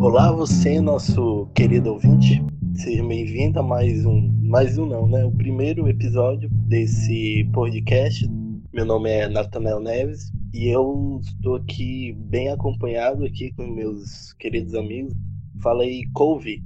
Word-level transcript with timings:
Olá, 0.00 0.32
você, 0.32 0.80
nosso 0.80 1.46
querido 1.54 1.92
ouvinte. 1.92 2.42
Seja 2.74 3.04
bem-vindo 3.04 3.60
a 3.60 3.62
mais 3.62 4.06
um, 4.06 4.32
mais 4.42 4.78
um 4.78 4.86
não, 4.86 5.06
né? 5.06 5.26
O 5.26 5.30
primeiro 5.30 5.86
episódio 5.86 6.48
desse 6.48 7.44
podcast. 7.52 8.26
Meu 8.72 8.86
nome 8.86 9.10
é 9.10 9.28
Nathanael 9.28 9.78
Neves 9.78 10.32
e 10.54 10.68
eu 10.68 11.20
estou 11.22 11.56
aqui 11.56 12.14
bem 12.14 12.48
acompanhado 12.48 13.26
aqui 13.26 13.52
com 13.52 13.66
meus 13.66 14.32
queridos 14.38 14.74
amigos. 14.74 15.12
Fala 15.62 15.82
aí, 15.82 16.08
Couve. 16.14 16.64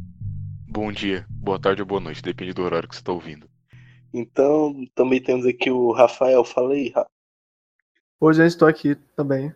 Bom 0.69 0.93
dia, 0.93 1.27
boa 1.29 1.59
tarde 1.59 1.83
ou 1.83 1.89
boa 1.89 2.01
noite, 2.01 2.23
depende 2.23 2.53
do 2.53 2.63
horário 2.63 2.89
que 2.89 2.95
você 2.95 3.01
está 3.01 3.13
ouvindo. 3.13 3.49
Então, 4.13 4.87
também 4.95 5.21
temos 5.21 5.45
aqui 5.45 5.73
o 5.73 5.91
Rafael. 5.91 6.45
Fala 6.45 6.75
aí, 6.75 6.89
Rafa. 6.91 7.11
Hoje 8.21 8.43
eu 8.43 8.47
estou 8.47 8.69
aqui 8.69 8.95
também. 9.17 9.53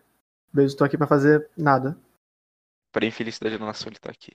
Beijo, 0.53 0.73
estou 0.73 0.83
aqui 0.83 0.97
para 0.97 1.07
fazer 1.07 1.49
nada. 1.57 1.97
Para 2.91 3.05
infelicidade 3.05 3.57
da 3.57 3.65
nação, 3.65 3.87
ele 3.87 3.97
está 3.97 4.09
aqui. 4.09 4.31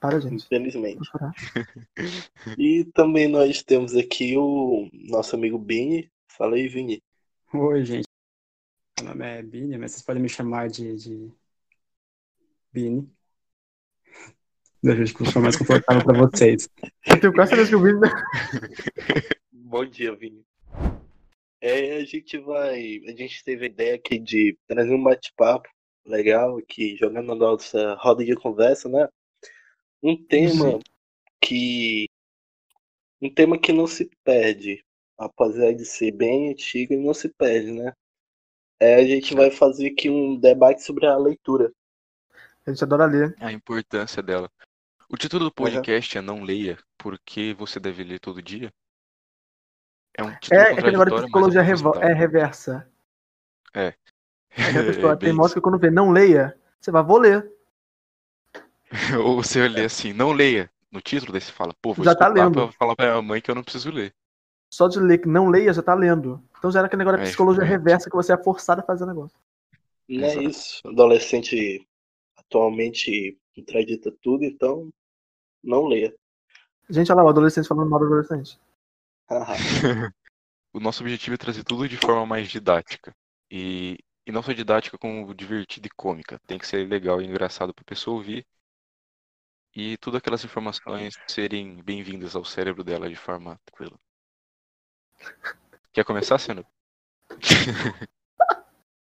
Para, 0.00 0.20
gente. 0.20 0.44
Infelizmente. 0.44 1.08
E 2.56 2.84
também 2.94 3.28
nós 3.28 3.62
temos 3.62 3.94
aqui 3.96 4.36
o 4.36 4.88
nosso 4.92 5.34
amigo 5.34 5.58
Bini. 5.58 6.10
Fala 6.28 6.56
aí, 6.56 6.68
Vini. 6.68 7.02
Oi, 7.52 7.84
gente. 7.84 8.06
Meu 9.00 9.08
nome 9.08 9.26
é 9.26 9.42
Bini, 9.42 9.76
mas 9.76 9.92
vocês 9.92 10.02
podem 10.02 10.22
me 10.22 10.28
chamar 10.28 10.68
de, 10.68 10.96
de... 10.96 11.32
Bini. 12.72 13.10
Deixa 14.82 15.02
eu 15.02 15.26
ficar 15.26 15.40
mais 15.40 15.56
confortável 15.56 16.04
para 16.04 16.18
vocês. 16.18 16.68
Eu 17.06 17.20
tenho 17.20 17.32
quase 17.32 17.50
certeza 17.50 17.70
que 17.70 17.76
o 17.76 17.82
vídeo. 17.82 18.00
Bom 19.52 19.84
dia, 19.84 20.14
Vini. 20.14 20.44
É, 21.60 21.96
a 21.96 22.04
gente 22.04 22.38
vai. 22.38 23.00
A 23.06 23.16
gente 23.16 23.42
teve 23.44 23.64
a 23.64 23.68
ideia 23.68 23.94
aqui 23.96 24.18
de 24.18 24.56
trazer 24.66 24.94
um 24.94 25.02
bate-papo 25.02 25.68
legal 26.08 26.58
aqui, 26.58 26.96
jogando 26.96 27.26
na 27.26 27.34
nossa 27.34 27.94
roda 27.94 28.24
de 28.24 28.34
conversa, 28.34 28.88
né? 28.88 29.08
Um 30.02 30.16
tema 30.16 30.72
Sim. 30.72 30.80
que. 31.40 32.08
Um 33.20 33.32
tema 33.32 33.58
que 33.58 33.72
não 33.72 33.86
se 33.86 34.10
perde. 34.24 34.84
Apesar 35.16 35.72
de 35.72 35.84
ser 35.84 36.12
bem 36.12 36.50
antigo, 36.50 36.92
ele 36.92 37.04
não 37.04 37.12
se 37.12 37.28
perde, 37.28 37.72
né? 37.72 37.92
É, 38.80 38.94
a 38.94 39.04
gente 39.04 39.34
vai 39.34 39.50
fazer 39.50 39.88
aqui 39.88 40.08
um 40.08 40.38
debate 40.38 40.84
sobre 40.84 41.06
a 41.06 41.16
leitura. 41.16 41.72
A 42.64 42.70
gente 42.70 42.84
adora 42.84 43.06
ler. 43.06 43.34
A 43.40 43.50
importância 43.50 44.22
dela. 44.22 44.48
O 45.10 45.16
título 45.16 45.46
do 45.46 45.52
podcast 45.52 46.16
é 46.16 46.20
Não 46.20 46.44
Leia, 46.44 46.78
porque 46.96 47.54
você 47.54 47.80
deve 47.80 48.04
ler 48.04 48.20
todo 48.20 48.42
dia. 48.42 48.72
É 50.14 50.22
um 50.22 50.38
título 50.38 50.60
É 50.60 50.72
aquele 50.72 50.90
negócio 50.92 51.10
de 51.10 51.30
contraditório, 51.30 51.62
psicologia 51.62 51.62
mas 51.62 52.02
é 52.02 52.10
é 52.10 52.14
reversa. 52.14 52.92
É. 53.74 53.94
É 54.56 54.72
que 54.72 54.78
a 54.78 54.84
pessoa 54.84 55.12
É 55.12 55.16
tem 55.16 55.28
bem 55.28 55.32
moço 55.32 55.54
que 55.54 55.60
quando 55.60 55.78
vê 55.78 55.90
não 55.90 56.10
leia, 56.10 56.56
você 56.80 56.90
vai, 56.90 57.02
vou 57.02 57.18
ler. 57.18 57.50
Ou 59.24 59.36
você 59.42 59.68
lê 59.68 59.84
assim, 59.84 60.12
não 60.12 60.32
leia. 60.32 60.70
No 60.90 61.00
título, 61.00 61.32
daí 61.32 61.40
você 61.40 61.52
fala, 61.52 61.74
pô, 61.82 61.92
vou 61.92 62.04
Já 62.04 62.14
tá 62.14 62.28
lendo. 62.28 62.52
pra 62.54 62.72
falar 62.72 62.96
pra 62.96 63.06
minha 63.10 63.22
mãe 63.22 63.40
que 63.42 63.50
eu 63.50 63.54
não 63.54 63.62
preciso 63.62 63.90
ler. 63.90 64.14
Só 64.70 64.88
de 64.88 64.98
ler 65.00 65.18
que 65.18 65.28
não 65.28 65.48
leia, 65.48 65.72
já 65.72 65.82
tá 65.82 65.94
lendo. 65.94 66.42
Então 66.58 66.70
já 66.70 66.80
era 66.80 66.86
aquele 66.86 67.00
negócio 67.00 67.18
de 67.18 67.24
É, 67.24 67.28
psicologia 67.28 67.62
exatamente. 67.62 67.78
reversa 67.78 68.10
que 68.10 68.16
você 68.16 68.32
é 68.32 68.42
forçado 68.42 68.80
a 68.80 68.84
fazer 68.84 69.04
o 69.04 69.06
negócio. 69.06 69.36
Não 70.08 70.24
é 70.24 70.44
isso. 70.44 70.80
Adolescente 70.86 71.86
atualmente 72.36 73.38
contradita 73.54 74.10
tudo, 74.22 74.44
então 74.44 74.90
não 75.62 75.86
leia. 75.86 76.14
Gente, 76.88 77.12
olha 77.12 77.20
lá, 77.22 77.26
o 77.26 77.28
adolescente 77.28 77.68
falando 77.68 77.90
mal 77.90 78.00
do 78.00 78.06
adolescente. 78.06 78.58
O 80.74 80.80
nosso 80.80 81.02
objetivo 81.02 81.34
é 81.34 81.38
trazer 81.38 81.64
tudo 81.64 81.88
de 81.88 81.96
forma 81.96 82.26
mais 82.26 82.48
didática. 82.48 83.14
E, 83.50 83.98
e 84.28 84.32
não 84.32 84.42
só 84.42 84.52
didática 84.52 84.98
como 84.98 85.34
divertida 85.34 85.86
e 85.86 85.90
cômica. 85.96 86.38
Tem 86.46 86.58
que 86.58 86.66
ser 86.66 86.86
legal 86.86 87.22
e 87.22 87.24
engraçado 87.24 87.72
pra 87.72 87.82
pessoa 87.82 88.18
ouvir. 88.18 88.46
E 89.74 89.96
todas 89.96 90.18
aquelas 90.18 90.44
informações 90.44 91.14
serem 91.26 91.82
bem-vindas 91.82 92.36
ao 92.36 92.44
cérebro 92.44 92.84
dela 92.84 93.08
de 93.08 93.16
forma 93.16 93.58
tranquila. 93.64 93.98
Quer 95.94 96.04
começar, 96.04 96.38
Senna? 96.38 96.62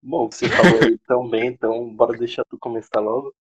Bom, 0.03 0.29
você 0.29 0.50
falou 0.50 0.83
aí 0.83 0.97
tão 1.07 1.29
bem, 1.29 1.47
então 1.47 1.89
bora 1.95 2.17
deixar 2.17 2.44
tu 2.44 2.57
começar 2.57 3.00
logo. 3.00 3.33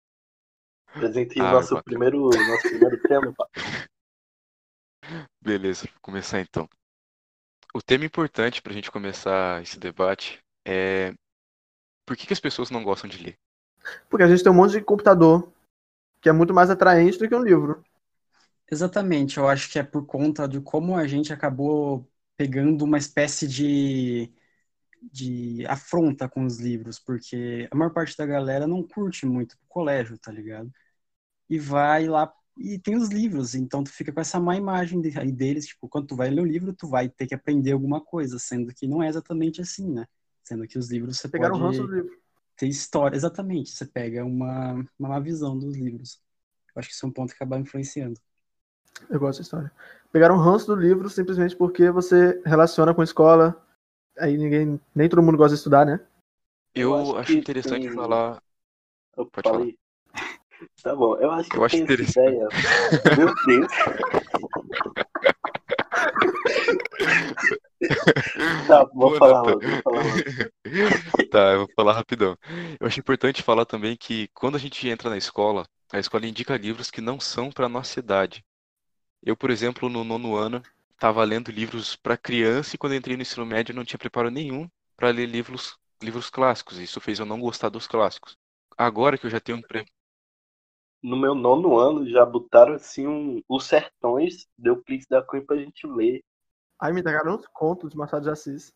Apresente 0.95 1.41
Ah, 1.41 1.53
nosso 1.53 1.75
bacana. 1.75 1.83
primeiro, 1.83 2.29
nosso 2.31 2.69
primeiro 2.69 2.99
tema. 3.09 3.33
pá. 3.37 3.47
Beleza, 5.41 5.87
vou 5.87 6.01
começar 6.01 6.41
então. 6.41 6.69
O 7.75 7.83
tema 7.83 8.05
importante 8.05 8.63
pra 8.63 8.73
gente 8.73 8.91
começar 8.91 9.63
esse 9.63 9.79
debate 9.79 10.39
é 10.65 11.13
por 12.07 12.17
que 12.17 12.27
que 12.27 12.33
as 12.33 12.41
pessoas 12.41 12.71
não 12.71 12.85
gostam 12.85 13.11
de 13.11 13.19
ler? 13.19 13.39
Porque 14.09 14.23
a 14.25 14.29
gente 14.29 14.43
tem 14.43 14.53
um 14.53 14.55
monte 14.55 14.73
de 14.73 14.83
computador 14.83 15.53
que 16.23 16.29
é 16.29 16.33
muito 16.33 16.55
mais 16.55 16.71
atraente 16.71 17.19
do 17.19 17.29
que 17.29 17.35
um 17.37 17.43
livro. 17.45 17.85
Exatamente, 18.71 19.37
eu 19.39 19.49
acho 19.49 19.71
que 19.71 19.79
é 19.79 19.83
por 19.83 20.07
conta 20.07 20.49
de 20.49 20.61
como 20.61 20.97
a 20.97 21.07
gente 21.07 21.33
acabou 21.33 22.09
pegando 22.37 22.85
uma 22.85 22.97
espécie 22.99 23.47
de, 23.47 24.33
de 25.13 25.67
afronta 25.67 26.29
com 26.29 26.45
os 26.47 26.59
livros, 26.61 26.99
porque 27.01 27.69
a 27.73 27.77
maior 27.77 27.93
parte 27.93 28.17
da 28.17 28.27
galera 28.27 28.67
não 28.67 28.83
curte 28.87 29.27
muito 29.27 29.55
o 29.55 29.59
colégio, 29.69 30.19
tá 30.19 30.33
ligado? 30.33 30.73
E 31.51 31.59
vai 31.59 32.07
lá 32.09 32.33
e 32.59 32.79
tem 32.79 32.97
os 32.97 33.09
livros, 33.11 33.55
então 33.55 33.85
tu 33.85 33.91
fica 33.93 34.13
com 34.13 34.21
essa 34.21 34.41
má 34.41 34.57
imagem 34.57 35.01
de- 35.03 35.19
aí 35.19 35.33
deles, 35.33 35.67
tipo, 35.69 35.89
quando 35.89 36.09
tu 36.09 36.17
vai 36.17 36.31
ler 36.31 36.43
o 36.43 36.45
livro, 36.47 36.75
tu 36.75 36.89
vai 36.89 37.09
ter 37.09 37.27
que 37.29 37.35
aprender 37.35 37.73
alguma 37.73 38.01
coisa, 38.05 38.39
sendo 38.39 38.75
que 38.75 38.87
não 38.89 39.03
é 39.03 39.09
exatamente 39.09 39.61
assim, 39.63 39.91
né? 39.93 40.07
Sendo 40.45 40.67
que 40.67 40.79
os 40.79 40.91
livros 40.91 41.19
você 41.19 41.29
Pegaram 41.29 41.57
o 41.57 41.59
pode 41.59 41.77
ranço 41.79 41.87
do 41.89 41.95
livro. 41.95 42.19
ter 42.57 42.67
história, 42.67 43.17
exatamente, 43.17 43.71
você 43.71 43.87
pega 43.87 44.25
uma, 44.25 44.73
uma 44.99 45.09
má 45.09 45.21
visão 45.21 45.59
dos 45.59 45.77
livros. 45.77 46.21
Eu 46.75 46.81
acho 46.81 46.89
que 46.89 46.95
isso 46.95 47.07
é 47.07 47.09
um 47.09 47.13
ponto 47.13 47.31
que 47.31 47.37
acaba 47.37 47.59
influenciando. 47.59 48.19
Eu 49.09 49.19
gosto 49.21 49.39
dessa 49.39 49.43
história. 49.43 49.73
Pegaram 50.13 50.37
o 50.37 50.41
ranço 50.41 50.67
do 50.67 50.75
livro 50.77 51.09
simplesmente 51.09 51.57
porque 51.57 51.91
você 51.91 52.41
relaciona 52.45 52.95
com 52.95 53.03
escola. 53.03 53.57
Aí 54.19 54.37
ninguém. 54.37 54.79
Nem 54.95 55.09
todo 55.09 55.23
mundo 55.23 55.39
gosta 55.39 55.55
de 55.55 55.61
estudar, 55.61 55.87
né? 55.87 55.99
Eu 56.75 56.91
Eu 56.95 57.01
acho 57.01 57.17
acho 57.19 57.33
interessante 57.33 57.87
tem- 57.87 57.95
falar. 57.95 58.43
Eu 59.17 59.27
Pode 59.27 59.49
falei. 59.49 59.79
Tá 60.83 60.95
bom, 60.95 61.17
eu 61.17 61.31
acho 61.33 61.51
que 61.51 61.57
Eu 61.57 61.65
acho 61.65 61.75
tem 61.77 61.85
essa 61.85 61.93
interessante. 61.93 62.35
ideia. 62.35 62.49
Meu 63.17 63.35
Deus. 63.47 63.73
Tá, 68.67 68.85
vou 68.95 69.11
Boa, 69.11 69.19
falar 69.19 69.43
logo, 69.43 69.69
vou 69.69 69.81
falar. 69.83 70.23
Tá, 71.31 71.53
eu 71.53 71.59
vou 71.61 71.69
falar 71.75 71.93
rapidão. 71.95 72.37
Eu 72.81 72.87
acho 72.87 73.01
importante 73.01 73.43
falar 73.43 73.65
também 73.65 73.97
que 73.97 74.29
quando 74.35 74.57
a 74.57 74.59
gente 74.59 74.89
entra 74.89 75.11
na 75.11 75.17
escola, 75.17 75.67
a 75.93 75.99
escola 75.99 76.27
indica 76.27 76.57
livros 76.57 76.91
que 76.91 77.01
não 77.01 77.19
são 77.19 77.51
para 77.51 77.69
nossa 77.69 77.99
idade. 77.99 78.45
Eu, 79.23 79.37
por 79.37 79.51
exemplo, 79.51 79.89
no 79.89 80.05
nono 80.05 80.37
ano, 80.37 80.63
estava 80.93 81.25
lendo 81.25 81.51
livros 81.51 81.97
para 81.97 82.17
criança 82.17 82.75
e 82.75 82.79
quando 82.79 82.93
eu 82.93 82.99
entrei 82.99 83.17
no 83.17 83.23
ensino 83.23 83.47
médio 83.47 83.75
não 83.75 83.85
tinha 83.85 83.99
preparo 83.99 84.31
nenhum 84.31 84.69
para 84.97 85.11
ler 85.11 85.27
livros, 85.27 85.77
livros 86.03 86.31
clássicos. 86.31 86.79
Isso 86.79 87.01
fez 87.01 87.19
eu 87.19 87.27
não 87.27 87.41
gostar 87.41 87.69
dos 87.69 87.87
clássicos. 87.87 88.37
Agora 88.77 89.19
que 89.19 89.27
eu 89.27 89.31
já 89.31 89.41
tenho 89.41 89.59
um 89.59 89.63
pre... 89.63 89.85
No 91.03 91.17
meu 91.17 91.35
nono 91.35 91.77
ano 91.77 92.09
já 92.09 92.25
botaram 92.25 92.75
assim 92.75 93.07
um, 93.07 93.43
os 93.49 93.65
sertões 93.65 94.47
de 94.57 94.71
Euclides 94.71 95.07
da 95.09 95.23
Cunha 95.23 95.45
pra 95.45 95.57
gente 95.57 95.87
ler. 95.87 96.23
Aí 96.81 96.93
me 96.93 97.01
entregaram 97.01 97.37
uns 97.37 97.47
contos 97.53 97.91
de 97.91 97.97
Machado 97.97 98.25
de 98.25 98.31
Assis. 98.31 98.73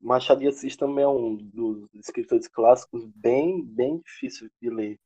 Machado 0.00 0.40
de 0.40 0.48
Assis 0.48 0.76
também 0.76 1.04
é 1.04 1.08
um 1.08 1.36
dos 1.36 1.88
escritores 1.94 2.46
clássicos 2.46 3.04
bem, 3.16 3.64
bem 3.64 3.98
difícil 3.98 4.48
de 4.62 4.70
ler, 4.70 5.00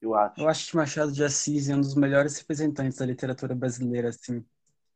eu 0.00 0.14
acho. 0.14 0.40
Eu 0.40 0.48
acho 0.48 0.70
que 0.70 0.76
Machado 0.76 1.12
de 1.12 1.22
Assis 1.22 1.68
é 1.68 1.76
um 1.76 1.80
dos 1.80 1.94
melhores 1.94 2.38
representantes 2.38 2.96
da 2.98 3.04
literatura 3.04 3.54
brasileira, 3.54 4.08
assim. 4.08 4.44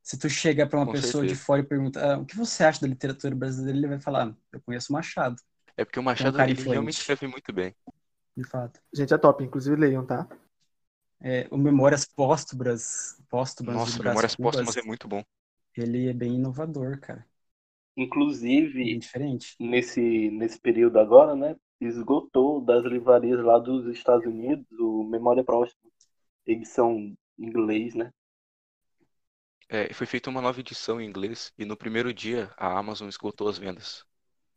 Se 0.03 0.19
tu 0.19 0.29
chega 0.31 0.67
para 0.67 0.79
uma 0.79 0.87
Com 0.87 0.93
pessoa 0.93 1.25
de 1.25 1.31
certeza. 1.31 1.45
fora 1.45 1.61
e 1.61 1.65
pergunta, 1.65 2.15
ah, 2.15 2.19
o 2.19 2.25
que 2.27 2.37
você 2.37 2.65
acha 2.65 2.81
da 2.81 2.87
literatura 2.87 3.34
brasileira, 3.34 3.78
ele 3.78 3.89
vai 3.89 4.01
falar, 4.01 4.28
"Ah, 4.28 4.37
eu 4.53 4.60
conheço 4.63 4.93
Machado, 4.93 5.37
É 5.77 5.84
porque 5.84 5.99
o 5.99 6.03
Machado 6.03 6.41
ele 6.41 6.53
influente. 6.53 6.71
realmente 6.72 6.99
escreve 7.01 7.27
muito 7.27 7.53
bem. 7.53 7.75
de 8.37 8.45
fato. 8.45 8.81
Gente, 8.93 9.13
é 9.15 9.19
top. 9.19 9.45
Inclusive 9.45 9.77
leiam, 9.77 10.05
tá? 10.07 10.27
É, 11.21 11.47
o 11.51 11.57
Memórias 11.57 12.05
Póstumas, 12.05 13.21
Póstumas 13.28 13.75
Nossa, 13.75 13.99
de 13.99 14.03
Memórias 14.03 14.34
Póstumas 14.37 14.77
é 14.77 14.83
muito 14.83 15.07
bom. 15.09 15.22
Ele 15.80 16.09
é 16.09 16.12
bem 16.12 16.34
inovador, 16.34 17.00
cara. 17.00 17.26
Inclusive, 17.97 18.98
diferente. 18.98 19.54
nesse, 19.60 20.30
nesse 20.30 20.59
período 20.60 20.98
agora, 20.98 21.36
né, 21.36 21.56
esgotou 21.80 22.60
das 22.60 22.84
livrarias 22.84 23.42
lá 23.44 23.59
dos 23.59 23.86
Estados 23.86 24.26
Unidos 24.26 24.66
o 24.78 25.04
Memória 25.04 25.44
Próxima, 25.44 25.80
edição 26.47 26.92
em 26.92 27.16
inglês, 27.38 27.94
né? 27.94 28.10
É, 29.68 29.92
foi 29.92 30.06
feita 30.06 30.28
uma 30.28 30.42
nova 30.42 30.60
edição 30.60 31.00
em 31.00 31.06
inglês 31.06 31.53
e 31.56 31.65
no 31.65 31.76
primeiro 31.76 32.12
dia 32.12 32.53
a 32.56 32.78
Amazon 32.78 33.09
esgotou 33.09 33.48
as 33.48 33.59
vendas. 33.59 34.04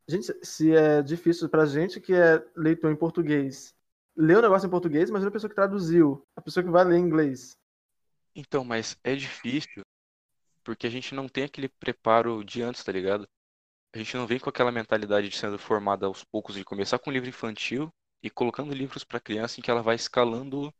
Gente, 0.09 0.33
se 0.43 0.75
é 0.75 1.01
difícil 1.01 1.49
pra 1.49 1.65
gente 1.65 1.99
que 1.99 2.13
é 2.13 2.43
leitor 2.55 2.91
em 2.91 2.95
português, 2.95 3.73
ler 4.15 4.37
o 4.37 4.41
negócio 4.41 4.67
em 4.67 4.69
português, 4.71 5.09
mas 5.09 5.25
a 5.25 5.31
pessoa 5.31 5.49
que 5.49 5.55
traduziu, 5.55 6.25
a 6.35 6.41
pessoa 6.41 6.63
que 6.63 6.69
vai 6.69 6.83
ler 6.83 6.97
em 6.97 7.03
inglês. 7.03 7.57
Então, 8.35 8.63
mas 8.63 8.97
é 9.03 9.15
difícil 9.15 9.83
porque 10.67 10.85
a 10.85 10.89
gente 10.89 11.15
não 11.15 11.29
tem 11.29 11.45
aquele 11.45 11.69
preparo 11.69 12.43
de 12.43 12.61
antes, 12.61 12.83
tá 12.83 12.91
ligado? 12.91 13.25
A 13.93 13.97
gente 13.97 14.17
não 14.17 14.27
vem 14.27 14.37
com 14.37 14.49
aquela 14.49 14.69
mentalidade 14.69 15.29
de 15.29 15.37
sendo 15.37 15.57
formada 15.57 16.05
aos 16.05 16.25
poucos, 16.25 16.55
de 16.55 16.65
começar 16.65 16.99
com 16.99 17.09
um 17.09 17.13
livro 17.13 17.29
infantil 17.29 17.89
e 18.21 18.29
colocando 18.29 18.73
livros 18.73 19.05
para 19.05 19.17
criança 19.21 19.59
em 19.59 19.63
que 19.63 19.71
ela 19.71 19.81
vai 19.81 19.95
escalando 19.95 20.73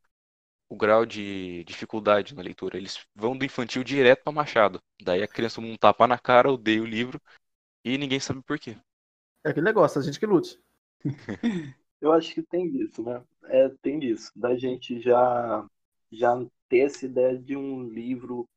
o 0.70 0.76
grau 0.76 1.06
de 1.06 1.64
dificuldade 1.64 2.36
na 2.36 2.42
leitura. 2.42 2.78
Eles 2.78 3.00
vão 3.16 3.38
do 3.38 3.46
infantil 3.46 3.82
direto 3.82 4.24
para 4.24 4.34
Machado. 4.34 4.82
Daí 5.02 5.24
a 5.24 5.28
criança 5.28 5.56
toma 5.56 5.70
um 5.70 5.78
tapa 5.78 6.06
na 6.06 6.20
cara, 6.20 6.52
odeia 6.52 6.82
o 6.82 6.86
livro 6.86 7.18
e 7.86 7.98
ninguém 7.98 8.20
sabe 8.20 8.44
por 8.44 8.60
quê. 8.60 8.76
É 9.46 9.52
aquele 9.52 9.66
negócio, 9.66 10.02
a 10.02 10.04
gente 10.04 10.20
que 10.20 10.26
lute. 10.26 10.60
Eu 12.02 12.12
acho 12.12 12.34
que 12.34 12.44
tem 12.44 12.70
disso, 12.70 13.02
né? 13.02 13.24
É, 13.46 13.70
tem 13.82 14.00
disso. 14.00 14.32
Da 14.36 14.54
gente 14.58 15.00
já, 15.00 15.66
já 16.12 16.46
ter 16.68 16.80
essa 16.80 17.06
ideia 17.06 17.38
de 17.38 17.56
um 17.56 17.88
livro. 17.88 18.48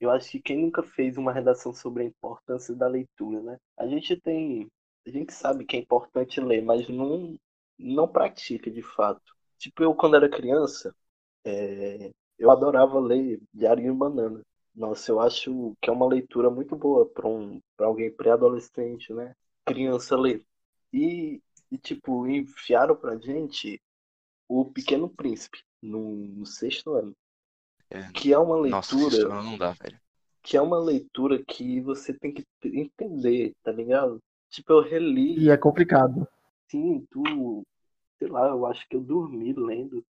Eu 0.00 0.10
acho 0.10 0.30
que 0.30 0.40
quem 0.40 0.58
nunca 0.58 0.82
fez 0.82 1.16
uma 1.16 1.32
redação 1.32 1.72
sobre 1.72 2.02
a 2.02 2.06
importância 2.06 2.74
da 2.74 2.86
leitura, 2.86 3.40
né? 3.42 3.58
A 3.76 3.86
gente 3.86 4.16
tem. 4.20 4.68
A 5.06 5.10
gente 5.10 5.32
sabe 5.32 5.64
que 5.64 5.76
é 5.76 5.80
importante 5.80 6.40
ler, 6.40 6.62
mas 6.62 6.88
não, 6.88 7.36
não 7.78 8.08
pratica 8.08 8.70
de 8.70 8.82
fato. 8.82 9.34
Tipo, 9.58 9.82
eu 9.82 9.94
quando 9.94 10.16
era 10.16 10.28
criança, 10.28 10.94
é, 11.44 12.10
eu 12.38 12.50
adorava 12.50 12.98
ler 13.00 13.40
Diário 13.52 13.82
de 13.82 13.92
Banana. 13.92 14.42
Nossa, 14.74 15.12
eu 15.12 15.20
acho 15.20 15.74
que 15.80 15.88
é 15.88 15.92
uma 15.92 16.06
leitura 16.06 16.50
muito 16.50 16.74
boa 16.76 17.06
para 17.06 17.28
um, 17.28 17.60
alguém 17.78 18.10
pré-adolescente, 18.10 19.12
né? 19.12 19.34
Criança 19.64 20.16
ler. 20.16 20.44
E, 20.92 21.40
e, 21.70 21.78
tipo, 21.78 22.26
enfiaram 22.26 22.96
pra 22.96 23.16
gente 23.16 23.80
o 24.48 24.64
Pequeno 24.64 25.08
Príncipe 25.08 25.58
no, 25.80 26.14
no 26.14 26.46
sexto 26.46 26.92
ano. 26.92 27.14
É, 27.90 28.10
Que 28.12 28.32
é 28.32 28.38
uma 28.38 28.56
Nossa, 28.68 28.94
leitura. 28.94 29.16
isso 29.16 29.28
não 29.28 29.56
dá, 29.58 29.72
velho. 29.72 29.98
que 30.42 30.56
é 30.56 30.60
uma 30.60 30.78
leitura 30.78 31.42
que 31.42 31.80
você 31.80 32.12
tem 32.12 32.32
que 32.32 32.44
entender, 32.64 33.52
tá 33.62 33.72
ligado? 33.72 34.18
Tipo, 34.50 34.72
eu 34.74 34.82
reli, 34.82 35.38
E 35.38 35.50
é 35.50 35.56
complicado. 35.56 36.26
sim, 36.68 37.06
tu, 37.10 37.64
sei 38.18 38.28
lá, 38.28 38.48
eu 38.48 38.66
acho 38.66 38.86
que 38.88 38.96
eu 38.96 39.00
dormi 39.00 39.52
lendo. 39.52 40.04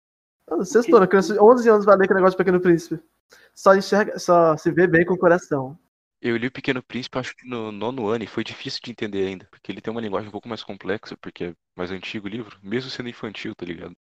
Sextou, 0.66 1.02
a 1.02 1.08
criança 1.08 1.34
de 1.34 1.40
11 1.40 1.70
anos 1.70 1.86
vai 1.86 1.96
ler 1.96 2.04
aquele 2.06 2.20
negócio 2.20 2.36
do 2.36 2.38
Pequeno 2.38 2.60
Príncipe. 2.60 3.02
Só 3.56 3.74
enxerga, 3.76 4.20
só 4.20 4.56
se 4.58 4.72
vê 4.72 4.86
bem 4.88 5.06
com 5.06 5.14
o 5.14 5.18
coração. 5.18 5.78
Eu 6.22 6.38
li 6.38 6.48
o 6.48 6.52
Pequeno 6.52 6.82
Príncipe, 6.84 7.18
acho 7.18 7.36
que 7.36 7.48
no 7.48 7.72
nono 7.72 8.08
ano, 8.08 8.24
e 8.24 8.28
foi 8.28 8.44
difícil 8.44 8.80
de 8.84 8.92
entender 8.92 9.28
ainda, 9.28 9.48
porque 9.52 9.72
ele 9.72 9.82
tem 9.82 9.92
uma 9.92 10.02
linguagem 10.02 10.30
um 10.30 10.32
pouco 10.32 10.48
mais 10.48 10.64
complexa, 10.64 11.18
porque 11.18 11.46
é 11.46 11.54
mais 11.76 11.92
antigo 11.92 12.28
o 12.28 12.30
livro, 12.30 12.58
mesmo 12.64 12.90
sendo 12.90 13.10
infantil, 13.10 13.54
tá 13.56 13.66
ligado? 13.66 13.94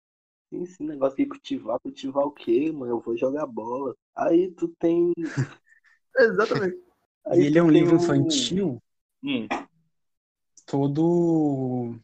Sim, 0.51 0.63
esse 0.63 0.83
negócio 0.83 1.17
de 1.17 1.25
cultivar, 1.25 1.79
cultivar 1.79 2.25
o 2.25 2.31
quê, 2.31 2.71
mano? 2.71 2.91
Eu 2.93 2.99
vou 2.99 3.17
jogar 3.17 3.45
bola. 3.47 3.95
Aí 4.15 4.51
tu 4.51 4.67
tem. 4.79 5.13
Exatamente. 6.17 6.77
Aí 7.25 7.39
E 7.39 7.45
ele 7.45 7.57
é 7.59 7.63
um 7.63 7.69
livro 7.69 7.95
um- 7.95 7.95
infantil 7.95 8.81
Hum, 9.23 9.51
todo. 10.65 11.99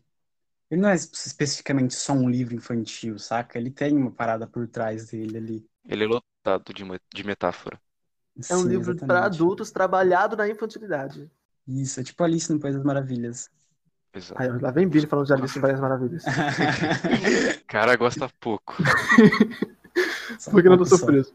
Ele 0.72 0.82
não 0.82 0.90
é 0.90 0.96
especificamente 0.96 1.96
só 1.96 2.14
um 2.14 2.30
livro 2.30 2.56
infantil, 2.56 3.20
saca? 3.20 3.58
Ele 3.60 3.72
tem 3.72 3.96
uma 3.98 4.12
parada 4.12 4.48
por 4.48 4.68
trás 4.70 5.08
dele 5.10 5.38
ali. 5.38 5.70
Ele 5.86 6.04
é 6.04 6.08
lotado 6.08 6.72
de, 6.72 6.84
de 7.14 7.24
metáfora. 7.24 7.82
É 8.50 8.58
um 8.58 8.64
Sim, 8.64 8.68
livro 8.68 9.02
para 9.06 9.24
adultos 9.24 9.72
trabalhado 9.72 10.36
na 10.36 10.50
infantilidade. 10.50 11.32
Isso, 11.68 12.00
é 12.00 12.04
tipo 12.04 12.24
Alice 12.24 12.52
no 12.52 12.60
País 12.60 12.76
das 12.76 12.84
Maravilhas. 12.84 13.52
Exato. 14.18 14.42
Aí, 14.42 14.50
lá 14.60 14.72
vem 14.72 14.88
Billy 14.88 15.06
falando 15.06 15.28
de 15.28 15.34
Alice 15.34 15.58
em 15.58 15.62
Várias 15.62 15.80
Maravilhas. 15.80 16.24
Cara 17.68 17.96
gosta 17.96 18.28
pouco. 18.40 18.76
Porque 20.52 20.68
não 20.70 20.78
tô 20.78 20.86
surpreso. 20.86 21.34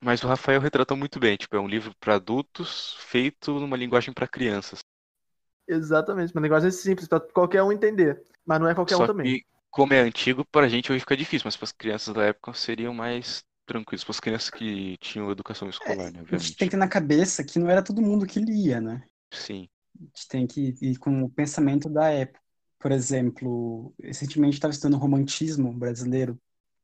Mas 0.00 0.22
o 0.24 0.26
Rafael 0.26 0.60
retratou 0.60 0.96
muito 0.96 1.20
bem, 1.20 1.36
tipo, 1.36 1.54
é 1.54 1.60
um 1.60 1.68
livro 1.68 1.94
para 2.00 2.16
adultos 2.16 2.96
feito 2.98 3.52
numa 3.60 3.76
linguagem 3.76 4.12
para 4.12 4.26
crianças. 4.26 4.80
Exatamente. 5.68 6.34
Uma 6.34 6.42
linguagem 6.42 6.70
simples 6.70 7.06
para 7.06 7.20
qualquer 7.20 7.62
um 7.62 7.70
entender. 7.70 8.22
Mas 8.44 8.58
não 8.58 8.68
é 8.68 8.74
qualquer 8.74 8.96
Só 8.96 9.04
um 9.04 9.06
também. 9.06 9.26
que, 9.38 9.46
como 9.70 9.94
é 9.94 10.00
antigo, 10.00 10.44
pra 10.44 10.68
gente 10.68 10.90
hoje 10.90 11.00
fica 11.00 11.16
difícil, 11.16 11.44
mas 11.46 11.56
para 11.56 11.64
as 11.64 11.72
crianças 11.72 12.14
da 12.14 12.24
época 12.24 12.52
seriam 12.54 12.92
mais 12.92 13.44
tranquilos. 13.64 14.02
Para 14.02 14.10
as 14.10 14.20
crianças 14.20 14.50
que 14.50 14.96
tinham 14.98 15.30
educação 15.30 15.68
escolar, 15.68 15.96
né, 15.96 16.04
A 16.04 16.08
gente 16.08 16.20
obviamente. 16.20 16.56
tem 16.56 16.68
que 16.68 16.72
ter 16.72 16.76
na 16.76 16.88
cabeça 16.88 17.44
que 17.44 17.58
não 17.58 17.70
era 17.70 17.82
todo 17.82 18.02
mundo 18.02 18.26
que 18.26 18.40
lia, 18.40 18.80
né? 18.80 19.04
Sim. 19.32 19.68
A 20.00 20.04
gente 20.04 20.28
tem 20.28 20.46
que 20.46 20.74
ir 20.80 20.96
com 20.96 21.22
o 21.22 21.30
pensamento 21.30 21.88
da 21.88 22.08
época. 22.08 22.40
Por 22.78 22.90
exemplo, 22.90 23.94
recentemente 24.02 24.54
eu 24.54 24.58
estava 24.58 24.72
estudando 24.72 24.98
romantismo 24.98 25.72
brasileiro 25.72 26.38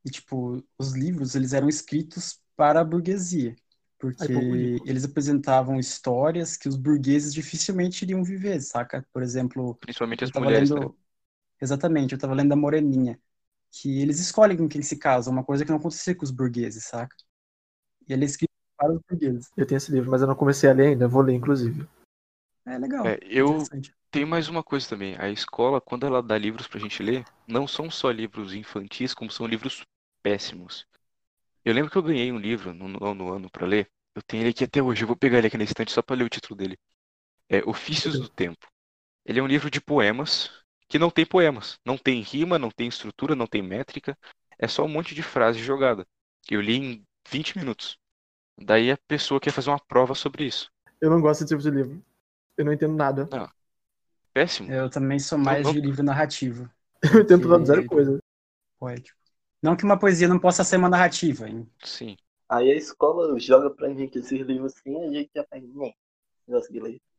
e, 0.04 0.10
tipo, 0.10 0.62
os 0.78 0.92
livros, 0.92 1.34
eles 1.34 1.52
eram 1.52 1.68
escritos 1.68 2.40
para 2.56 2.80
a 2.80 2.84
burguesia, 2.84 3.54
porque 3.98 4.32
Ai, 4.32 4.78
eles 4.86 5.04
apresentavam 5.04 5.78
histórias 5.78 6.56
que 6.56 6.68
os 6.68 6.76
burgueses 6.76 7.34
dificilmente 7.34 8.04
iriam 8.04 8.22
viver, 8.22 8.60
saca? 8.60 9.04
Por 9.12 9.22
exemplo, 9.22 9.76
Principalmente 9.80 10.22
eu 10.22 10.26
as 10.26 10.30
estava 10.30 10.44
mulheres, 10.46 10.70
lendo... 10.70 10.88
né? 10.88 10.94
Exatamente, 11.60 12.12
eu 12.12 12.16
estava 12.16 12.34
lendo 12.34 12.52
a 12.52 12.56
Moreninha, 12.56 13.18
que 13.72 14.00
eles 14.00 14.20
escolhem 14.20 14.56
com 14.56 14.68
quem 14.68 14.82
se 14.82 14.96
casa, 14.96 15.30
uma 15.30 15.42
coisa 15.42 15.64
que 15.64 15.70
não 15.70 15.78
acontecia 15.78 16.14
com 16.14 16.24
os 16.24 16.30
burgueses, 16.30 16.84
saca? 16.84 17.16
E 18.08 18.12
ele 18.12 18.24
é 18.24 18.26
escrito 18.26 18.52
para 18.76 18.92
os 18.92 19.00
burgueses. 19.08 19.50
Eu 19.56 19.66
tenho 19.66 19.76
esse 19.76 19.90
livro, 19.90 20.10
mas 20.10 20.22
eu 20.22 20.28
não 20.28 20.36
comecei 20.36 20.70
a 20.70 20.72
ler 20.72 20.88
ainda. 20.88 21.04
Eu 21.04 21.10
vou 21.10 21.22
ler, 21.22 21.34
inclusive. 21.34 21.86
É 22.72 22.78
legal, 22.78 23.08
É, 23.08 23.18
eu 23.22 23.68
tenho 24.10 24.26
mais 24.26 24.48
uma 24.48 24.62
coisa 24.62 24.88
também. 24.88 25.16
A 25.18 25.28
escola, 25.30 25.80
quando 25.80 26.06
ela 26.06 26.22
dá 26.22 26.36
livros 26.36 26.66
pra 26.66 26.80
gente 26.80 27.02
ler, 27.02 27.24
não 27.46 27.66
são 27.66 27.90
só 27.90 28.10
livros 28.10 28.54
infantis, 28.54 29.14
como 29.14 29.30
são 29.30 29.46
livros 29.46 29.84
péssimos. 30.22 30.86
Eu 31.64 31.74
lembro 31.74 31.90
que 31.90 31.98
eu 31.98 32.02
ganhei 32.02 32.32
um 32.32 32.38
livro 32.38 32.74
no 32.74 32.88
nono 32.88 33.32
ano 33.32 33.50
pra 33.50 33.66
ler. 33.66 33.90
Eu 34.14 34.22
tenho 34.22 34.42
ele 34.42 34.50
aqui 34.50 34.64
até 34.64 34.82
hoje. 34.82 35.04
Eu 35.04 35.08
vou 35.08 35.16
pegar 35.16 35.38
ele 35.38 35.48
aqui 35.48 35.58
na 35.58 35.64
estante 35.64 35.92
só 35.92 36.02
pra 36.02 36.16
ler 36.16 36.24
o 36.24 36.28
título 36.30 36.56
dele. 36.56 36.78
É 37.48 37.60
Ofícios 37.68 38.18
do 38.20 38.28
Tempo. 38.28 38.68
Ele 39.24 39.40
é 39.40 39.42
um 39.42 39.46
livro 39.48 39.70
de 39.70 39.80
poemas 39.80 40.50
que 40.88 40.98
não 40.98 41.10
tem 41.10 41.26
poemas. 41.26 41.78
Não 41.84 41.98
tem 41.98 42.22
rima, 42.22 42.58
não 42.58 42.70
tem 42.70 42.88
estrutura, 42.88 43.34
não 43.36 43.46
tem 43.46 43.62
métrica. 43.62 44.18
É 44.58 44.68
só 44.68 44.84
um 44.84 44.88
monte 44.88 45.14
de 45.14 45.22
frase 45.22 45.60
jogada. 45.60 46.06
Eu 46.50 46.60
li 46.60 46.76
em 46.76 47.06
20 47.30 47.58
minutos. 47.58 47.98
Daí 48.58 48.90
a 48.92 48.98
pessoa 49.08 49.40
quer 49.40 49.52
fazer 49.52 49.70
uma 49.70 49.80
prova 49.80 50.14
sobre 50.14 50.46
isso. 50.46 50.70
Eu 51.00 51.10
não 51.10 51.20
gosto 51.20 51.40
desse 51.40 51.54
tipo 51.56 51.62
de 51.62 51.70
livro. 51.70 52.02
Eu 52.58 52.64
não 52.64 52.72
entendo 52.72 52.94
nada. 52.94 53.28
Péssimo. 54.34 54.70
Eu 54.70 54.90
também 54.90 55.18
sou 55.18 55.38
mais 55.38 55.64
não- 55.64 55.72
de 55.72 55.80
livro 55.80 56.02
narrativo, 56.02 56.68
Eu 57.02 57.22
entendo 57.22 57.48
Porque- 57.48 57.64
zero 57.64 57.86
coisa. 57.86 58.18
poético. 58.78 59.16
Não 59.62 59.76
que 59.76 59.84
uma 59.84 59.98
poesia 59.98 60.28
não 60.28 60.38
possa 60.38 60.62
ser 60.64 60.76
uma 60.76 60.88
narrativa, 60.88 61.48
hein? 61.48 61.68
Sim. 61.82 62.16
Aí 62.48 62.70
a 62.70 62.74
escola 62.76 63.38
joga 63.38 63.70
pra 63.70 63.88
gente 63.92 64.18
esses 64.18 64.40
livros 64.40 64.74
assim, 64.74 64.96
a 65.04 65.12
gente 65.12 65.30
já 65.34 65.44
faz, 65.48 65.62
né? 65.62 65.92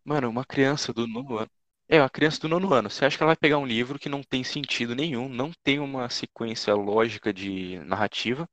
Mano, 0.04 0.30
uma 0.30 0.46
criança 0.46 0.92
do 0.94 1.08
nono 1.08 1.38
ano. 1.38 1.50
É, 1.88 2.00
uma 2.02 2.10
criança 2.10 2.40
do 2.42 2.50
nono 2.50 2.74
ano. 2.74 2.90
Você 2.90 3.06
acha 3.06 3.18
que 3.18 3.24
ela 3.24 3.30
vai 3.30 3.36
pegar 3.36 3.58
um 3.58 3.66
livro 3.66 4.00
que 4.00 4.10
não 4.10 4.22
tem 4.24 4.44
sentido 4.44 4.96
nenhum, 4.96 5.28
não 5.30 5.52
tem 5.64 5.80
uma 5.80 6.10
sequência 6.10 6.74
lógica 6.74 7.34
de 7.34 7.80
narrativa? 7.80 8.48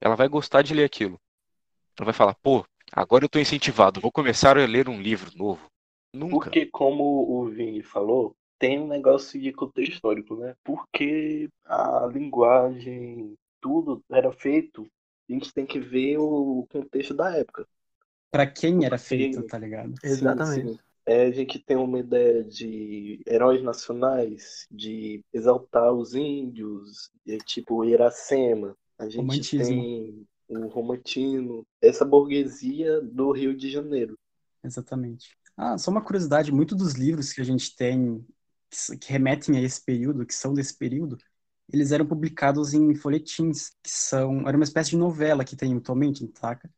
Ela 0.00 0.16
vai 0.16 0.28
gostar 0.28 0.62
de 0.62 0.74
ler 0.74 0.84
aquilo. 0.84 1.18
Ela 1.98 2.06
vai 2.06 2.14
falar, 2.14 2.34
pô, 2.34 2.64
agora 2.92 3.24
eu 3.24 3.28
tô 3.28 3.38
incentivado, 3.38 4.00
vou 4.00 4.12
começar 4.12 4.56
a 4.58 4.66
ler 4.66 4.88
um 4.88 5.00
livro 5.00 5.30
novo. 5.36 5.70
Nunca. 6.12 6.44
Porque, 6.44 6.66
como 6.66 7.04
o 7.04 7.48
Vini 7.48 7.82
falou, 7.82 8.36
tem 8.58 8.78
um 8.78 8.86
negócio 8.86 9.40
de 9.40 9.52
contexto 9.52 9.94
histórico, 9.94 10.36
né? 10.36 10.54
Porque 10.62 11.48
a 11.64 12.06
linguagem, 12.12 13.34
tudo 13.60 14.02
era 14.10 14.30
feito, 14.30 14.86
a 15.28 15.32
gente 15.32 15.52
tem 15.52 15.64
que 15.64 15.80
ver 15.80 16.18
o 16.18 16.66
contexto 16.70 17.14
da 17.14 17.34
época. 17.36 17.66
Pra 18.30 18.46
quem 18.46 18.84
era 18.84 18.98
Sim. 18.98 19.06
feito, 19.06 19.42
tá 19.46 19.58
ligado? 19.58 19.94
Sim, 20.00 20.06
Exatamente. 20.08 20.72
sim. 20.72 20.78
É, 21.04 21.22
a 21.22 21.30
gente 21.32 21.58
tem 21.58 21.76
uma 21.76 21.98
ideia 21.98 22.44
de 22.44 23.20
heróis 23.26 23.62
nacionais, 23.62 24.66
de 24.70 25.20
exaltar 25.32 25.92
os 25.92 26.14
índios, 26.14 27.10
de, 27.26 27.38
tipo 27.38 27.84
Iracema. 27.84 28.76
A 28.98 29.04
gente 29.08 29.18
Romantismo. 29.18 29.82
tem 29.82 30.26
o 30.48 30.68
romantino, 30.68 31.66
essa 31.80 32.04
burguesia 32.04 33.00
do 33.00 33.32
Rio 33.32 33.56
de 33.56 33.68
Janeiro. 33.70 34.16
Exatamente. 34.62 35.36
Ah, 35.56 35.78
só 35.78 35.90
uma 35.90 36.02
curiosidade, 36.04 36.52
muitos 36.52 36.76
dos 36.76 36.94
livros 36.94 37.32
que 37.32 37.40
a 37.40 37.44
gente 37.44 37.76
tem 37.76 38.24
que 39.00 39.12
remetem 39.12 39.56
a 39.58 39.60
esse 39.62 39.84
período, 39.84 40.24
que 40.26 40.34
são 40.34 40.54
desse 40.54 40.76
período, 40.76 41.18
eles 41.72 41.92
eram 41.92 42.06
publicados 42.06 42.72
em 42.74 42.94
folhetins, 42.94 43.70
que 43.82 43.90
são, 43.90 44.48
era 44.48 44.56
uma 44.56 44.64
espécie 44.64 44.90
de 44.90 44.96
novela 44.96 45.44
que 45.44 45.56
tem 45.56 45.76
atualmente, 45.76 46.30
saca? 46.38 46.70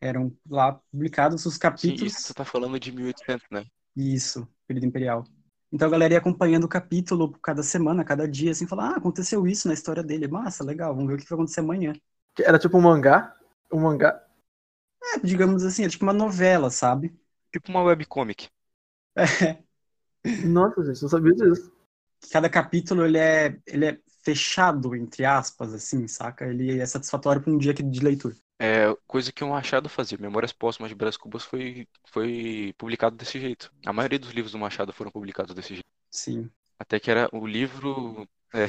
Eram 0.00 0.36
lá 0.48 0.74
publicados 0.90 1.46
os 1.46 1.58
Sim, 1.74 1.94
capítulos 1.94 2.02
isso 2.02 2.20
você 2.20 2.32
tá 2.34 2.44
falando 2.46 2.78
de 2.80 2.90
1800, 2.92 3.46
né? 3.50 3.66
Isso, 3.96 4.46
período 4.66 4.86
imperial. 4.86 5.24
Então 5.72 5.88
a 5.88 5.90
galera 5.90 6.14
ia 6.14 6.18
acompanhando 6.18 6.64
o 6.64 6.68
capítulo 6.68 7.32
cada 7.42 7.62
semana, 7.62 8.04
cada 8.04 8.28
dia, 8.28 8.50
assim, 8.52 8.66
falar, 8.66 8.90
ah, 8.92 8.96
aconteceu 8.96 9.46
isso 9.46 9.66
na 9.68 9.74
história 9.74 10.02
dele. 10.02 10.28
Massa, 10.28 10.62
legal, 10.64 10.94
vamos 10.94 11.08
ver 11.08 11.14
o 11.14 11.18
que 11.18 11.28
vai 11.28 11.36
acontecer 11.36 11.60
amanhã. 11.60 11.92
Que 12.34 12.42
Era 12.42 12.58
tipo 12.58 12.76
um 12.76 12.82
mangá. 12.82 13.34
Um 13.72 13.80
mangá. 13.80 14.22
É, 15.02 15.18
digamos 15.20 15.64
assim, 15.64 15.84
é 15.84 15.88
tipo 15.88 16.04
uma 16.04 16.12
novela, 16.12 16.70
sabe? 16.70 17.14
Tipo 17.52 17.70
uma 17.70 17.82
webcomic. 17.82 18.48
Nossa, 20.24 20.84
gente, 20.84 21.02
não 21.02 21.08
sabia 21.08 21.34
disso. 21.34 21.72
Cada 22.30 22.48
capítulo, 22.48 23.04
ele 23.04 23.18
é, 23.18 23.58
ele 23.66 23.86
é 23.86 23.98
fechado, 24.24 24.94
entre 24.94 25.24
aspas, 25.24 25.74
assim, 25.74 26.06
saca? 26.08 26.46
Ele 26.46 26.80
é 26.80 26.86
satisfatório 26.86 27.42
para 27.42 27.52
um 27.52 27.58
dia 27.58 27.74
de 27.74 28.00
leitura. 28.00 28.34
É 28.58 28.94
coisa 29.08 29.32
que 29.32 29.42
o 29.42 29.48
Machado 29.48 29.88
fazia. 29.88 30.16
Memórias 30.18 30.52
Póstumas 30.52 30.88
de 30.90 30.94
Brás 30.94 31.16
Cubas 31.16 31.42
foi, 31.44 31.88
foi 32.06 32.72
publicado 32.78 33.16
desse 33.16 33.40
jeito. 33.40 33.72
A 33.84 33.92
maioria 33.92 34.18
dos 34.18 34.30
livros 34.30 34.52
do 34.52 34.58
Machado 34.58 34.92
foram 34.92 35.10
publicados 35.10 35.54
desse 35.54 35.74
jeito. 35.74 35.88
Sim. 36.10 36.52
Até 36.78 37.00
que 37.00 37.10
era 37.10 37.28
o 37.32 37.46
livro 37.46 38.28
É. 38.54 38.66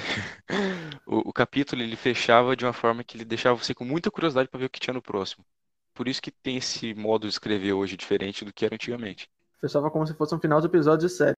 O, 1.06 1.30
o 1.30 1.34
capítulo 1.34 1.82
ele 1.82 1.96
fechava 1.96 2.56
de 2.56 2.66
uma 2.66 2.74
forma 2.74 3.04
que 3.04 3.18
ele 3.18 3.25
deixava 3.25 3.58
você 3.58 3.74
com 3.75 3.86
muita 3.86 4.12
curiosidade 4.12 4.50
para 4.50 4.60
ver 4.60 4.66
o 4.68 4.70
que 4.70 4.80
tinha 4.80 4.94
no 4.94 5.02
próximo. 5.02 5.46
Por 5.94 6.08
isso 6.08 6.22
que 6.22 6.32
tem 6.32 6.58
esse 6.58 6.94
modo 6.94 7.24
de 7.24 7.30
escrever 7.34 7.74
hoje 7.74 7.96
diferente 7.96 8.44
do 8.44 8.54
que 8.54 8.66
era 8.66 8.76
antigamente. 8.76 9.30
Fechava 9.60 9.90
como 9.92 10.06
se 10.06 10.14
fosse 10.14 10.36
um 10.36 10.40
final 10.40 10.60
de 10.60 10.68
episódio 10.68 11.08
de 11.08 11.14
série. 11.14 11.36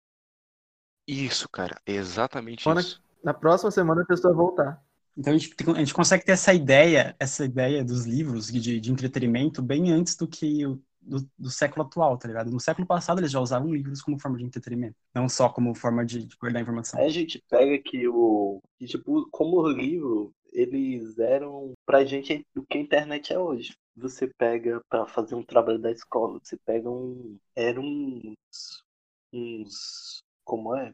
Isso, 1.08 1.50
cara, 1.50 1.80
é 1.86 1.94
exatamente 1.94 2.64
Quando- 2.64 2.80
isso. 2.80 3.02
Na 3.24 3.34
próxima 3.34 3.72
semana 3.72 4.02
a 4.02 4.06
pessoa 4.06 4.34
vai 4.34 4.46
voltar. 4.46 4.84
Então 5.18 5.34
a 5.34 5.38
gente, 5.38 5.56
a 5.76 5.80
gente 5.80 5.94
consegue 5.94 6.26
ter 6.26 6.32
essa 6.34 6.54
ideia, 6.54 7.16
essa 7.20 7.46
ideia 7.46 7.84
dos 7.84 8.06
livros 8.06 8.48
de, 8.48 8.80
de 8.80 8.92
entretenimento 8.92 9.62
bem 9.62 9.92
antes 9.92 10.16
do 10.16 10.28
que 10.28 10.66
o 10.66 10.82
do, 11.06 11.30
do 11.38 11.50
século 11.50 11.86
atual, 11.86 12.18
tá 12.18 12.28
ligado? 12.28 12.50
No 12.50 12.60
século 12.60 12.88
passado 12.88 13.20
eles 13.20 13.32
já 13.32 13.40
usavam 13.40 13.74
livros 13.74 14.02
como 14.02 14.20
forma 14.20 14.38
de 14.38 14.46
entretenimento, 14.46 14.96
não 15.14 15.28
só 15.28 15.50
como 15.50 15.76
forma 15.76 16.06
de, 16.06 16.26
de 16.26 16.36
guardar 16.38 16.62
informação. 16.62 17.00
Aí 17.00 17.08
a 17.08 17.10
gente 17.10 17.44
pega 17.50 17.78
que 17.84 18.08
o. 18.08 18.62
Que, 18.80 18.86
tipo, 18.86 19.28
como 19.30 19.58
o 19.62 19.68
livro, 19.68 20.34
eles 20.52 21.18
eram 21.20 21.74
pra 21.86 22.06
gente 22.06 22.46
o 22.56 22.64
que 22.64 22.78
a 22.78 22.82
internet 22.82 23.34
é 23.34 23.40
hoje. 23.40 23.74
Você 23.96 24.28
pega 24.28 24.82
pra 24.90 25.06
fazer 25.06 25.36
um 25.36 25.44
trabalho 25.44 25.80
da 25.80 25.92
escola, 25.92 26.40
você 26.42 26.58
pega 26.66 26.90
um. 26.90 27.38
Eram 27.56 27.84
uns. 27.84 28.84
uns. 29.32 30.24
Como 30.44 30.76
é? 30.76 30.94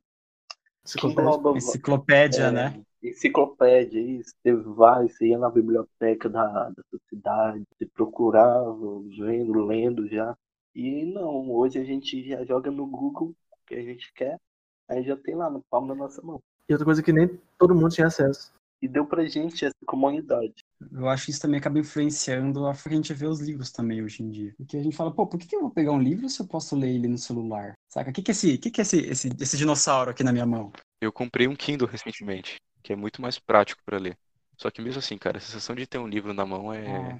Enciclopédia. 0.86 1.22
engloba- 1.22 1.58
Enciclopédia, 1.58 2.44
é, 2.44 2.52
né? 2.52 2.82
Enciclopédia, 3.02 4.00
isso. 4.00 4.34
Você 4.42 4.54
vai, 4.54 5.08
você 5.08 5.28
ia 5.28 5.38
na 5.38 5.50
biblioteca 5.50 6.30
da, 6.30 6.70
da 6.70 6.84
sua 6.90 7.00
cidade, 7.10 7.64
você 7.78 7.86
procurava, 7.86 9.00
vendo, 9.18 9.66
lendo 9.66 10.08
já. 10.08 10.36
E 10.76 11.06
não, 11.06 11.50
hoje 11.52 11.80
a 11.80 11.84
gente 11.84 12.28
já 12.28 12.44
joga 12.46 12.70
no 12.70 12.86
Google 12.86 13.30
o 13.52 13.58
que 13.66 13.76
a 13.76 13.82
gente 13.84 14.12
quer, 14.14 14.38
aí 14.88 15.04
já 15.04 15.16
tem 15.16 15.36
lá 15.36 15.50
no 15.50 15.64
palmo 15.70 15.88
da 15.88 15.96
nossa 15.96 16.22
mão. 16.22 16.42
E 16.68 16.74
outra 16.74 16.86
coisa 16.86 17.02
que 17.02 17.12
nem 17.14 17.40
todo 17.58 17.74
mundo 17.74 17.90
tinha 17.90 18.08
acesso. 18.08 18.54
E 18.82 18.88
deu 18.88 19.06
pra 19.06 19.26
gente 19.26 19.66
essa 19.66 19.76
comunidade. 19.86 20.64
Eu 20.92 21.10
acho 21.10 21.26
que 21.26 21.32
isso 21.32 21.42
também 21.42 21.60
acaba 21.60 21.80
influenciando 21.80 22.66
a 22.66 22.74
forma 22.74 22.90
que 22.90 22.94
a 22.94 22.96
gente 22.96 23.14
vê 23.14 23.28
os 23.28 23.40
livros 23.40 23.72
também 23.72 24.02
hoje 24.02 24.24
em 24.24 24.30
dia. 24.30 24.54
Porque 24.58 24.78
a 24.78 24.84
gente 24.84 24.96
fala, 24.96 25.14
pô, 25.14 25.28
por 25.28 25.38
que 25.38 25.48
que 25.48 25.56
eu 25.56 25.62
vou 25.62 25.72
pegar 25.72 25.92
um 25.92 26.02
livro 26.02 26.30
se 26.30 26.42
eu 26.42 26.48
posso 26.48 26.76
ler 26.76 26.90
ele 26.90 27.08
no 27.08 27.18
celular? 27.18 27.74
Saca? 27.90 28.10
O 28.10 28.14
que 28.14 28.22
que 28.22 28.32
é 28.32 28.34
esse, 28.34 28.56
o 28.56 28.60
que 28.60 28.72
que 28.72 28.82
é 28.82 28.84
esse, 28.84 28.98
esse, 29.00 29.30
esse 29.40 29.58
dinossauro 29.58 30.12
aqui 30.12 30.24
na 30.24 30.32
minha 30.32 30.46
mão? 30.46 30.72
Eu 31.02 31.12
comprei 31.12 31.48
um 31.48 31.56
Kindle 31.56 31.88
recentemente, 31.88 32.56
que 32.82 32.94
é 32.94 32.96
muito 32.96 33.22
mais 33.22 33.38
prático 33.38 33.82
para 33.86 33.98
ler. 33.98 34.18
Só 34.58 34.70
que 34.70 34.82
mesmo 34.82 35.00
assim, 35.00 35.18
cara, 35.18 35.38
a 35.38 35.42
sensação 35.42 35.76
de 35.76 35.88
ter 35.88 35.98
um 35.98 36.08
livro 36.08 36.34
na 36.34 36.46
mão 36.46 36.74
é, 36.74 36.86
Ah, 36.88 37.20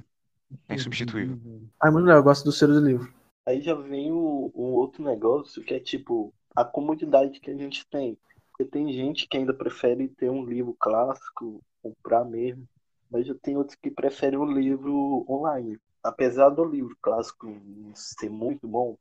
é 0.70 0.76
insubstituível. 0.76 1.38
Ah, 1.80 1.92
muito 1.92 2.06
legal, 2.06 2.20
eu 2.20 2.24
gosto 2.24 2.46
do 2.46 2.52
cheiro 2.52 2.74
do 2.74 2.86
livro. 2.86 3.14
Aí 3.46 3.62
já 3.62 3.74
vem 3.74 4.12
o, 4.12 4.52
o 4.54 4.64
outro 4.74 5.04
negócio 5.04 5.64
que 5.64 5.74
é 5.74 5.80
tipo 5.80 6.34
a 6.56 6.64
comodidade 6.66 7.40
que 7.40 7.50
a 7.50 7.56
gente 7.56 7.86
tem. 7.88 8.18
Porque 8.52 8.70
tem 8.70 8.92
gente 8.92 9.28
que 9.28 9.38
ainda 9.38 9.54
prefere 9.54 10.08
ter 10.10 10.30
um 10.30 10.44
livro 10.44 10.76
clássico, 10.78 11.62
comprar 11.82 12.26
mesmo, 12.26 12.68
mas 13.10 13.26
já 13.26 13.36
tem 13.36 13.58
outros 13.58 13.76
que 13.76 13.92
preferem 13.92 14.40
o 14.40 14.46
livro 14.46 15.26
online. 15.28 15.80
Apesar 16.04 16.50
do 16.50 16.64
livro 16.64 16.96
clássico 17.02 17.48
ser 17.94 18.30
muito 18.30 18.68
bom, 18.68 18.98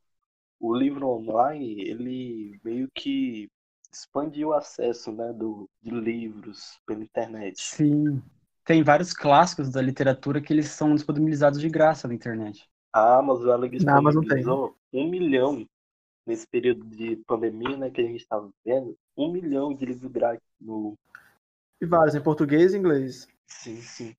o 0.59 0.75
livro 0.75 1.07
online 1.07 1.81
ele 1.81 2.59
meio 2.63 2.89
que 2.93 3.49
expandiu 3.91 4.49
o 4.49 4.53
acesso 4.53 5.11
né, 5.11 5.31
do, 5.33 5.69
de 5.81 5.89
livros 5.91 6.79
pela 6.85 7.01
internet. 7.01 7.59
Sim. 7.61 8.21
Tem 8.65 8.83
vários 8.83 9.13
clássicos 9.13 9.71
da 9.71 9.81
literatura 9.81 10.41
que 10.41 10.53
eles 10.53 10.67
são 10.67 10.93
disponibilizados 10.93 11.59
de 11.59 11.69
graça 11.69 12.07
na 12.07 12.13
internet. 12.13 12.69
A 12.93 13.17
Amazon 13.17 13.49
ela 13.49 13.67
Na 13.83 13.97
Amazon 13.97 14.23
tem. 14.23 14.37
disponibilizou 14.37 14.75
um 14.93 15.09
milhão 15.09 15.67
nesse 16.25 16.47
período 16.47 16.85
de 16.85 17.15
pandemia 17.27 17.77
né, 17.77 17.89
que 17.89 18.01
a 18.01 18.03
gente 18.03 18.19
estava 18.21 18.49
vivendo, 18.63 18.95
um 19.17 19.31
milhão 19.31 19.73
de 19.73 19.85
livros 19.85 20.11
grátis 20.11 20.47
no. 20.59 20.95
E 21.81 21.85
vários, 21.85 22.13
em 22.13 22.21
português 22.21 22.73
e 22.73 22.77
inglês. 22.77 23.27
Sim, 23.49 23.81
sim. 23.81 24.15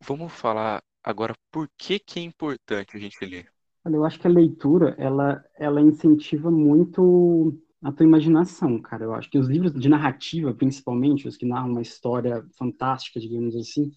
Vamos 0.00 0.32
falar 0.32 0.82
agora 1.04 1.34
por 1.50 1.68
que 1.76 1.98
que 1.98 2.18
é 2.18 2.22
importante 2.22 2.96
a 2.96 3.00
gente 3.00 3.24
ler. 3.24 3.50
Olha, 3.84 3.96
eu 3.96 4.04
acho 4.04 4.18
que 4.18 4.26
a 4.26 4.30
leitura, 4.30 4.94
ela, 4.98 5.44
ela 5.56 5.80
incentiva 5.80 6.50
muito 6.50 7.56
a 7.82 7.92
tua 7.92 8.04
imaginação, 8.04 8.80
cara. 8.80 9.04
Eu 9.04 9.14
acho 9.14 9.30
que 9.30 9.38
os 9.38 9.48
livros 9.48 9.72
de 9.72 9.88
narrativa, 9.88 10.52
principalmente, 10.52 11.28
os 11.28 11.36
que 11.36 11.46
narram 11.46 11.70
uma 11.70 11.82
história 11.82 12.44
fantástica, 12.58 13.20
digamos 13.20 13.54
assim, 13.56 13.90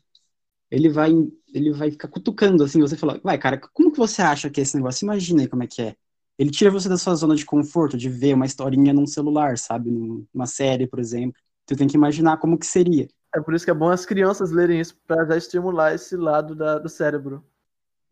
ele 0.69 0.89
vai, 0.89 1.11
ele 1.53 1.71
vai 1.73 1.91
ficar 1.91 2.07
cutucando, 2.07 2.63
assim, 2.63 2.79
você 2.81 2.95
fala, 2.97 3.19
vai, 3.23 3.37
cara, 3.37 3.59
como 3.73 3.91
que 3.91 3.97
você 3.97 4.21
acha 4.21 4.49
que 4.49 4.61
é 4.61 4.63
esse 4.63 4.75
negócio? 4.77 5.05
Imagina 5.05 5.41
aí 5.41 5.47
como 5.47 5.63
é 5.63 5.67
que 5.67 5.81
é. 5.81 5.95
Ele 6.39 6.49
tira 6.51 6.71
você 6.71 6.89
da 6.89 6.97
sua 6.97 7.15
zona 7.15 7.35
de 7.35 7.45
conforto, 7.45 7.97
de 7.97 8.09
ver 8.09 8.33
uma 8.33 8.45
historinha 8.45 8.93
num 8.93 9.05
celular, 9.05 9.57
sabe? 9.57 9.91
Numa 9.91 10.47
série, 10.47 10.87
por 10.87 10.99
exemplo. 10.99 11.39
Tu 11.65 11.75
tem 11.75 11.87
que 11.87 11.97
imaginar 11.97 12.37
como 12.37 12.57
que 12.57 12.65
seria. 12.65 13.07
É 13.35 13.39
por 13.41 13.53
isso 13.53 13.65
que 13.65 13.71
é 13.71 13.73
bom 13.73 13.89
as 13.89 14.05
crianças 14.05 14.51
lerem 14.51 14.79
isso, 14.79 14.97
pra 15.07 15.25
já 15.25 15.37
estimular 15.37 15.93
esse 15.93 16.15
lado 16.15 16.55
da- 16.55 16.79
do 16.79 16.89
cérebro. 16.89 17.43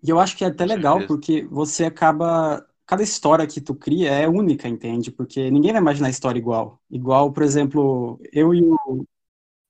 E 0.03 0.09
eu 0.09 0.19
acho 0.19 0.37
que 0.37 0.43
é 0.43 0.47
até 0.47 0.65
legal, 0.65 1.05
porque 1.05 1.43
você 1.45 1.85
acaba. 1.85 2.65
Cada 2.85 3.03
história 3.03 3.45
que 3.45 3.61
tu 3.61 3.75
cria 3.75 4.09
é 4.11 4.27
única, 4.27 4.67
entende? 4.67 5.11
Porque 5.11 5.51
ninguém 5.51 5.71
vai 5.71 5.81
imaginar 5.81 6.07
a 6.07 6.09
história 6.09 6.39
igual. 6.39 6.81
Igual, 6.89 7.31
por 7.31 7.43
exemplo, 7.43 8.19
eu 8.31 8.53
e 8.53 8.61
o. 8.63 9.05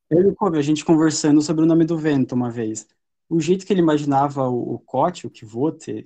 Eu 0.10 0.22
e 0.22 0.28
o 0.28 0.36
Kobe, 0.36 0.58
a 0.58 0.62
gente 0.62 0.86
conversando 0.86 1.42
sobre 1.42 1.64
o 1.64 1.68
nome 1.68 1.86
do 1.86 1.98
vento 1.98 2.34
uma 2.36 2.50
vez. 2.52 2.88
O 3.30 3.40
jeito 3.40 3.66
que 3.66 3.74
ele 3.74 3.82
imaginava 3.82 4.48
o, 4.50 4.76
o 4.76 4.80
Kote, 4.80 5.28
o 5.28 5.32
Kvote, 5.32 6.06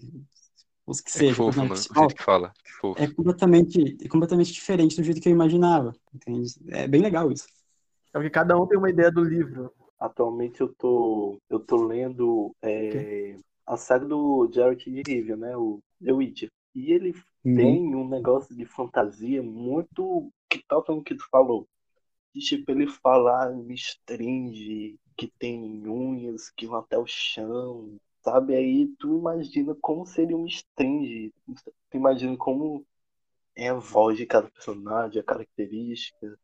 os 0.85 1.01
que 1.01 1.11
É 1.13 1.13
que 1.13 1.19
seja, 1.19 1.41
o 1.41 1.45
fofo, 1.45 1.59
mano, 1.59 1.69
principal, 1.69 2.07
jeito 2.09 2.15
que 2.15 2.23
fala. 2.23 2.53
Fofo. 2.79 3.01
é 3.01 3.07
completamente, 3.07 3.97
é 4.03 4.07
completamente 4.09 4.53
diferente 4.53 4.95
do 4.97 5.03
jeito 5.03 5.21
que 5.21 5.29
eu 5.29 5.33
imaginava, 5.33 5.93
entende? 6.13 6.53
É 6.69 6.87
bem 6.87 7.01
legal 7.01 7.31
isso. 7.31 7.47
É 8.13 8.17
porque 8.17 8.29
cada 8.29 8.55
um 8.57 8.67
tem 8.67 8.77
uma 8.77 8.89
ideia 8.89 9.11
do 9.11 9.23
livro. 9.23 9.73
Atualmente 9.99 10.61
eu 10.61 10.73
tô, 10.75 11.39
eu 11.49 11.59
tô 11.59 11.85
lendo 11.85 12.55
é, 12.61 13.37
a 13.65 13.77
saga 13.77 14.05
do 14.05 14.49
Jared 14.51 14.83
de 14.83 15.01
Rivia, 15.01 15.35
né? 15.37 15.55
O 15.57 15.79
The 16.03 16.11
Witcher. 16.11 16.51
E 16.75 16.91
ele 16.91 17.13
Uhum. 17.45 17.55
tem 17.55 17.95
um 17.95 18.07
negócio 18.07 18.55
de 18.55 18.65
fantasia 18.65 19.41
muito 19.41 20.29
que 20.49 20.61
toca 20.67 20.93
no 20.93 21.03
que 21.03 21.15
tu 21.15 21.25
falou. 21.29 21.67
De, 22.35 22.41
tipo, 22.41 22.71
ele 22.71 22.87
fala, 22.87 23.45
ah, 23.45 23.51
me 23.51 23.73
estringe, 23.75 24.97
que 25.17 25.31
tem 25.39 25.87
unhas 25.87 26.49
que 26.51 26.67
vão 26.67 26.79
até 26.79 26.97
o 26.97 27.05
chão, 27.07 27.97
sabe? 28.23 28.55
Aí 28.55 28.87
tu 28.99 29.17
imagina 29.19 29.75
como 29.81 30.05
seria 30.05 30.37
um 30.37 30.45
estringe. 30.47 31.33
Tu 31.91 31.97
imagina 31.97 32.37
como 32.37 32.85
é 33.55 33.69
a 33.69 33.73
voz 33.75 34.17
de 34.17 34.25
cada 34.25 34.49
personagem, 34.49 35.19
a 35.21 35.23
característica. 35.23 36.37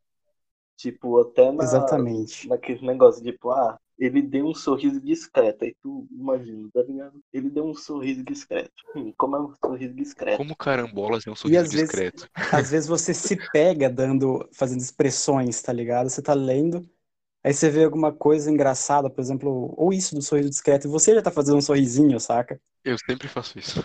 Tipo, 0.80 1.20
até 1.20 1.52
na, 1.52 1.62
Exatamente. 1.62 2.48
naquele 2.48 2.86
negócio, 2.86 3.22
tipo, 3.22 3.50
ah, 3.50 3.78
ele 3.98 4.22
deu 4.22 4.46
um 4.46 4.54
sorriso 4.54 4.98
discreto. 4.98 5.62
Aí 5.64 5.74
tu 5.82 6.08
imagina, 6.10 6.70
tá 6.72 6.82
ligado? 6.82 7.20
Ele 7.30 7.50
deu 7.50 7.66
um 7.66 7.74
sorriso 7.74 8.24
discreto. 8.24 8.72
Hum, 8.96 9.12
como 9.18 9.36
é 9.36 9.40
um 9.40 9.54
sorriso 9.62 9.92
discreto? 9.94 10.38
Como 10.38 10.56
carambolas 10.56 11.26
é 11.26 11.30
um 11.30 11.36
sorriso 11.36 11.60
às 11.60 11.70
vezes- 11.70 11.82
discreto. 11.90 12.26
Às 12.66 12.70
vezes 12.70 12.88
você 12.88 13.12
se 13.12 13.36
pega 13.52 13.90
dando, 13.90 14.48
fazendo 14.54 14.80
expressões, 14.80 15.60
tá 15.60 15.70
ligado? 15.70 16.08
Você 16.08 16.22
tá 16.22 16.32
lendo, 16.32 16.88
aí 17.44 17.52
você 17.52 17.68
vê 17.68 17.84
alguma 17.84 18.10
coisa 18.10 18.50
engraçada, 18.50 19.10
por 19.10 19.20
exemplo, 19.20 19.74
ou 19.76 19.92
isso 19.92 20.14
do 20.14 20.22
sorriso 20.22 20.48
discreto, 20.48 20.86
e 20.88 20.90
você 20.90 21.14
já 21.14 21.20
tá 21.20 21.30
fazendo 21.30 21.58
um 21.58 21.62
sorrisinho, 21.62 22.18
saca? 22.18 22.58
Eu 22.82 22.96
sempre 22.98 23.28
faço 23.28 23.58
isso. 23.58 23.84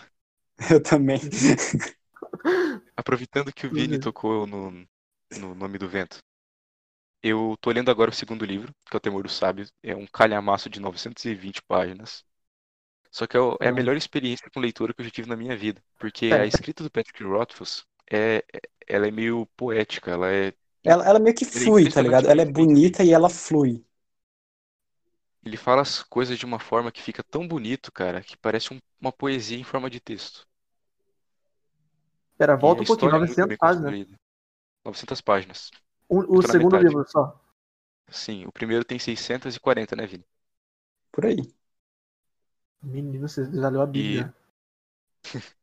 Eu 0.71 0.81
também. 0.81 1.19
Aproveitando 2.95 3.51
que 3.53 3.67
o 3.67 3.69
Vini 3.73 3.95
Uhum. 3.95 3.99
tocou 3.99 4.47
no, 4.47 4.71
no 5.39 5.53
Nome 5.55 5.77
do 5.77 5.89
Vento. 5.89 6.19
Eu 7.25 7.57
tô 7.59 7.71
lendo 7.71 7.89
agora 7.89 8.11
o 8.11 8.13
segundo 8.13 8.45
livro, 8.45 8.71
que 8.89 8.95
é 8.95 8.97
O 8.97 8.99
Temor 8.99 9.23
do 9.23 9.29
Sábio. 9.29 9.67
É 9.81 9.95
um 9.95 10.05
calhamaço 10.05 10.69
de 10.69 10.79
920 10.79 11.61
páginas. 11.63 12.23
Só 13.11 13.27
que 13.27 13.37
é, 13.37 13.41
o- 13.41 13.57
é 13.61 13.69
a 13.69 13.73
melhor 13.73 13.97
experiência 13.97 14.49
com 14.53 14.59
leitura 14.61 14.93
que 14.93 15.01
eu 15.01 15.05
já 15.05 15.11
tive 15.11 15.29
na 15.29 15.37
minha 15.37 15.57
vida. 15.57 15.83
Porque 15.99 16.27
É. 16.27 16.41
a 16.41 16.45
escrita 16.47 16.83
do 16.83 16.91
Patrick 16.91 17.23
Rothfuss 17.23 17.85
é, 18.11 18.37
é- 18.53 18.61
ela 18.87 19.07
é 19.07 19.11
meio 19.11 19.47
poética, 19.57 20.11
ela 20.11 20.31
é 20.31 20.53
Ela, 20.85 21.03
ela 21.05 21.19
meio 21.19 21.35
que 21.35 21.43
Ele 21.53 21.65
é 21.65 21.67
flui, 21.67 21.89
tá 21.89 22.01
ligado? 22.01 22.29
Ela 22.29 22.41
é 22.41 22.45
bonita 22.45 23.03
e 23.03 23.11
ela 23.11 23.29
flui. 23.29 23.83
Ele 25.45 25.55
fala 25.55 25.81
as 25.81 26.03
coisas 26.03 26.37
de 26.37 26.43
uma 26.43 26.59
forma 26.59 26.91
que 26.91 27.01
fica 27.01 27.23
tão 27.23 27.47
bonito, 27.47 27.89
cara, 27.89 28.21
que 28.21 28.35
parece 28.35 28.73
um- 28.73 28.79
uma 28.99 29.13
poesia 29.13 29.57
em 29.57 29.63
forma 29.63 29.89
de 29.89 30.01
texto. 30.01 30.45
Pera, 32.37 32.55
volta 32.55 32.81
um 32.81 32.85
pouquinho, 32.85 33.11
história 33.11 33.17
é 33.17 33.21
muito 33.21 33.45
900 33.45 33.45
bem 33.45 33.57
páginas. 33.57 33.95
construída. 33.95 34.17
900 34.85 35.21
páginas. 35.21 35.71
O, 36.09 36.17
o 36.37 36.43
segundo 36.43 36.77
metade. 36.77 36.85
livro 36.85 37.03
só. 37.07 37.39
Sim, 38.09 38.45
o 38.47 38.51
primeiro 38.51 38.83
tem 38.83 38.97
640, 38.97 39.95
né, 39.95 40.07
Vini? 40.07 40.25
Por 41.11 41.25
aí. 41.25 41.41
Menino, 42.81 43.27
você 43.27 43.43
já 43.51 43.67
leu 43.67 43.81
a 43.81 43.85
Bíblia. 43.85 44.33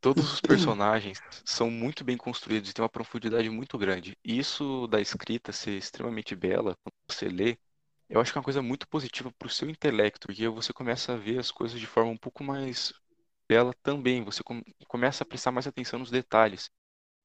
Todos 0.00 0.32
os 0.32 0.40
personagens 0.40 1.22
são 1.44 1.70
muito 1.70 2.04
bem 2.04 2.16
construídos 2.16 2.70
e 2.70 2.74
têm 2.74 2.82
uma 2.82 2.88
profundidade 2.88 3.48
muito 3.50 3.76
grande. 3.78 4.16
E 4.24 4.38
isso 4.38 4.86
da 4.88 5.00
escrita 5.00 5.52
ser 5.52 5.76
extremamente 5.76 6.34
bela, 6.34 6.76
quando 6.82 6.94
você 7.08 7.28
lê, 7.28 7.58
eu 8.08 8.20
acho 8.20 8.32
que 8.32 8.38
é 8.38 8.40
uma 8.40 8.44
coisa 8.44 8.62
muito 8.62 8.88
positiva 8.88 9.30
para 9.32 9.46
o 9.46 9.50
seu 9.50 9.68
intelecto, 9.70 10.26
porque 10.26 10.48
você 10.48 10.72
começa 10.72 11.12
a 11.14 11.16
ver 11.16 11.38
as 11.38 11.50
coisas 11.50 11.78
de 11.80 11.86
forma 11.86 12.10
um 12.10 12.16
pouco 12.16 12.42
mais 12.44 12.92
bela 13.48 13.74
também. 13.82 14.24
Você 14.24 14.42
com- 14.42 14.62
começa 14.88 15.24
a 15.24 15.26
prestar 15.26 15.52
mais 15.52 15.66
atenção 15.66 15.98
nos 16.00 16.10
detalhes. 16.10 16.70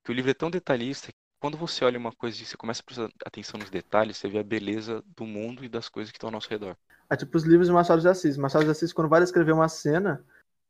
Porque 0.01 0.13
o 0.13 0.15
livro 0.15 0.31
é 0.31 0.35
tão 0.35 0.51
detalhista 0.51 1.11
que 1.13 1.19
quando 1.39 1.57
você 1.57 1.85
olha 1.85 1.99
uma 1.99 2.11
coisa 2.11 2.41
e 2.41 2.45
você 2.45 2.57
começa 2.57 2.81
a 2.81 2.83
prestar 2.83 3.09
atenção 3.25 3.59
nos 3.59 3.69
detalhes, 3.69 4.17
você 4.17 4.27
vê 4.27 4.39
a 4.39 4.43
beleza 4.43 5.03
do 5.15 5.25
mundo 5.25 5.63
e 5.63 5.69
das 5.69 5.89
coisas 5.89 6.11
que 6.11 6.17
estão 6.17 6.27
ao 6.27 6.33
nosso 6.33 6.49
redor. 6.49 6.75
É 7.09 7.15
tipo 7.15 7.37
os 7.37 7.43
livros 7.43 7.67
de 7.67 7.73
Machado 7.73 8.01
de 8.01 8.07
Assis. 8.07 8.37
Machado 8.37 8.65
de 8.65 8.71
Assis, 8.71 8.91
quando 8.91 9.09
vai 9.09 9.21
descrever 9.21 9.51
uma 9.51 9.69
cena, 9.69 10.25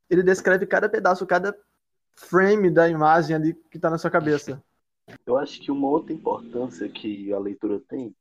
ele 0.10 0.22
descreve 0.22 0.66
cada 0.66 0.90
pedaço, 0.90 1.26
cada 1.26 1.58
frame 2.16 2.70
da 2.70 2.90
imagem 2.90 3.36
ali 3.36 3.54
que 3.72 3.80
tá 3.80 3.90
na 3.90 3.98
sua 3.98 4.12
cabeça. 4.12 4.62
Eu 5.26 5.38
acho 5.38 5.62
que 5.62 5.72
uma 5.72 5.88
outra 5.88 6.12
importância 6.14 6.90
que 6.90 7.32
a 7.32 7.38
leitura 7.38 7.80
tem 7.80 8.16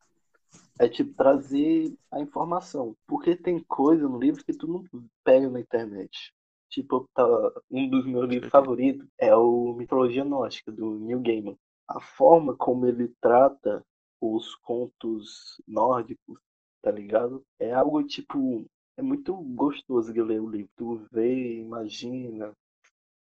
é 0.78 0.88
tipo 0.88 1.14
trazer 1.14 1.94
a 2.10 2.20
informação. 2.20 2.94
Porque 3.06 3.34
tem 3.34 3.58
coisa 3.60 4.08
no 4.08 4.18
livro 4.18 4.44
que 4.44 4.52
tu 4.52 4.66
não 4.66 4.84
pega 5.24 5.48
na 5.48 5.60
internet. 5.60 6.32
Tipo, 6.68 7.08
tá, 7.14 7.24
um 7.70 7.88
dos 7.88 8.04
meus 8.04 8.28
livros 8.28 8.50
favoritos 8.50 9.06
é 9.18 9.34
o 9.34 9.74
Mitologia 9.74 10.24
Gnóstica, 10.24 10.72
do 10.72 10.98
Neil 10.98 11.20
Gaiman. 11.20 11.56
A 11.88 11.98
forma 12.00 12.54
como 12.56 12.86
ele 12.86 13.08
trata 13.22 13.82
os 14.20 14.54
contos 14.56 15.60
nórdicos, 15.66 16.38
tá 16.82 16.90
ligado? 16.90 17.42
É 17.58 17.72
algo 17.72 18.02
tipo. 18.04 18.66
É 18.96 19.02
muito 19.02 19.34
gostoso 19.34 20.12
de 20.12 20.22
ler 20.22 20.40
o 20.40 20.48
livro. 20.48 20.70
Tu 20.76 21.06
vê, 21.10 21.58
imagina 21.58 22.52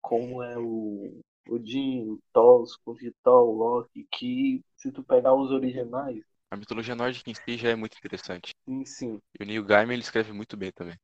como 0.02 0.42
é 0.42 0.58
o 0.58 1.20
Odin, 1.48 2.08
o 2.10 2.20
Thor, 2.32 2.62
os 2.62 2.76
contos 2.76 3.02
de 3.02 3.12
Thor, 3.24 3.48
o 3.48 3.52
Loki, 3.52 4.06
que 4.12 4.64
se 4.76 4.92
tu 4.92 5.04
pegar 5.04 5.34
os 5.34 5.50
originais, 5.52 6.24
A 6.50 6.56
mitologia 6.56 6.96
nórdica 6.96 7.30
em 7.30 7.34
si 7.34 7.56
já 7.56 7.68
é 7.68 7.76
muito 7.76 7.96
interessante. 7.96 8.52
sim, 8.64 8.84
sim. 8.84 9.20
E 9.38 9.44
o 9.44 9.46
Neil 9.46 9.64
Gaiman 9.64 9.94
ele 9.94 10.02
escreve 10.02 10.32
muito 10.32 10.56
bem 10.56 10.72
também. 10.72 10.96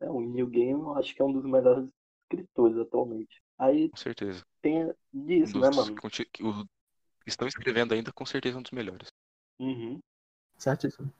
É, 0.00 0.10
o 0.10 0.20
Neil 0.20 0.46
Gaiman 0.50 0.98
acho 0.98 1.14
que 1.14 1.22
é 1.22 1.24
um 1.24 1.32
dos 1.32 1.44
melhores 1.44 1.88
escritores 2.24 2.76
atualmente. 2.78 3.42
Aí 3.60 3.90
Com 3.90 3.96
certeza. 3.96 4.42
tem 4.62 4.86
Um 4.86 4.94
disso, 5.26 5.58
né, 5.58 5.68
dos 5.68 5.76
mano? 5.76 5.94
que 6.32 6.42
o- 6.42 6.66
estão 7.26 7.48
escrevendo 7.48 7.94
ainda, 7.94 8.12
com 8.12 8.26
certeza, 8.26 8.58
um 8.58 8.62
dos 8.62 8.72
melhores. 8.72 9.08
Uhum. 9.58 10.00
Certíssimo. 10.58 11.12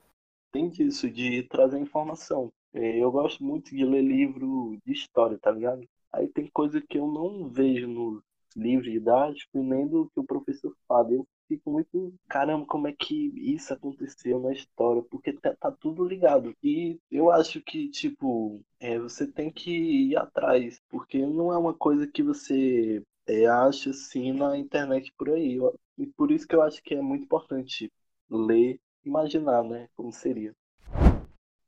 Tem 0.53 0.69
disso, 0.71 1.11
de 1.11 1.45
trazer 1.45 1.79
informação. 1.79 2.53
É, 2.75 2.99
Eu 2.99 3.13
gosto 3.13 3.45
muito 3.45 3.75
de 3.75 3.85
ler 3.85 4.03
livro 4.03 4.79
de 4.85 4.93
história, 4.93 5.39
tá 5.39 5.51
ligado? 5.51 5.87
Aí 6.13 6.29
tem 6.29 6.49
coisa 6.53 6.81
que 6.81 6.99
eu 6.99 7.07
não 7.09 7.49
vejo 7.49 7.89
nos 7.89 8.23
livros 8.57 8.91
didáticos 8.93 9.55
e 9.55 9.59
nem 9.65 9.87
do 9.89 10.11
que 10.11 10.21
o 10.21 10.25
professor 10.25 10.75
fala. 10.89 11.13
Eu 11.13 11.27
fico 11.51 11.71
muito, 11.73 12.15
caramba, 12.29 12.67
como 12.67 12.89
é 12.89 12.93
que 12.93 13.15
isso 13.37 13.73
aconteceu 13.75 14.41
na 14.41 14.53
história? 14.53 15.03
Porque 15.11 15.33
tá, 15.35 15.55
tá 15.57 15.73
tudo 15.73 16.05
ligado. 16.05 16.55
E 16.63 16.99
eu 17.11 17.31
acho 17.31 17.61
que, 17.63 17.89
tipo, 17.91 18.63
é, 18.81 18.99
você 18.99 19.27
tem 19.27 19.51
que 19.53 19.71
ir 19.71 20.17
atrás, 20.17 20.81
porque 20.89 21.19
não 21.27 21.53
é 21.53 21.59
uma 21.59 21.75
coisa 21.75 22.07
que 22.07 22.23
você 22.23 23.03
é, 23.27 23.47
acha 23.47 23.91
assim 23.91 24.33
na 24.33 24.57
internet 24.59 25.13
por 25.19 25.31
aí. 25.31 25.55
Eu- 25.57 25.79
e 25.99 26.07
por 26.07 26.31
isso 26.33 26.47
que 26.49 26.55
eu 26.55 26.63
acho 26.63 26.83
que 26.83 26.95
é 26.95 27.03
muito 27.03 27.25
importante 27.25 27.93
ler, 28.31 28.81
imaginar, 29.05 29.63
né, 29.65 29.89
como 29.97 30.13
seria. 30.13 30.55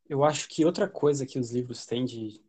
Eu 0.09 0.25
acho 0.25 0.49
que 0.49 0.65
outra 0.65 0.89
coisa 0.89 1.27
que 1.27 1.39
os 1.39 1.51
livros 1.53 1.87
têm 1.87 2.05
de 2.05 2.41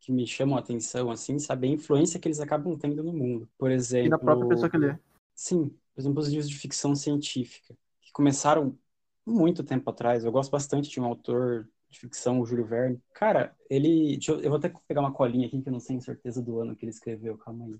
que 0.00 0.12
me 0.12 0.26
chamam 0.26 0.56
a 0.56 0.60
atenção, 0.60 1.10
assim, 1.10 1.38
sabe, 1.38 1.66
é 1.68 1.70
a 1.70 1.74
influência 1.74 2.20
que 2.20 2.28
eles 2.28 2.40
acabam 2.40 2.76
tendo 2.78 3.02
no 3.02 3.12
mundo. 3.12 3.48
Por 3.58 3.70
exemplo, 3.70 4.06
E 4.06 4.08
na 4.08 4.18
própria 4.18 4.46
pessoa 4.46 4.70
que 4.70 4.78
lê. 4.78 4.96
Sim, 5.36 5.68
por 5.94 6.00
exemplo, 6.00 6.20
os 6.20 6.28
livros 6.28 6.48
de 6.48 6.58
ficção 6.58 6.94
científica, 6.96 7.76
que 8.00 8.10
começaram 8.10 8.76
muito 9.24 9.62
tempo 9.62 9.88
atrás. 9.90 10.24
Eu 10.24 10.32
gosto 10.32 10.50
bastante 10.50 10.88
de 10.88 11.00
um 11.00 11.04
autor 11.04 11.68
de 11.88 12.00
ficção, 12.00 12.40
o 12.40 12.46
Júlio 12.46 12.66
Verne. 12.66 13.00
Cara, 13.12 13.54
ele. 13.68 14.16
deixa 14.16 14.32
eu, 14.32 14.40
eu 14.40 14.48
vou 14.50 14.58
até 14.58 14.72
pegar 14.88 15.00
uma 15.00 15.12
colinha 15.12 15.46
aqui 15.46 15.60
que 15.62 15.68
eu 15.68 15.72
não 15.72 15.78
tenho 15.78 16.00
certeza 16.00 16.42
do 16.42 16.58
ano 16.60 16.74
que 16.74 16.84
ele 16.84 16.90
escreveu, 16.90 17.36
calma 17.36 17.66
aí. 17.66 17.76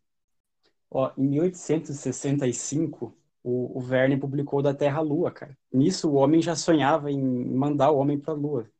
Ó, 0.90 1.10
em 1.16 1.28
1865, 1.28 3.16
o, 3.42 3.78
o 3.78 3.80
Verne 3.80 4.18
publicou 4.18 4.62
Da 4.62 4.74
Terra 4.74 4.98
à 4.98 5.02
Lua, 5.02 5.30
cara. 5.30 5.56
Nisso, 5.72 6.10
o 6.10 6.14
homem 6.14 6.42
já 6.42 6.54
sonhava 6.54 7.10
em 7.10 7.20
mandar 7.20 7.90
o 7.90 7.98
homem 7.98 8.18
para 8.18 8.34
a 8.34 8.36
Lua. 8.36 8.70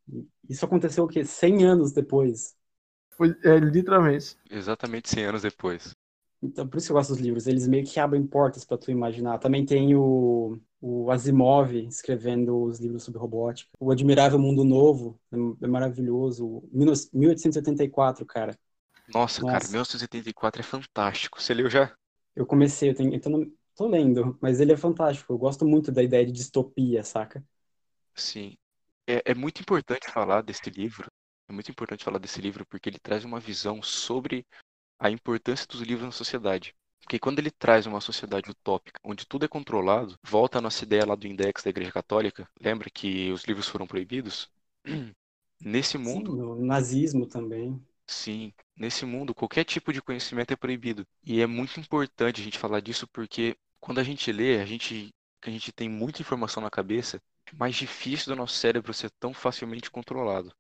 Isso 0.49 0.65
aconteceu 0.65 1.05
o 1.05 1.09
quê? 1.09 1.25
100 1.25 1.65
anos 1.65 1.93
depois. 1.93 2.55
Foi, 3.11 3.35
é, 3.45 3.57
literalmente. 3.59 4.37
Exatamente 4.51 5.09
100 5.09 5.25
anos 5.25 5.43
depois. 5.43 5.95
Então, 6.43 6.69
por 6.69 6.77
isso 6.77 6.87
que 6.87 6.93
eu 6.93 6.97
gosto 6.97 7.11
dos 7.11 7.21
livros. 7.21 7.47
Eles 7.47 7.67
meio 7.67 7.85
que 7.85 7.99
abrem 7.99 8.27
portas 8.27 8.65
para 8.65 8.79
tu 8.79 8.91
imaginar. 8.91 9.39
Também 9.39 9.65
tem 9.65 9.95
o, 9.95 10.59
o 10.81 11.11
Asimov 11.11 11.75
escrevendo 11.75 12.63
os 12.63 12.79
livros 12.79 13.03
sobre 13.03 13.19
robótica. 13.19 13.71
O 13.81 13.91
Admirável 13.91 14.39
Mundo 14.39 14.65
Novo 14.65 15.19
é, 15.33 15.37
é 15.65 15.69
maravilhoso. 15.69 16.63
1884, 16.73 18.25
cara. 18.27 18.57
Nossa, 19.13 19.41
cara, 19.41 19.55
Nossa. 19.55 19.71
1984 19.71 20.61
é 20.61 20.65
fantástico. 20.65 21.41
Você 21.41 21.55
leu 21.55 21.71
já? 21.71 21.95
Eu 22.35 22.45
comecei, 22.45 22.91
eu 22.91 22.95
tenho, 22.95 23.15
então 23.15 23.33
não, 23.33 23.51
tô 23.75 23.87
lendo, 23.87 24.37
mas 24.41 24.61
ele 24.61 24.73
é 24.73 24.77
fantástico. 24.77 25.33
Eu 25.33 25.39
gosto 25.39 25.65
muito 25.67 25.91
da 25.91 26.03
ideia 26.03 26.27
de 26.27 26.33
distopia, 26.33 27.03
saca? 27.03 27.43
Sim. 28.15 28.57
É, 29.07 29.23
é 29.31 29.35
muito 29.35 29.61
importante 29.61 30.11
falar 30.11 30.43
desse 30.43 30.69
livro. 30.69 31.07
É 31.49 31.53
muito 31.53 31.71
importante 31.71 32.05
falar 32.05 32.19
desse 32.19 32.41
livro 32.41 32.67
porque 32.67 32.89
ele 32.89 32.99
traz 32.99 33.25
uma 33.25 33.39
visão 33.39 33.81
sobre 33.81 34.45
a 34.99 35.11
importância 35.11 35.67
dos 35.67 35.81
livros 35.81 36.07
na 36.07 36.13
sociedade. 36.13 36.75
Porque 37.01 37.19
quando 37.19 37.39
ele 37.39 37.51
traz 37.51 37.87
uma 37.87 38.01
sociedade 38.01 38.51
utópica, 38.51 39.01
onde 39.05 39.27
tudo 39.27 39.45
é 39.45 39.49
controlado, 39.49 40.19
volta 40.25 40.59
a 40.59 40.61
nossa 40.61 40.85
ideia 40.85 41.07
lá 41.07 41.15
do 41.15 41.27
index 41.27 41.63
da 41.63 41.71
Igreja 41.71 41.93
Católica. 41.93 42.49
Lembra 42.61 42.91
que 42.91 43.31
os 43.33 43.45
livros 43.45 43.69
foram 43.69 43.87
proibidos? 43.87 44.51
Nesse 45.61 45.97
Sim, 46.01 46.25
mundo, 46.25 46.37
no 46.37 46.57
nazismo 46.65 47.27
também. 47.27 47.85
Sim, 48.09 48.53
nesse 48.77 49.05
mundo 49.05 49.35
qualquer 49.35 49.65
tipo 49.65 49.93
de 49.93 50.01
conhecimento 50.03 50.53
é 50.53 50.57
proibido. 50.57 51.07
E 51.25 51.41
é 51.41 51.47
muito 51.47 51.79
importante 51.81 52.41
a 52.41 52.45
gente 52.45 52.59
falar 52.59 52.81
disso 52.81 53.07
porque 53.09 53.57
quando 53.81 53.99
a 53.99 54.03
gente 54.05 54.31
lê, 54.33 54.61
a 54.61 54.67
gente, 54.67 55.13
a 55.43 55.51
gente 55.51 55.73
tem 55.73 55.89
muita 55.89 56.23
informação 56.23 56.63
na 56.63 56.71
cabeça, 56.71 57.21
é 57.47 57.55
mais 57.57 57.75
difícil 57.77 58.27
do 58.33 58.37
nosso 58.37 58.55
cérebro 58.57 58.93
ser 58.95 59.11
tão 59.21 59.33
facilmente 59.35 59.91
controlado. 59.91 60.53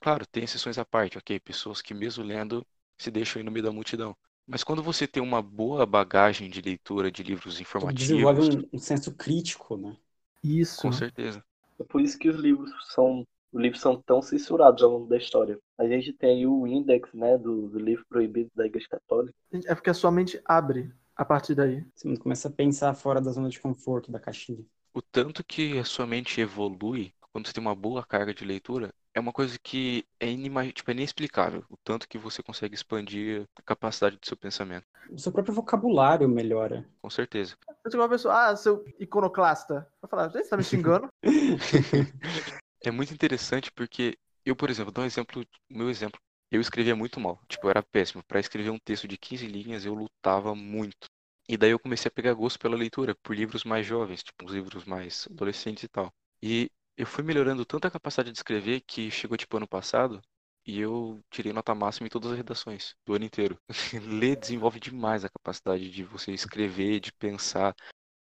Claro, 0.00 0.26
tem 0.26 0.44
exceções 0.44 0.78
à 0.78 0.84
parte, 0.84 1.18
ok? 1.18 1.40
Pessoas 1.40 1.82
que 1.82 1.94
mesmo 1.94 2.24
lendo 2.24 2.66
se 3.00 3.10
deixam 3.10 3.40
ir 3.40 3.44
no 3.44 3.50
meio 3.50 3.64
da 3.64 3.72
multidão. 3.72 4.16
Mas 4.46 4.64
quando 4.64 4.82
você 4.82 5.06
tem 5.06 5.22
uma 5.22 5.42
boa 5.42 5.86
bagagem 5.86 6.50
de 6.50 6.60
leitura 6.60 7.10
de 7.10 7.22
livros 7.22 7.60
Tu 7.78 7.88
informativos, 7.88 7.90
desenvolve 7.92 8.40
um, 8.42 8.68
um 8.74 8.78
senso 8.78 9.14
crítico, 9.14 9.76
né? 9.76 9.96
Isso. 10.42 10.82
com 10.82 10.90
certeza. 10.92 11.44
É 11.80 11.84
por 11.84 12.00
isso 12.00 12.18
que 12.18 12.28
os 12.28 12.36
livros 12.36 12.70
são, 12.94 13.26
os 13.52 13.60
livros 13.60 13.80
são 13.80 14.00
tão 14.02 14.22
censurados 14.22 14.82
ao 14.82 14.90
longo 14.90 15.06
da 15.08 15.16
história. 15.18 15.58
A 15.78 15.86
gente 15.88 16.12
tem 16.12 16.38
aí 16.38 16.46
o 16.46 16.66
índex, 16.66 17.12
né, 17.14 17.38
do, 17.38 17.68
do 17.68 17.78
livro 17.78 18.04
proibido 18.08 18.50
da 18.54 18.66
Igreja 18.66 18.88
Católica. 18.88 19.34
É 19.66 19.74
porque 19.74 19.90
a 19.90 19.94
sua 19.94 20.12
mente 20.12 20.40
abre 20.44 20.92
a 21.16 21.24
partir 21.24 21.54
daí. 21.54 21.84
Você 21.94 22.16
começa 22.18 22.48
a 22.48 22.52
pensar 22.52 22.94
fora 22.94 23.20
da 23.20 23.30
zona 23.32 23.48
de 23.48 23.60
conforto, 23.60 24.12
da 24.12 24.20
caixinha. 24.20 24.64
O 24.94 25.02
tanto 25.02 25.42
que 25.42 25.78
a 25.80 25.84
sua 25.84 26.06
mente 26.06 26.40
evolui 26.40 27.12
quando 27.32 27.46
você 27.46 27.52
tem 27.52 27.62
uma 27.62 27.74
boa 27.74 28.04
carga 28.04 28.34
de 28.34 28.44
leitura 28.44 28.92
é 29.14 29.20
uma 29.20 29.32
coisa 29.32 29.58
que 29.62 30.04
é, 30.20 30.28
inimag... 30.28 30.72
tipo, 30.72 30.90
é 30.90 30.94
inexplicável. 30.94 31.64
O 31.68 31.76
tanto 31.82 32.08
que 32.08 32.18
você 32.18 32.42
consegue 32.42 32.74
expandir 32.74 33.44
a 33.56 33.62
capacidade 33.62 34.16
do 34.16 34.26
seu 34.26 34.36
pensamento. 34.36 34.86
O 35.10 35.18
seu 35.18 35.32
próprio 35.32 35.54
vocabulário 35.54 36.28
melhora. 36.28 36.88
Com 37.02 37.10
certeza. 37.10 37.56
Eu 37.84 38.00
uma 38.00 38.08
pessoa, 38.08 38.50
ah, 38.50 38.56
seu 38.56 38.84
iconoclasta. 38.98 39.86
Vai 40.00 40.08
falar, 40.08 40.28
gente, 40.28 40.44
você 40.44 40.50
tá 40.50 40.56
me 40.56 40.62
xingando? 40.62 41.08
É 42.82 42.90
muito 42.90 43.12
interessante 43.12 43.70
porque 43.70 44.16
eu, 44.44 44.56
por 44.56 44.70
exemplo, 44.70 44.90
dou 44.90 45.04
um 45.04 45.06
exemplo, 45.06 45.42
o 45.70 45.76
meu 45.76 45.90
exemplo. 45.90 46.18
Eu 46.50 46.60
escrevia 46.60 46.96
muito 46.96 47.20
mal. 47.20 47.38
Tipo, 47.46 47.66
eu 47.66 47.70
era 47.70 47.82
péssimo. 47.82 48.24
Para 48.26 48.40
escrever 48.40 48.70
um 48.70 48.78
texto 48.78 49.06
de 49.06 49.18
15 49.18 49.46
linhas, 49.46 49.84
eu 49.84 49.94
lutava 49.94 50.54
muito. 50.54 51.06
E 51.48 51.56
daí 51.56 51.70
eu 51.72 51.78
comecei 51.78 52.08
a 52.08 52.12
pegar 52.12 52.32
gosto 52.32 52.58
pela 52.58 52.76
leitura, 52.76 53.14
por 53.22 53.36
livros 53.36 53.64
mais 53.64 53.86
jovens, 53.86 54.22
tipo, 54.22 54.44
uns 54.44 54.52
livros 54.52 54.84
mais 54.84 55.28
adolescentes 55.30 55.84
e 55.84 55.88
tal. 55.88 56.10
E 56.42 56.70
eu 57.00 57.06
fui 57.06 57.24
melhorando 57.24 57.64
tanto 57.64 57.86
a 57.86 57.90
capacidade 57.90 58.32
de 58.32 58.38
escrever 58.38 58.80
que 58.82 59.10
chegou, 59.10 59.36
tipo, 59.36 59.56
ano 59.56 59.68
passado, 59.68 60.20
e 60.66 60.78
eu 60.80 61.22
tirei 61.30 61.52
nota 61.52 61.74
máxima 61.74 62.06
em 62.06 62.10
todas 62.10 62.30
as 62.32 62.36
redações 62.36 62.94
do 63.06 63.14
ano 63.14 63.24
inteiro. 63.24 63.58
Ler 64.06 64.36
desenvolve 64.36 64.78
demais 64.80 65.24
a 65.24 65.28
capacidade 65.30 65.90
de 65.90 66.04
você 66.04 66.32
escrever, 66.32 67.00
de 67.00 67.12
pensar, 67.12 67.74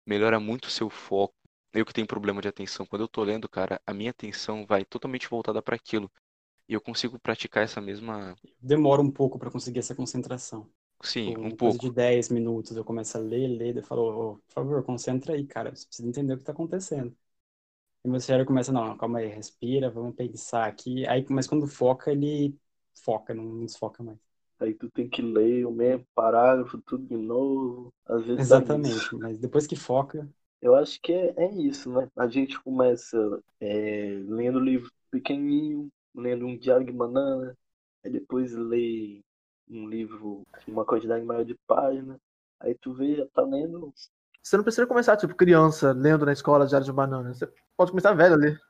melhora 0.05 0.39
muito 0.39 0.65
o 0.65 0.71
seu 0.71 0.89
foco. 0.89 1.35
Eu 1.73 1.85
que 1.85 1.93
tenho 1.93 2.07
problema 2.07 2.41
de 2.41 2.47
atenção, 2.49 2.85
quando 2.85 3.03
eu 3.03 3.07
tô 3.09 3.23
lendo, 3.23 3.49
cara, 3.49 3.81
a 3.85 3.93
minha 3.93 4.11
atenção 4.11 4.65
vai 4.65 4.85
totalmente 4.85 5.29
voltada 5.29 5.61
para 5.61 5.75
aquilo. 5.75 6.11
E 6.69 6.73
eu 6.73 6.81
consigo 6.81 7.19
praticar 7.19 7.63
essa 7.63 7.81
mesma. 7.81 8.35
Demora 8.61 9.01
um 9.01 9.11
pouco 9.11 9.39
para 9.39 9.51
conseguir 9.51 9.79
essa 9.79 9.95
concentração. 9.95 10.69
Sim, 11.03 11.33
Tipo, 11.33 11.41
um 11.41 11.51
pouco. 11.51 11.79
de 11.79 11.89
10 11.91 12.29
minutos 12.29 12.75
eu 12.77 12.83
começo 12.85 13.17
a 13.17 13.21
ler, 13.21 13.47
ler, 13.47 13.77
eu 13.77 13.83
falo, 13.83 14.33
"Ô, 14.33 14.37
por 14.37 14.53
favor, 14.53 14.83
concentra 14.83 15.33
aí, 15.33 15.45
cara, 15.45 15.75
você 15.75 15.85
precisa 15.87 16.07
entender 16.07 16.33
o 16.33 16.37
que 16.37 16.43
tá 16.43 16.51
acontecendo. 16.51 17.15
E 18.03 18.07
meu 18.09 18.19
cérebro 18.19 18.47
começa, 18.47 18.71
não, 18.71 18.97
calma 18.97 19.19
aí, 19.19 19.27
respira, 19.27 19.89
vamos 19.89 20.15
pensar 20.15 20.65
aqui. 20.67 21.05
Aí, 21.07 21.25
mas 21.29 21.47
quando 21.47 21.67
foca, 21.67 22.11
ele 22.11 22.57
foca, 23.03 23.33
não, 23.33 23.65
desfoca 23.65 24.03
mais. 24.03 24.17
Aí 24.59 24.73
tu 24.73 24.89
tem 24.89 25.07
que 25.09 25.21
ler 25.21 25.65
o 25.65 25.71
mesmo 25.71 26.05
parágrafo, 26.15 26.81
tudo 26.81 27.05
de 27.07 27.15
novo. 27.17 27.93
Às 28.05 28.23
vezes. 28.25 28.41
Exatamente, 28.41 29.13
mas 29.15 29.37
depois 29.39 29.67
que 29.67 29.75
foca, 29.75 30.29
Eu 30.61 30.75
acho 30.75 30.99
que 31.01 31.13
é, 31.13 31.33
é 31.37 31.51
isso, 31.53 31.91
né? 31.91 32.09
A 32.15 32.27
gente 32.27 32.59
começa 32.61 33.17
é, 33.59 34.07
lendo 34.27 34.59
livro 34.59 34.91
pequenininho, 35.11 35.89
lendo 36.15 36.45
um 36.45 36.57
diário 36.57 36.85
de 36.85 36.91
banana, 36.91 37.55
aí 38.03 38.11
depois 38.11 38.53
lê 38.53 39.21
um 39.69 39.87
livro 39.87 40.43
com 40.65 40.71
uma 40.71 40.85
quantidade 40.85 41.23
maior 41.25 41.45
de 41.45 41.55
páginas, 41.67 42.19
aí 42.59 42.73
tu 42.75 42.93
vê, 42.93 43.15
já 43.15 43.27
tá 43.27 43.41
lendo 43.43 43.93
Você 44.43 44.57
não 44.57 44.63
precisa 44.63 44.87
começar, 44.87 45.17
tipo, 45.17 45.35
criança, 45.35 45.91
lendo 45.93 46.25
na 46.25 46.33
escola 46.33 46.65
Diário 46.65 46.85
de 46.85 46.93
Banana. 46.93 47.33
Você 47.33 47.47
pode 47.77 47.91
começar 47.91 48.13
velho 48.13 48.35
a 48.35 48.37
ler. 48.37 48.61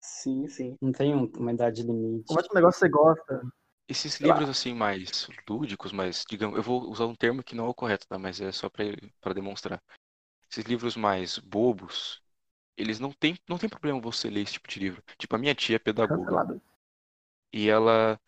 Sim, 0.00 0.48
sim. 0.48 0.76
Não 0.80 0.90
tem 0.92 1.14
um- 1.14 1.30
uma 1.36 1.52
idade 1.52 1.82
limite. 1.82 2.28
Começa 2.28 2.48
um 2.52 2.54
negócio 2.54 2.78
que 2.80 2.86
você 2.86 2.88
gosta. 2.88 3.42
Esses 3.88 4.18
Sei 4.18 4.26
lá. 4.26 4.34
livros 4.34 4.48
assim 4.48 4.74
mais 4.74 5.26
lúdicos, 5.48 5.92
mais, 5.92 6.24
digamos, 6.28 6.56
eu 6.56 6.62
vou 6.62 6.88
usar 6.90 7.06
um 7.06 7.14
termo 7.16 7.42
que 7.42 7.54
não 7.54 7.66
é 7.66 7.68
o 7.68 7.74
correto, 7.74 8.06
tá? 8.08 8.18
Mas 8.18 8.40
é 8.40 8.50
só 8.52 8.68
para 8.68 8.84
para 9.20 9.34
demonstrar. 9.34 9.82
Esses 10.50 10.64
livros 10.66 10.96
mais 10.96 11.38
bobos, 11.38 12.22
eles 12.76 13.00
não 13.00 13.12
tem 13.12 13.38
não 13.48 13.58
tem 13.58 13.68
problema 13.70 14.00
você 14.00 14.30
ler 14.30 14.42
esse 14.42 14.54
tipo 14.54 14.68
de 14.68 14.80
livro. 14.80 15.02
Tipo, 15.18 15.36
a 15.36 15.38
minha 15.38 15.54
tia 15.56 15.76
é 15.76 15.78
pedagoga 15.80 16.38
Cancelado. 16.38 16.60
e 17.52 17.68
ela 17.68 18.20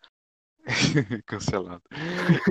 cancelado. 1.25 1.83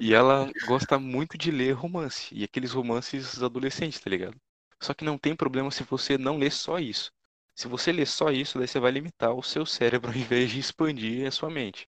E 0.01 0.15
ela 0.15 0.53
gosta 0.63 0.99
muito 0.99 1.39
de 1.39 1.51
ler 1.51 1.73
romance, 1.73 2.35
e 2.35 2.45
aqueles 2.45 2.73
romances 2.73 3.43
adolescentes, 3.43 4.01
tá 4.01 4.11
ligado? 4.11 4.37
Só 4.83 4.95
que 4.95 5.05
não 5.05 5.19
tem 5.19 5.37
problema 5.37 5.71
se 5.71 5.83
você 5.85 6.19
não 6.19 6.39
ler 6.39 6.53
só 6.53 6.79
isso. 6.79 7.13
Se 7.57 7.69
você 7.69 7.93
ler 7.93 8.07
só 8.07 8.31
isso, 8.31 8.59
daí 8.59 8.69
você 8.69 8.81
vai 8.81 8.93
limitar 8.93 9.35
o 9.35 9.43
seu 9.43 9.67
cérebro 9.67 10.11
ao 10.13 10.17
invés 10.17 10.51
de 10.51 10.61
expandir 10.61 11.27
a 11.27 11.31
sua 11.31 11.51
mente. 11.51 11.87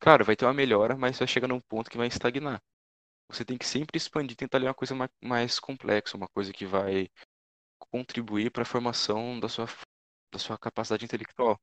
Claro, 0.00 0.24
vai 0.24 0.36
ter 0.36 0.46
uma 0.46 0.54
melhora, 0.54 0.96
mas 0.96 1.18
vai 1.18 1.28
chegar 1.28 1.48
num 1.48 1.60
ponto 1.60 1.90
que 1.90 1.98
vai 1.98 2.08
estagnar. 2.08 2.60
Você 3.30 3.44
tem 3.44 3.58
que 3.58 3.66
sempre 3.66 3.96
expandir, 3.98 4.36
tentar 4.36 4.58
ler 4.58 4.68
uma 4.68 4.74
coisa 4.74 4.94
ma- 4.94 5.10
mais 5.22 5.60
complexa, 5.60 6.16
uma 6.16 6.28
coisa 6.28 6.52
que 6.52 6.66
vai 6.66 7.08
contribuir 7.90 8.50
para 8.50 8.62
a 8.62 8.66
formação 8.66 9.40
da 9.40 9.48
sua, 9.48 9.66
da 10.32 10.38
sua 10.38 10.58
capacidade 10.58 11.04
intelectual. 11.04 11.60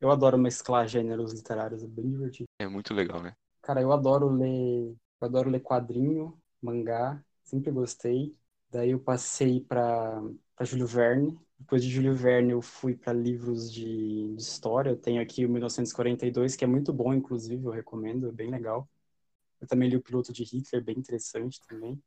Eu 0.00 0.10
adoro 0.10 0.38
mesclar 0.38 0.88
gêneros 0.88 1.32
literários, 1.32 1.82
é 1.82 1.86
bem 1.86 2.10
divertido. 2.10 2.48
É 2.60 2.66
muito 2.68 2.94
legal, 2.94 3.20
né? 3.22 3.34
Cara, 3.62 3.80
eu 3.80 3.92
adoro 3.92 4.28
ler, 4.28 4.96
eu 5.20 5.26
adoro 5.26 5.50
ler 5.50 5.60
quadrinho, 5.60 6.40
mangá, 6.62 7.22
sempre 7.44 7.70
gostei. 7.70 8.34
Daí 8.70 8.90
eu 8.90 9.00
passei 9.00 9.60
para 9.60 10.20
Júlio 10.62 10.86
Verne. 10.86 11.38
Depois 11.58 11.82
de 11.84 11.90
Júlio 11.90 12.14
Verne 12.14 12.52
eu 12.52 12.62
fui 12.62 12.94
para 12.96 13.12
livros 13.12 13.70
de, 13.72 14.34
de 14.34 14.42
história. 14.42 14.90
Eu 14.90 14.96
tenho 14.96 15.20
aqui 15.22 15.44
o 15.44 15.48
1942, 15.50 16.56
que 16.56 16.64
é 16.64 16.66
muito 16.66 16.92
bom, 16.92 17.12
inclusive, 17.12 17.64
eu 17.64 17.70
recomendo, 17.70 18.28
é 18.28 18.32
bem 18.32 18.50
legal. 18.50 18.88
Eu 19.60 19.66
também 19.68 19.88
li 19.90 19.96
o 19.96 20.02
Piloto 20.02 20.32
de 20.32 20.44
Hitler, 20.44 20.84
bem 20.84 20.98
interessante 20.98 21.60
também. 21.68 22.02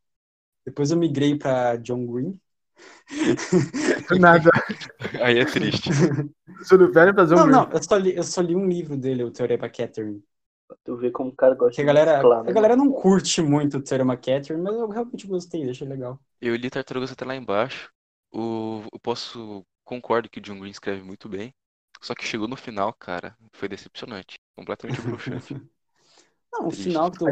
Depois 0.66 0.92
eu 0.92 0.98
migrei 0.98 1.38
para 1.38 1.78
John 1.78 2.06
Green. 2.08 2.40
Nada. 4.20 4.50
Aí 5.22 5.40
é 5.40 5.46
triste. 5.46 5.90
Júlio 6.70 6.92
Velho 6.92 7.14
fazer 7.14 7.36
um 7.36 7.38
Não, 7.38 7.48
não, 7.48 7.72
eu 7.72 7.84
só 7.84 7.98
li, 7.98 8.16
eu 8.16 8.24
só 8.24 8.42
li 8.42 8.56
um 8.56 8.68
livro 8.68 8.98
dele, 8.98 9.24
o 9.24 9.32
Teorema 9.32 9.70
Catherine. 9.70 10.24
Pra 10.68 10.78
tu 10.84 10.98
ver 10.98 11.12
como 11.12 11.30
o 11.30 11.36
cara 11.36 11.56
gosta 11.56 11.82
a 11.82 11.86
de 11.86 11.88
galera, 11.88 12.12
mesclar, 12.14 12.44
né? 12.44 12.52
a 12.52 12.54
galera 12.54 12.76
não 12.76 12.92
curte 12.92 13.42
muito 13.42 13.78
o 13.78 13.84
Teorema 13.84 14.16
Catherine, 14.18 14.62
mas 14.62 14.74
eu 14.76 14.88
realmente 14.90 15.28
gostei, 15.28 15.70
achei 15.70 15.88
legal. 15.88 16.20
Eu 16.42 16.56
li 16.56 16.70
Tartarugas 16.70 17.12
até 17.12 17.26
lá 17.26 17.36
embaixo. 17.36 17.92
O, 18.32 18.84
eu 18.92 19.00
posso. 19.00 19.66
Concordo 19.84 20.30
que 20.30 20.40
o 20.40 20.42
John 20.42 20.60
Green 20.60 20.72
escreve 20.72 21.04
muito 21.04 21.28
bem. 21.30 21.54
Só 22.02 22.14
que 22.16 22.26
chegou 22.26 22.48
no 22.48 22.56
final, 22.56 22.94
cara, 22.94 23.38
foi 23.54 23.68
decepcionante. 23.70 24.38
Completamente 24.56 25.02
broxante. 25.02 25.56
Não, 26.52 26.68
o 26.68 26.72
Triste. 26.72 26.84
final 26.84 27.10
do, 27.10 27.26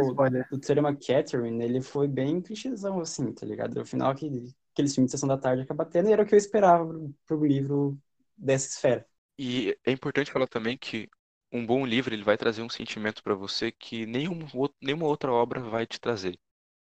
do 0.51 0.60
Teorema 0.60 0.95
Catherine, 0.95 1.63
ele 1.63 1.82
foi 1.82 2.08
bem 2.08 2.41
clichêzão, 2.41 2.99
assim, 2.99 3.32
tá 3.34 3.45
ligado? 3.45 3.80
O 3.80 3.86
final 3.86 4.15
que 4.15 4.54
aqueles 4.73 4.93
filmes 4.95 5.10
de 5.10 5.17
Sessão 5.17 5.29
da 5.29 5.38
Tarde 5.38 5.63
acaba 5.63 5.86
tendo 5.86 6.10
e 6.10 6.13
era 6.13 6.23
o 6.23 6.25
que 6.25 6.34
eu 6.36 6.38
esperava 6.38 6.86
pro, 6.88 7.15
pro 7.25 7.45
livro 7.45 7.97
dessa 8.38 8.67
esfera. 8.69 9.05
E 9.38 9.77
é 9.86 9.91
importante 9.91 10.31
falar 10.31 10.47
também 10.47 10.77
que 10.77 11.10
um 11.51 11.65
bom 11.65 11.86
livro 11.86 12.13
ele 12.13 12.23
vai 12.23 12.38
trazer 12.38 12.62
um 12.62 12.69
sentimento 12.69 13.23
pra 13.23 13.34
você 13.36 13.71
que 13.71 14.05
nenhum, 14.05 14.39
nenhuma 14.81 15.05
outra 15.07 15.31
obra 15.31 15.60
vai 15.62 15.86
te 15.86 15.99
trazer. 15.99 16.39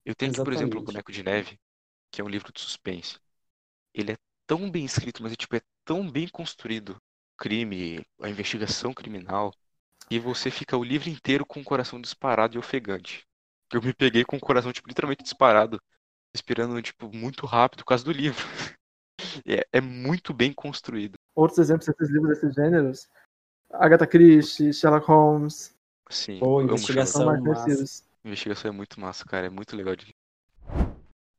Eu 0.05 0.15
tenho 0.15 0.31
aqui, 0.31 0.41
por 0.41 0.53
exemplo, 0.53 0.81
o. 0.81 0.85
Boneco 0.85 1.13
de 1.13 1.23
Neve, 1.23 1.59
que 2.11 2.21
é 2.21 2.25
um 2.25 2.29
livro 2.29 2.53
de 2.53 2.61
suspense. 2.61 3.19
Ele 3.95 4.13
é 4.13 4.19
tão 4.47 4.71
bem 4.71 4.85
escrito, 4.85 5.23
mas 5.23 5.33
é, 5.33 5.37
tipo, 5.37 5.57
é 5.57 5.63
tão 5.85 6.11
bem 6.11 6.29
construído. 6.29 6.93
O 7.35 7.39
crime, 7.39 8.05
a 8.23 8.29
investigação 8.29 8.95
criminal, 8.95 9.53
e 10.11 10.19
você 10.19 10.51
fica 10.51 10.77
o 10.77 10.85
livro 10.85 11.09
inteiro 11.09 11.47
com 11.47 11.61
o 11.61 11.65
coração 11.65 12.01
disparado 12.01 12.57
e 12.57 12.59
ofegante. 12.59 13.27
Eu 13.73 13.83
me 13.83 13.95
peguei 13.95 14.25
com 14.25 14.37
o 14.37 14.41
coração, 14.41 14.73
tipo, 14.73 14.89
literalmente 14.89 15.23
disparado, 15.25 15.81
respirando, 16.35 16.81
tipo, 16.83 17.11
muito 17.15 17.47
rápido 17.47 17.81
por 17.81 17.89
causa 17.89 18.05
do 18.05 18.13
livro. 18.13 18.45
É, 19.47 19.67
é 19.75 19.81
muito 19.81 20.33
bem 20.33 20.53
construído. 20.53 21.15
Outros 21.37 21.59
exemplos 21.59 21.87
desses 21.87 22.11
livros, 22.11 22.31
desses 22.31 22.55
gêneros. 22.55 23.09
Agatha 23.71 24.07
Christie, 24.07 24.73
Sherlock 24.73 25.07
Holmes. 25.07 25.77
Sim, 26.09 26.39
Pô, 26.41 26.59
amo 26.59 26.73
investigação. 26.73 27.27
Mais 27.27 27.43
massa. 27.43 28.05
Investigação 28.25 28.71
é 28.71 28.73
muito 28.73 28.99
massa, 28.99 29.25
cara. 29.25 29.47
É 29.47 29.51
muito 29.51 29.77
legal 29.77 29.95
de 29.95 30.07
ler. 30.07 30.15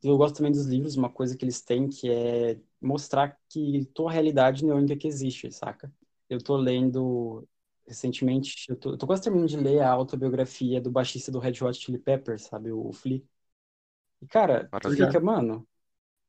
Eu 0.03 0.17
gosto 0.17 0.37
também 0.37 0.51
dos 0.51 0.65
livros, 0.65 0.95
uma 0.95 1.09
coisa 1.09 1.37
que 1.37 1.45
eles 1.45 1.61
têm 1.61 1.87
que 1.87 2.09
é 2.09 2.57
mostrar 2.81 3.37
que 3.47 3.85
tua 3.93 4.11
realidade 4.11 4.63
não 4.63 4.71
é 4.71 4.73
a 4.73 4.77
única 4.77 4.95
que 4.95 5.07
existe, 5.07 5.51
saca? 5.51 5.93
Eu 6.27 6.41
tô 6.41 6.57
lendo 6.57 7.47
recentemente, 7.85 8.65
eu 8.69 8.75
tô, 8.75 8.91
eu 8.91 8.97
tô 8.97 9.05
quase 9.05 9.21
terminando 9.21 9.49
de 9.49 9.57
ler 9.57 9.81
a 9.81 9.91
autobiografia 9.91 10.81
do 10.81 10.89
baixista 10.89 11.31
do 11.31 11.39
Red 11.39 11.61
Hot 11.61 11.77
Chili 11.77 11.99
Peppers, 11.99 12.43
sabe, 12.43 12.71
o 12.71 12.91
Flea. 12.91 13.21
E 14.21 14.27
cara, 14.27 14.71
tu 14.81 14.89
Maravilha. 14.89 14.91
fica, 14.91 15.19
mano, 15.19 15.67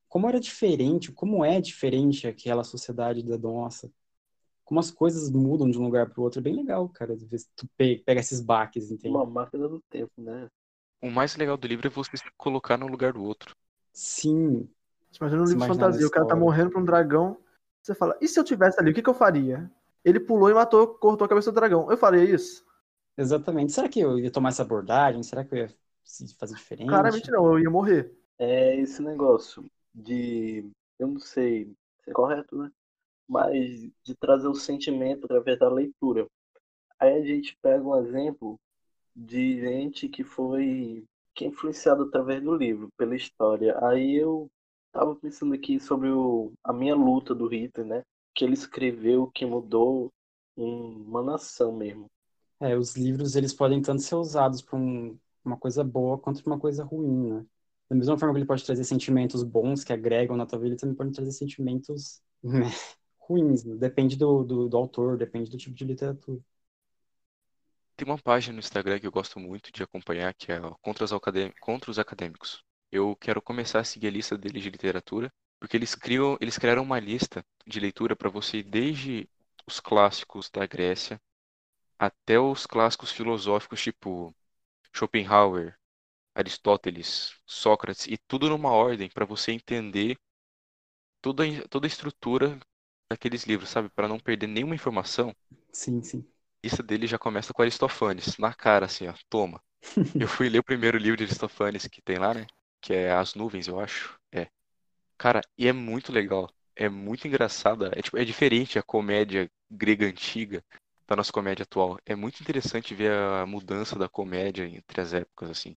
como 0.09 0.29
era 0.29 0.41
diferente, 0.41 1.13
como 1.13 1.45
é 1.45 1.61
diferente 1.61 2.27
aquela 2.29 2.65
sociedade 2.65 3.23
da 3.25 3.39
nossa. 3.39 3.93
Como 4.65 4.81
as 4.81 4.91
coisas 4.91 5.31
mudam 5.31 5.71
de 5.71 5.79
um 5.79 5.85
lugar 5.85 6.11
pro 6.11 6.23
outro, 6.23 6.41
é 6.41 6.43
bem 6.43 6.57
legal, 6.57 6.89
cara. 6.91 7.15
Às 7.15 7.23
vezes 7.25 7.51
tu 7.57 7.69
pe- 7.77 8.03
pega 8.07 8.21
esses 8.21 8.41
baques, 8.41 8.91
entende? 8.91 9.15
Uma 9.15 9.25
máquina 9.25 9.69
do 9.69 9.81
tempo, 9.89 10.21
né? 10.21 10.49
O 11.03 11.11
mais 11.11 11.37
legal 11.37 11.59
do 11.59 11.69
livro 11.69 11.87
é 11.87 11.91
você 11.91 12.17
se 12.17 12.25
colocar 12.39 12.79
no 12.79 12.87
lugar 12.87 13.13
do 13.13 13.23
outro. 13.23 13.55
Sim, 13.93 14.69
Imagina 15.21 15.43
um 15.43 15.47
livro 15.47 15.61
de 15.61 15.67
fantasia, 15.67 16.07
o 16.07 16.11
cara 16.11 16.27
tá 16.27 16.35
morrendo 16.37 16.71
pra 16.71 16.81
um 16.81 16.85
dragão. 16.85 17.37
Você 17.83 17.95
fala, 17.95 18.17
e 18.21 18.29
se 18.29 18.39
eu 18.39 18.45
tivesse 18.45 18.81
ali, 18.81 18.91
o 18.91 18.95
que, 18.95 19.03
que 19.03 19.09
eu 19.11 19.15
faria? 19.15 19.71
Ele 20.05 20.19
pulou 20.21 20.51
e 20.51 20.55
matou, 20.55 20.89
cortou 20.97 21.25
a 21.27 21.29
cabeça 21.29 21.53
do 21.53 21.55
dragão. 21.55 21.91
Eu 21.91 21.97
faria 21.97 22.25
isso? 22.25 22.65
exatamente. 23.17 23.73
Será 23.73 23.89
que 23.89 24.01
eu 24.01 24.19
ia 24.19 24.31
tomar 24.31 24.51
essa 24.51 24.63
abordagem? 24.63 25.23
Será 25.23 25.45
que 25.45 25.55
eu 25.55 25.59
ia 25.59 25.75
se 26.05 26.35
fazer 26.37 26.55
diferente? 26.57 26.85
Claramente 26.87 27.31
não, 27.31 27.47
eu 27.47 27.59
ia 27.61 27.71
morrer. 27.71 28.17
É 28.39 28.77
esse 28.77 29.03
negócio 29.03 29.65
de. 29.95 30.71
Eu 30.99 31.09
não 31.09 31.21
sei 31.21 31.67
se 32.05 32.11
é 32.11 32.13
correto, 32.13 32.57
né? 32.57 32.71
Mas 33.29 33.91
de 34.05 34.15
trazer 34.17 34.49
o 34.49 34.55
sentimento 34.55 35.27
através 35.27 35.59
da 35.59 35.69
leitura. 35.71 36.27
Aí 37.01 37.15
a 37.15 37.25
gente 37.25 37.57
pega 37.63 37.85
um 37.85 37.97
exemplo 37.97 38.59
de 39.17 39.61
gente 39.61 40.09
que 40.09 40.25
foi. 40.25 41.05
que 41.35 41.45
é 41.45 41.49
influenciado 41.49 42.05
através 42.05 42.43
do 42.43 42.57
livro, 42.57 42.91
pela 42.99 43.17
história. 43.17 43.79
Aí 43.87 44.17
eu 44.17 44.51
tava 44.93 45.17
pensando 45.17 45.55
aqui 45.55 45.81
sobre 45.81 46.11
o, 46.11 46.53
a 46.65 46.73
minha 46.73 46.95
luta 46.97 47.35
do 47.35 47.49
Hitler, 47.49 47.87
né? 47.87 48.03
Que 48.35 48.45
ele 48.45 48.55
escreveu 48.55 49.31
que 49.35 49.47
mudou 49.47 50.11
uma 50.57 51.23
nação 51.23 51.73
mesmo. 51.73 52.07
É, 52.61 52.77
os 52.77 52.95
livros 52.97 53.35
eles 53.35 53.53
podem 53.53 53.83
tanto 53.83 54.03
ser 54.03 54.15
usados 54.15 54.63
para 54.63 54.77
um- 54.79 55.19
uma 55.45 55.57
coisa 55.57 55.85
boa 55.85 56.19
quanto 56.19 56.45
uma 56.47 56.59
coisa 56.59 56.85
ruim, 56.85 57.33
né? 57.33 57.47
Da 57.89 57.97
mesma 57.97 58.19
forma 58.19 58.35
que 58.35 58.39
ele 58.39 58.47
pode 58.47 58.65
trazer 58.65 58.85
sentimentos 58.85 59.43
bons 59.43 59.85
que 59.85 59.93
agregam 59.93 60.37
na 60.37 60.47
tua 60.47 60.59
vida, 60.59 60.71
ele 60.71 60.81
também 60.81 60.97
pode 60.97 61.13
trazer 61.13 61.33
sentimentos 61.33 62.23
né, 62.43 62.63
ruins. 63.19 63.65
né? 63.65 63.77
Depende 63.77 64.17
do, 64.17 64.43
do, 64.43 64.69
do 64.69 64.77
autor, 64.77 65.17
depende 65.19 65.51
do 65.51 65.59
tipo 65.59 65.75
de 65.75 65.85
literatura. 65.85 66.41
Tem 67.97 68.07
uma 68.09 68.19
página 68.19 68.55
no 68.55 68.61
Instagram 68.61 68.99
que 68.99 69.07
eu 69.07 69.13
gosto 69.13 69.39
muito 69.39 69.71
de 69.71 69.83
acompanhar, 69.83 70.33
que 70.35 70.51
é 70.51 70.61
Contra 70.81 71.05
os, 71.05 71.13
Contra 71.61 71.91
os 71.91 71.99
Acadêmicos. 71.99 72.65
Eu 72.91 73.15
quero 73.17 73.43
começar 73.43 73.81
a 73.81 73.85
seguir 73.85 74.09
a 74.09 74.11
lista 74.11 74.37
deles 74.37 74.63
de 74.63 74.71
literatura, 74.71 75.33
porque 75.61 75.77
eles 75.77 75.95
criam, 75.95 76.37
eles 76.41 76.59
criaram 76.59 76.83
uma 76.83 76.99
lista 76.99 77.45
de 77.67 77.79
leitura 77.79 78.17
para 78.17 78.31
você 78.31 78.63
desde 78.63 79.29
os 79.67 79.79
clássicos 79.79 80.51
da 80.51 80.67
Grécia 80.67 81.21
até 81.99 82.39
os 82.41 82.67
clássicos 82.67 83.13
filosóficos 83.13 83.81
tipo 83.81 84.35
Schopenhauer, 84.95 85.77
Aristóteles, 86.35 87.35
Sócrates, 87.47 88.07
e 88.07 88.19
tudo 88.19 88.49
numa 88.51 88.71
ordem 88.73 89.09
para 89.11 89.27
você 89.27 89.53
entender 89.53 90.19
toda, 91.23 91.45
a- 91.45 91.69
toda 91.69 91.87
a 91.87 91.89
estrutura 91.89 92.59
daqueles 93.11 93.45
livros, 93.45 93.69
sabe? 93.71 93.89
Para 93.91 94.09
não 94.09 94.19
perder 94.21 94.47
nenhuma 94.47 94.75
informação. 94.75 95.35
Sim, 95.73 96.03
sim. 96.03 96.27
Lista 96.65 96.83
dele 96.83 97.07
já 97.07 97.19
começa 97.19 97.53
com 97.53 97.63
Aristófanes, 97.63 98.37
na 98.39 98.53
cara, 98.55 98.87
assim, 98.87 99.07
ó, 99.09 99.15
toma. 99.29 99.63
Eu 100.19 100.29
fui 100.29 100.49
ler 100.49 100.61
o 100.61 100.65
primeiro 100.65 100.99
livro 100.99 101.17
de 101.19 101.25
Aristófanes 101.25 101.87
que 101.89 102.03
tem 102.03 102.19
lá, 102.19 102.35
né? 102.35 102.47
Que 102.83 102.95
é 102.95 103.13
As 103.13 103.35
Nuvens, 103.35 103.69
eu 103.69 103.81
acho. 103.81 104.19
É. 104.33 104.49
Cara, 105.19 105.41
e 105.59 105.69
é 105.69 105.73
muito 105.73 106.13
legal. 106.13 106.51
É 106.77 106.89
muito 106.89 107.29
engraçada. 107.29 107.93
É, 107.97 108.03
tipo, 108.03 108.19
é 108.19 108.25
diferente 108.25 108.79
a 108.79 108.85
comédia 108.85 109.51
grega 109.71 110.07
antiga 110.07 110.65
da 111.09 111.17
nossa 111.17 111.33
comédia 111.33 111.65
atual. 111.65 111.99
É 112.07 112.15
muito 112.15 112.41
interessante 112.43 112.95
ver 112.95 113.13
a 113.13 113.47
mudança 113.47 113.99
da 113.99 114.09
comédia 114.09 114.65
entre 114.67 115.01
as 115.01 115.13
épocas, 115.15 115.51
assim. 115.51 115.77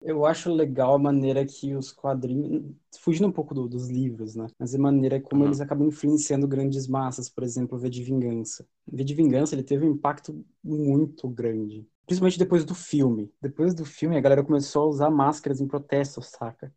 Eu 0.00 0.26
acho 0.26 0.52
legal 0.52 0.94
a 0.94 0.98
maneira 0.98 1.46
que 1.46 1.74
os 1.76 1.92
quadrinhos, 1.92 2.64
fugindo 3.00 3.28
um 3.28 3.32
pouco 3.32 3.54
do- 3.54 3.68
dos 3.68 3.88
livros, 3.88 4.34
né? 4.34 4.48
Mas 4.58 4.74
a 4.74 4.78
maneira 4.78 5.20
como 5.20 5.44
Uhum. 5.44 5.46
eles 5.46 5.60
acabam 5.60 5.86
influenciando 5.86 6.48
grandes 6.48 6.88
massas, 6.88 7.28
por 7.28 7.44
exemplo, 7.44 7.76
o 7.78 7.80
V 7.80 7.88
de 7.88 8.02
Vingança. 8.02 8.66
O 8.86 8.96
V 8.96 9.04
de 9.04 9.14
Vingança, 9.14 9.54
ele 9.54 9.62
teve 9.62 9.86
um 9.86 9.92
impacto 9.92 10.44
muito 10.62 11.28
grande. 11.28 11.86
Principalmente 12.04 12.38
depois 12.38 12.64
do 12.64 12.74
filme. 12.74 13.32
Depois 13.40 13.74
do 13.74 13.84
filme, 13.84 14.16
a 14.16 14.20
galera 14.20 14.42
começou 14.44 14.82
a 14.82 14.86
usar 14.88 15.10
máscaras 15.10 15.60
em 15.60 15.68
protesto, 15.68 16.20
saca? 16.20 16.74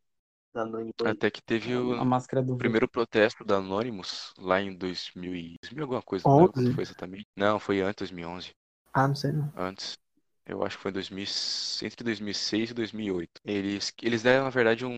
Da 0.55 0.63
Anonymous. 0.63 0.93
Até 1.03 1.29
que 1.31 1.41
teve 1.41 1.75
o 1.75 1.93
A 1.97 2.05
máscara 2.05 2.41
do 2.43 2.55
primeiro 2.57 2.87
protesto 2.89 3.43
da 3.45 3.57
Anonymous 3.57 4.33
lá 4.37 4.61
em 4.61 4.75
2000 4.75 5.35
e 5.35 5.55
2000 5.61 5.83
alguma 5.83 6.01
coisa, 6.01 6.25
não 6.29 6.35
lembro 6.37 6.53
11? 6.53 6.53
quando 6.53 6.69
foi 6.71 6.83
exatamente. 6.83 7.27
Não, 7.35 7.59
foi 7.59 7.81
antes 7.81 7.95
de 7.95 8.15
2011. 8.15 8.53
Ah, 8.93 9.07
não 9.07 9.15
sei 9.15 9.31
não. 9.31 9.53
Antes. 9.55 9.97
Eu 10.45 10.63
acho 10.63 10.77
que 10.77 10.83
foi 10.83 10.91
em 10.91 10.93
2000, 10.95 11.25
entre 11.83 12.03
2006 12.03 12.71
e 12.71 12.73
2008. 12.75 13.41
Eles, 13.45 13.93
eles 14.03 14.23
deram, 14.23 14.45
na 14.45 14.49
verdade, 14.51 14.85
um, 14.85 14.91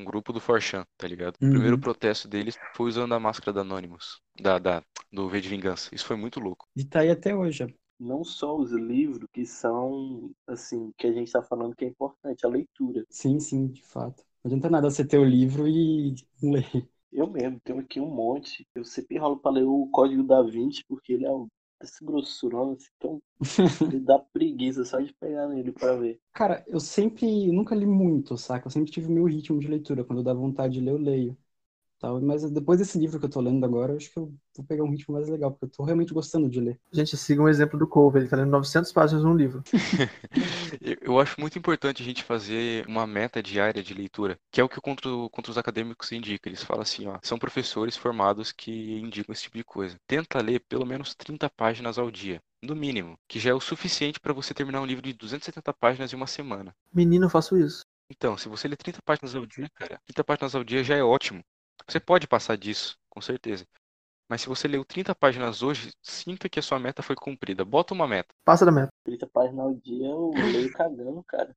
um 0.00 0.04
grupo 0.04 0.32
do 0.32 0.40
Forchan, 0.40 0.86
tá 0.98 1.06
ligado? 1.08 1.36
O 1.36 1.48
primeiro 1.50 1.78
Uhum. 1.78 1.80
protesto 1.80 2.28
deles 2.28 2.58
foi 2.76 2.88
usando 2.88 3.14
a 3.14 3.20
máscara 3.20 3.52
da 3.54 3.60
Anonymous, 3.62 4.20
da, 4.40 4.58
da, 4.58 4.84
do 5.12 5.28
V 5.30 5.40
de 5.40 5.48
Vingança. 5.50 5.90
Isso 5.94 6.06
foi 6.06 6.16
muito 6.16 6.40
louco. 6.40 6.68
E 6.76 6.84
tá 6.84 7.00
aí 7.00 7.10
até 7.10 7.34
hoje. 7.34 7.64
ó. 7.64 7.68
Não 7.98 8.24
só 8.24 8.56
os 8.56 8.72
livros 8.72 9.28
que 9.32 9.44
são, 9.46 10.32
assim, 10.46 10.92
que 10.96 11.06
a 11.06 11.12
gente 11.12 11.30
tá 11.30 11.42
falando 11.42 11.76
que 11.76 11.84
é 11.84 11.88
importante, 11.88 12.44
a 12.46 12.48
leitura. 12.48 13.04
Sim, 13.10 13.38
sim, 13.40 13.68
de 13.68 13.82
fato. 13.82 14.24
Não 14.44 14.48
adianta 14.50 14.70
nada 14.70 14.90
você 14.90 15.06
ter 15.06 15.18
o 15.18 15.24
livro 15.24 15.66
e 15.68 16.14
ler. 16.42 16.88
Eu 17.12 17.28
mesmo 17.30 17.60
tenho 17.60 17.78
aqui 17.80 18.00
um 18.00 18.10
monte. 18.10 18.66
Eu 18.74 18.84
sempre 18.84 19.16
rolo 19.18 19.38
pra 19.38 19.50
ler 19.52 19.64
o 19.64 19.86
Código 19.92 20.22
da 20.24 20.42
Vinci, 20.42 20.84
porque 20.88 21.12
ele 21.12 21.24
é 21.26 21.30
um, 21.30 21.46
esse 21.82 22.04
grossurão, 22.04 22.72
assim, 22.72 22.88
então 22.96 23.22
ele 23.90 24.00
dá 24.00 24.18
preguiça 24.18 24.84
só 24.84 25.00
de 25.00 25.14
pegar 25.14 25.48
nele 25.48 25.72
pra 25.72 25.96
ver. 25.96 26.20
Cara, 26.32 26.64
eu 26.68 26.80
sempre, 26.80 27.50
nunca 27.52 27.74
li 27.74 27.86
muito, 27.86 28.36
saca? 28.36 28.66
Eu 28.66 28.70
sempre 28.70 28.90
tive 28.90 29.06
o 29.08 29.10
meu 29.10 29.24
ritmo 29.26 29.58
de 29.60 29.68
leitura. 29.68 30.04
Quando 30.04 30.22
dá 30.22 30.32
vontade 30.32 30.74
de 30.74 30.80
ler, 30.80 30.92
eu 30.92 30.96
leio. 30.98 31.36
Tal. 32.00 32.20
Mas 32.20 32.50
depois 32.50 32.78
desse 32.78 32.98
livro 32.98 33.20
que 33.20 33.26
eu 33.26 33.30
tô 33.30 33.40
lendo 33.40 33.64
agora, 33.64 33.92
eu 33.92 33.96
acho 33.96 34.10
que 34.10 34.18
eu 34.18 34.32
vou 34.56 34.66
pegar 34.66 34.84
um 34.84 34.90
ritmo 34.90 35.14
mais 35.14 35.28
legal, 35.28 35.50
porque 35.52 35.66
eu 35.66 35.70
tô 35.70 35.84
realmente 35.84 36.14
gostando 36.14 36.48
de 36.48 36.60
ler. 36.60 36.80
Gente, 36.92 37.16
siga 37.16 37.42
um 37.42 37.48
exemplo 37.48 37.78
do 37.78 37.86
Cover, 37.86 38.22
ele 38.22 38.30
tá 38.30 38.36
lendo 38.36 38.50
900 38.50 38.92
páginas 38.92 39.22
num 39.24 39.34
livro. 39.36 39.62
Eu- 41.02 41.18
acho 41.20 41.40
muito 41.40 41.58
importante 41.58 42.02
a 42.02 42.04
gente 42.04 42.24
fazer 42.24 42.86
uma 42.86 43.06
meta 43.06 43.42
diária 43.42 43.82
de 43.82 43.94
leitura, 43.94 44.38
que 44.50 44.60
é 44.60 44.64
o 44.64 44.68
que 44.68 44.78
o 44.78 44.82
contra, 44.82 45.10
contra 45.30 45.50
os 45.52 45.58
acadêmicos 45.58 46.10
indica. 46.12 46.48
Eles 46.48 46.62
falam 46.62 46.82
assim, 46.82 47.06
ó, 47.06 47.18
são 47.22 47.38
professores 47.38 47.96
formados 47.96 48.52
que 48.52 48.70
indicam 49.00 49.32
esse 49.32 49.42
tipo 49.44 49.58
de 49.58 49.64
coisa. 49.64 49.96
Tenta 50.06 50.40
ler 50.40 50.60
pelo 50.68 50.86
menos 50.86 51.14
30 51.14 51.48
páginas 51.50 51.98
ao 51.98 52.10
dia, 52.10 52.40
no 52.62 52.74
mínimo, 52.76 53.18
que 53.28 53.38
já 53.38 53.50
é 53.50 53.54
o 53.54 53.60
suficiente 53.60 54.20
para 54.20 54.32
você 54.32 54.54
terminar 54.54 54.80
um 54.80 54.86
livro 54.86 55.02
de 55.02 55.12
270 55.12 55.72
páginas 55.72 56.12
em 56.12 56.16
uma 56.16 56.26
semana. 56.26 56.74
Menino, 56.92 57.26
eu 57.26 57.30
faço 57.30 57.56
isso. 57.56 57.82
Então, 58.10 58.36
se 58.36 58.48
você 58.48 58.68
ler 58.68 58.76
30 58.76 59.00
páginas 59.02 59.34
ao 59.34 59.46
dia, 59.46 59.68
cara, 59.74 60.00
30 60.06 60.24
páginas 60.24 60.54
ao 60.54 60.64
dia 60.64 60.82
já 60.84 60.96
é 60.96 61.02
ótimo. 61.02 61.42
Você 61.90 61.98
pode 61.98 62.28
passar 62.28 62.56
disso, 62.56 62.96
com 63.08 63.20
certeza. 63.20 63.66
Mas 64.28 64.42
se 64.42 64.48
você 64.48 64.68
leu 64.68 64.84
30 64.84 65.12
páginas 65.12 65.60
hoje, 65.60 65.90
sinta 66.00 66.48
que 66.48 66.60
a 66.60 66.62
sua 66.62 66.78
meta 66.78 67.02
foi 67.02 67.16
cumprida. 67.16 67.64
Bota 67.64 67.92
uma 67.92 68.06
meta. 68.06 68.32
Passa 68.44 68.64
da 68.64 68.70
meta. 68.70 68.92
30 69.04 69.26
páginas 69.26 69.58
ao 69.58 69.74
dia 69.74 70.06
eu 70.06 70.30
leio 70.30 70.72
cagando, 70.72 71.20
cara. 71.24 71.56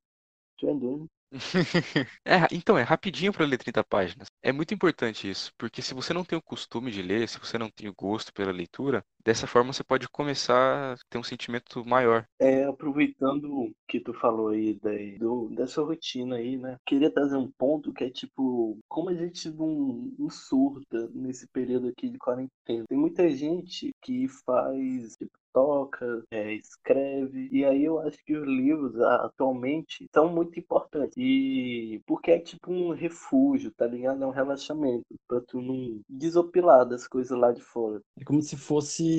Tu 0.57 0.67
é 0.67 0.73
doido. 0.73 1.07
É, 2.25 2.47
então, 2.51 2.77
é 2.77 2.81
rapidinho 2.81 3.31
para 3.31 3.45
ler 3.45 3.57
30 3.57 3.83
páginas. 3.83 4.27
É 4.41 4.51
muito 4.51 4.73
importante 4.73 5.29
isso, 5.29 5.51
porque 5.57 5.81
se 5.83 5.93
você 5.93 6.13
não 6.13 6.23
tem 6.23 6.37
o 6.37 6.41
costume 6.41 6.89
de 6.89 7.01
ler, 7.01 7.27
se 7.27 7.37
você 7.37 7.57
não 7.57 7.69
tem 7.69 7.87
o 7.87 7.93
gosto 7.93 8.33
pela 8.33 8.51
leitura, 8.51 9.05
dessa 9.25 9.47
forma 9.47 9.73
você 9.73 9.83
pode 9.83 10.07
começar 10.09 10.93
a 10.93 10.97
ter 11.09 11.17
um 11.17 11.23
sentimento 11.23 11.85
maior. 11.85 12.25
É, 12.39 12.65
aproveitando 12.65 13.45
o 13.45 13.71
que 13.87 13.99
tu 13.99 14.13
falou 14.13 14.49
aí 14.49 14.73
da, 14.81 14.91
do, 15.19 15.49
dessa 15.49 15.81
rotina 15.81 16.35
aí, 16.35 16.57
né? 16.57 16.77
Queria 16.85 17.11
trazer 17.11 17.37
um 17.37 17.51
ponto 17.51 17.93
que 17.93 18.03
é 18.03 18.09
tipo, 18.09 18.77
como 18.87 19.09
a 19.09 19.13
gente 19.13 19.49
não, 19.49 20.11
não 20.17 20.29
surta 20.29 21.09
nesse 21.13 21.47
período 21.47 21.87
aqui 21.87 22.09
de 22.09 22.17
quarentena. 22.17 22.85
Tem 22.87 22.97
muita 22.97 23.29
gente 23.29 23.91
que 24.01 24.27
faz, 24.27 25.15
tipo, 25.15 25.31
toca, 25.53 26.23
é, 26.31 26.53
escreve, 26.55 27.47
e 27.51 27.63
aí 27.63 27.85
eu 27.85 27.99
acho 27.99 28.17
que 28.25 28.35
os 28.35 28.45
livros 28.45 28.99
atualmente 28.99 30.07
são 30.11 30.27
muito 30.27 30.59
importantes. 30.59 31.15
E 31.15 32.01
porque 32.07 32.31
é 32.31 32.39
tipo 32.39 32.71
um 32.71 32.91
refúgio, 32.91 33.71
tá 33.71 33.85
ligado? 33.85 34.23
É 34.23 34.27
um 34.27 34.31
relaxamento 34.31 35.05
pra 35.27 35.39
tu 35.41 35.61
não 35.61 36.01
desopilar 36.09 36.85
das 36.85 37.07
coisas 37.07 37.37
lá 37.37 37.51
de 37.51 37.61
fora. 37.61 38.01
É 38.19 38.23
como 38.23 38.41
se 38.41 38.57
fosse 38.57 39.12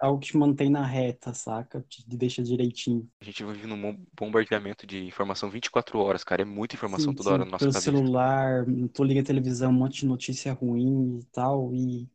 algo 0.00 0.20
que 0.20 0.28
te 0.28 0.36
mantém 0.36 0.70
na 0.70 0.84
reta, 0.86 1.32
saca? 1.34 1.82
Te 1.88 2.04
deixa 2.16 2.42
direitinho. 2.42 3.10
A 3.20 3.24
gente 3.24 3.42
vive 3.44 3.66
num 3.66 3.80
bom- 3.82 4.06
bombardeamento 4.12 4.86
de 4.86 5.04
informação 5.04 5.50
24 5.50 5.98
horas, 5.98 6.22
cara. 6.22 6.42
É 6.42 6.44
muita 6.44 6.76
informação 6.76 7.12
Sim, 7.12 7.14
toda 7.14 7.30
hora 7.30 7.44
sim, 7.44 7.44
na 7.44 7.50
nossa 7.50 7.66
pelo 7.66 7.72
cabeça. 7.72 8.08
celular, 8.12 8.64
tu 8.92 9.02
liga 9.02 9.20
a 9.20 9.24
televisão, 9.24 9.70
um 9.70 9.74
monte 9.74 10.00
de 10.00 10.06
notícia 10.06 10.52
ruim 10.52 11.18
e 11.18 11.24
tal, 11.26 11.74
e 11.74 12.08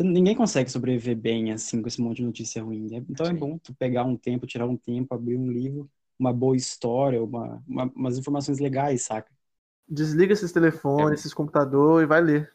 ninguém 0.00 0.36
consegue 0.36 0.70
sobreviver 0.70 1.16
bem 1.16 1.52
assim 1.52 1.82
com 1.82 1.88
esse 1.88 2.00
monte 2.02 2.18
de 2.18 2.24
notícia 2.24 2.62
ruim. 2.62 2.94
É- 2.94 2.98
Então 3.10 3.26
é 3.28 3.32
Sim. 3.32 3.34
bom 3.34 3.58
tu 3.58 3.74
pegar 3.74 4.04
um 4.04 4.16
tempo, 4.16 4.46
tirar 4.46 4.66
um 4.68 4.76
tempo, 4.76 5.14
abrir 5.14 5.36
um 5.38 5.50
livro, 5.50 5.90
uma 6.18 6.32
boa 6.32 6.56
história, 6.56 7.22
uma, 7.22 7.62
uma- 7.68 7.92
umas 7.96 8.18
informações 8.18 8.58
legais, 8.60 9.04
saca? 9.04 9.32
Desliga 9.86 10.32
esses 10.32 10.52
telefones, 10.52 11.20
É. 11.20 11.20
esses 11.20 11.34
computadores 11.34 12.04
e 12.04 12.08
vai 12.08 12.22
ler. 12.22 12.50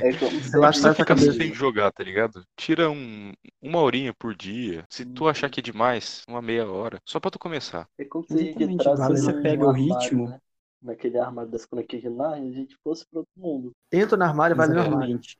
É 0.00 0.08
essa 0.08 0.60
precisa 0.60 0.92
ficar 0.92 1.04
cabeça. 1.04 1.32
sem 1.32 1.54
jogar, 1.54 1.90
tá 1.92 2.04
ligado? 2.04 2.44
Tira 2.56 2.90
um, 2.90 3.32
uma 3.60 3.80
horinha 3.80 4.12
por 4.14 4.34
dia. 4.34 4.84
Se 4.90 5.04
tu 5.04 5.28
achar 5.28 5.48
que 5.50 5.60
é 5.60 5.62
demais, 5.62 6.22
uma 6.28 6.42
meia 6.42 6.66
hora. 6.70 7.00
Só 7.04 7.18
pra 7.18 7.30
tu 7.30 7.38
começar. 7.38 7.88
É 7.98 8.04
como 8.04 8.24
se 8.24 8.54
agora 8.86 9.16
você 9.16 9.32
pega 9.40 9.64
o 9.64 9.70
armário, 9.70 9.98
ritmo. 9.98 10.28
né? 10.28 10.38
Naquele 10.82 11.18
armário 11.18 11.50
das 11.50 11.64
crônicas 11.64 12.00
de 12.00 12.08
a 12.08 12.36
gente 12.52 12.76
fosse 12.84 13.06
para 13.10 13.20
outro 13.20 13.32
mundo. 13.36 13.72
Entra 13.90 14.16
no 14.16 14.24
armário 14.24 14.54
e 14.54 14.56
vai 14.56 14.68
ler 14.68 14.74
no 14.74 14.80
armário. 14.82 15.20
Exatamente. 15.20 15.38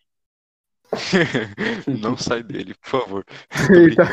Não 2.01 2.17
sai 2.17 2.43
dele, 2.43 2.75
por 2.75 2.89
favor. 2.89 3.25
Eita. 3.75 4.05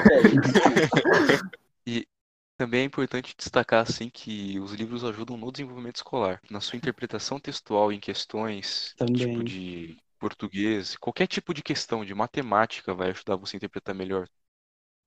Também 2.63 2.81
é 2.81 2.83
importante 2.85 3.35
destacar 3.37 3.81
assim 3.83 4.09
que 4.09 4.57
os 4.61 4.71
livros 4.71 5.03
ajudam 5.03 5.35
no 5.35 5.51
desenvolvimento 5.51 5.97
escolar, 5.97 6.39
na 6.49 6.61
sua 6.61 6.77
interpretação 6.77 7.37
textual 7.37 7.91
em 7.91 7.99
questões 7.99 8.95
Também. 8.95 9.13
tipo 9.13 9.43
de 9.43 9.97
português, 10.17 10.95
qualquer 10.95 11.27
tipo 11.27 11.53
de 11.53 11.61
questão 11.61 12.05
de 12.05 12.15
matemática 12.15 12.93
vai 12.93 13.09
ajudar 13.09 13.35
você 13.35 13.55
a 13.55 13.59
interpretar 13.59 13.93
melhor. 13.93 14.29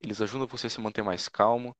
Eles 0.00 0.20
ajudam 0.20 0.46
você 0.46 0.68
a 0.68 0.70
se 0.70 0.80
manter 0.80 1.02
mais 1.02 1.28
calmo 1.28 1.76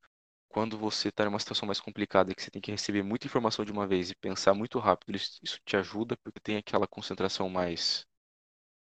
quando 0.49 0.79
você 0.79 1.09
está 1.09 1.25
numa 1.27 1.39
situação 1.41 1.67
mais 1.67 1.81
complicada, 1.81 2.35
que 2.35 2.43
você 2.43 2.51
tem 2.51 2.63
que 2.63 2.73
receber 2.73 3.03
muita 3.03 3.27
informação 3.27 3.65
de 3.65 3.73
uma 3.73 3.87
vez 3.87 4.11
e 4.11 4.17
pensar 4.17 4.55
muito 4.55 4.79
rápido. 4.79 5.17
Isso, 5.17 5.41
isso 5.43 5.61
te 5.67 5.77
ajuda 5.77 6.17
porque 6.25 6.41
tem 6.41 6.57
aquela 6.59 6.87
concentração 6.89 7.49
mais 7.51 8.07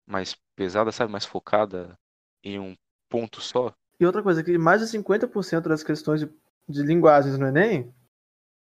mais 0.05 0.35
pesada, 0.55 0.91
sabe, 0.91 1.11
mais 1.11 1.25
focada 1.25 1.97
em 2.43 2.59
um 2.59 2.75
ponto 3.09 3.41
só. 3.41 3.73
E 3.99 4.05
outra 4.05 4.21
coisa, 4.23 4.43
que 4.43 4.57
mais 4.57 4.81
de 4.81 4.87
50% 4.87 5.69
das 5.69 5.83
questões 5.83 6.19
de, 6.21 6.29
de 6.71 6.83
linguagens 6.83 7.37
no 7.37 7.47
Enem 7.47 7.93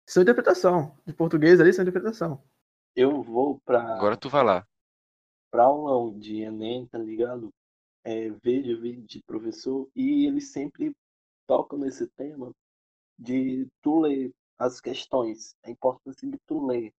são 0.08 0.24
interpretação. 0.24 0.98
De 1.06 1.14
português 1.14 1.60
ali 1.60 1.72
são 1.74 1.84
interpretação. 1.84 2.42
eu 2.96 3.22
vou 3.22 3.60
para 3.66 3.82
Agora 3.96 4.18
tu 4.18 4.30
vai 4.30 4.44
lá. 4.44 4.66
pra 5.52 5.64
aulão 5.64 6.18
de 6.18 6.42
Enem, 6.42 6.88
tá 6.88 6.98
ligado? 6.98 7.50
É, 8.04 8.30
vejo 8.30 8.82
vídeo 8.82 9.06
de 9.06 9.22
professor 9.24 9.88
e 9.96 10.26
eles 10.26 10.52
sempre 10.52 10.92
tocam 11.48 11.78
nesse 11.80 12.08
tema 12.18 12.52
de 13.18 13.68
tu 13.82 14.00
ler 14.00 14.32
as 14.58 14.80
questões, 14.82 15.54
a 15.64 15.70
importância 15.70 16.28
de 16.30 16.38
tu 16.48 16.66
ler. 16.66 16.92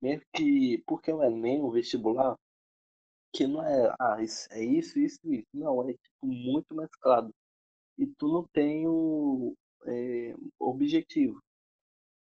Mesmo 0.00 0.22
que, 0.34 0.82
porque 0.86 1.12
o 1.12 1.22
Enem, 1.22 1.60
o 1.60 1.70
vestibular, 1.70 2.34
que 3.34 3.46
não 3.46 3.62
é, 3.62 3.94
ah, 4.00 4.22
isso, 4.22 4.48
é 4.52 4.62
isso, 4.64 4.98
isso, 4.98 5.18
isso. 5.24 5.46
Não, 5.52 5.88
é 5.88 5.92
tipo 5.92 6.26
muito 6.26 6.74
mesclado. 6.74 7.30
E 7.98 8.06
tu 8.06 8.28
não 8.28 8.44
tem 8.52 8.86
o 8.86 9.54
é, 9.86 10.34
objetivo, 10.58 11.42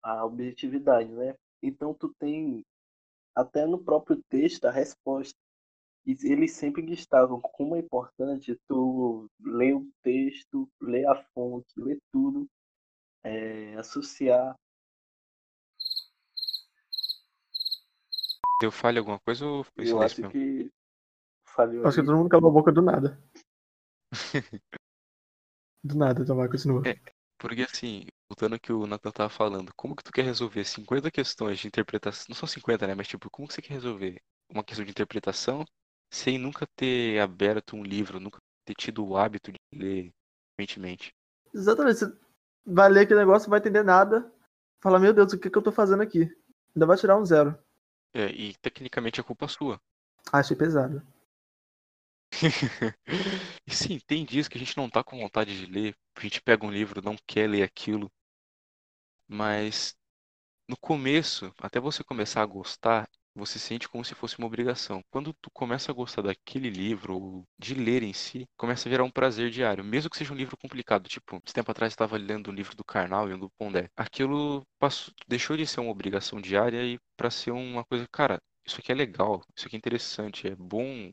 a 0.03 0.25
objetividade, 0.25 1.11
né? 1.11 1.35
Então 1.61 1.93
tu 1.93 2.13
tem 2.19 2.63
até 3.35 3.65
no 3.65 3.83
próprio 3.83 4.21
texto 4.29 4.65
a 4.65 4.71
resposta. 4.71 5.37
E 6.05 6.15
eles 6.31 6.53
sempre 6.53 6.83
destavam 6.83 7.41
como 7.41 7.75
é 7.75 7.79
importante 7.79 8.55
tu 8.67 9.27
ler 9.39 9.75
o 9.75 9.89
texto, 10.03 10.69
ler 10.79 11.07
a 11.07 11.15
fonte, 11.33 11.67
ler 11.77 11.99
tudo, 12.11 12.47
é, 13.23 13.75
associar. 13.75 14.55
Deu 18.61 18.71
falha 18.71 18.99
alguma 18.99 19.19
coisa 19.19 19.45
ou 19.45 19.63
foi 19.63 19.89
Eu 19.89 20.01
acho 20.01 20.21
mesmo? 20.21 20.31
que 20.31 20.71
falhou 21.47 21.87
Acho 21.87 21.99
que 21.99 22.05
todo 22.05 22.17
mundo 22.17 22.29
calou 22.29 22.51
a 22.51 22.53
boca 22.53 22.71
do 22.71 22.81
nada. 22.83 23.19
Do 25.83 25.95
nada, 25.95 26.23
então 26.23 26.35
vai, 26.35 26.49
continua. 26.49 26.81
É. 26.87 26.95
Porque 27.45 27.61
assim, 27.61 28.07
voltando 28.27 28.53
ao 28.53 28.59
que 28.59 28.73
o 28.73 28.87
Nathan 28.87 29.11
tava 29.11 29.29
falando, 29.29 29.71
como 29.75 29.95
que 29.95 30.03
tu 30.03 30.11
quer 30.11 30.23
resolver 30.23 30.65
50 30.65 31.11
questões 31.11 31.59
de 31.59 31.67
interpretação? 31.67 32.25
Não 32.27 32.35
são 32.35 32.47
50, 32.47 32.87
né? 32.87 32.95
Mas 32.95 33.07
tipo, 33.07 33.29
como 33.29 33.47
que 33.47 33.53
você 33.53 33.61
quer 33.61 33.75
resolver 33.75 34.19
uma 34.49 34.63
questão 34.63 34.83
de 34.83 34.89
interpretação 34.89 35.63
sem 36.11 36.39
nunca 36.39 36.65
ter 36.75 37.19
aberto 37.19 37.75
um 37.75 37.83
livro, 37.83 38.19
nunca 38.19 38.39
ter 38.65 38.73
tido 38.73 39.05
o 39.05 39.15
hábito 39.15 39.51
de 39.51 39.59
ler 39.71 40.11
frequentemente? 40.55 41.13
Exatamente. 41.53 41.99
Você 41.99 42.17
vai 42.65 42.89
ler 42.89 43.01
aquele 43.01 43.19
negócio, 43.19 43.45
não 43.45 43.51
vai 43.51 43.59
entender 43.59 43.83
nada. 43.83 44.27
Fala, 44.81 44.97
meu 44.97 45.13
Deus, 45.13 45.31
o 45.31 45.37
que, 45.37 45.47
que 45.47 45.57
eu 45.59 45.61
tô 45.61 45.71
fazendo 45.71 46.01
aqui? 46.01 46.27
Ainda 46.75 46.87
vai 46.87 46.97
tirar 46.97 47.15
um 47.15 47.25
zero. 47.25 47.55
É, 48.11 48.25
e 48.31 48.55
tecnicamente 48.55 49.19
é 49.19 49.23
culpa 49.23 49.47
sua. 49.47 49.79
Ah, 50.33 50.39
achei 50.39 50.57
pesado. 50.57 50.99
E 53.67 53.71
sim, 53.75 53.99
tem 54.07 54.25
dias 54.25 54.47
que 54.47 54.57
a 54.57 54.59
gente 54.59 54.77
não 54.77 54.89
tá 54.89 55.03
com 55.03 55.19
vontade 55.19 55.57
de 55.57 55.65
ler, 55.71 55.95
a 56.15 56.21
gente 56.21 56.41
pega 56.41 56.65
um 56.65 56.71
livro, 56.71 57.01
não 57.01 57.15
quer 57.27 57.49
ler 57.49 57.63
aquilo, 57.63 58.11
mas 59.27 59.95
no 60.69 60.77
começo, 60.77 61.53
até 61.61 61.79
você 61.79 62.03
começar 62.03 62.41
a 62.43 62.47
gostar, 62.47 63.09
você 63.35 63.59
sente 63.59 63.89
como 63.89 64.05
se 64.05 64.15
fosse 64.15 64.37
uma 64.39 64.47
obrigação. 64.47 65.03
Quando 65.11 65.33
tu 65.35 65.51
começa 65.51 65.91
a 65.91 65.95
gostar 65.95 66.23
daquele 66.23 66.69
livro, 66.69 67.15
ou 67.15 67.47
de 67.59 67.73
ler 67.75 68.03
em 68.03 68.13
si, 68.13 68.47
começa 68.57 68.89
a 68.89 68.91
virar 68.91 69.03
um 69.05 69.11
prazer 69.11 69.51
diário, 69.51 69.83
mesmo 69.83 70.09
que 70.11 70.17
seja 70.17 70.33
um 70.33 70.37
livro 70.37 70.57
complicado. 70.57 71.09
Tipo, 71.09 71.41
esse 71.45 71.53
tempo 71.53 71.71
atrás 71.71 71.93
estava 71.93 72.17
lendo 72.17 72.51
um 72.51 72.53
livro 72.55 72.75
do 72.75 72.83
Karnal 72.85 73.29
e 73.29 73.33
um 73.33 73.39
do 73.39 73.49
Pondé. 73.51 73.89
Aquilo 73.97 74.65
passou, 74.79 75.13
deixou 75.27 75.57
de 75.57 75.67
ser 75.67 75.81
uma 75.81 75.91
obrigação 75.91 76.41
diária 76.41 76.83
e 76.85 76.99
para 77.17 77.31
ser 77.31 77.51
uma 77.51 77.85
coisa, 77.85 78.07
cara, 78.11 78.41
isso 78.65 78.79
aqui 78.79 78.91
é 78.91 78.95
legal, 78.95 79.43
isso 79.55 79.67
aqui 79.67 79.75
é 79.75 79.79
interessante, 79.79 80.47
é 80.47 80.55
bom 80.55 81.11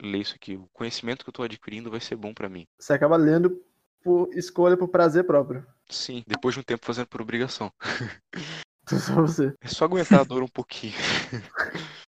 ler 0.00 0.20
isso 0.20 0.34
aqui. 0.34 0.56
O 0.56 0.68
conhecimento 0.72 1.24
que 1.24 1.28
eu 1.28 1.32
tô 1.32 1.42
adquirindo 1.42 1.90
vai 1.90 2.00
ser 2.00 2.16
bom 2.16 2.32
para 2.32 2.48
mim. 2.48 2.66
Você 2.78 2.92
acaba 2.92 3.16
lendo 3.16 3.62
por 4.02 4.28
escolha, 4.34 4.76
por 4.76 4.88
prazer 4.88 5.24
próprio. 5.24 5.66
Sim, 5.88 6.22
depois 6.26 6.54
de 6.54 6.60
um 6.60 6.64
tempo 6.64 6.84
fazendo 6.84 7.06
por 7.06 7.20
obrigação. 7.20 7.72
Só 8.88 9.14
você. 9.16 9.54
É 9.60 9.68
só 9.68 9.84
aguentar 9.84 10.20
a 10.20 10.24
dor 10.24 10.42
um 10.42 10.48
pouquinho. 10.48 10.94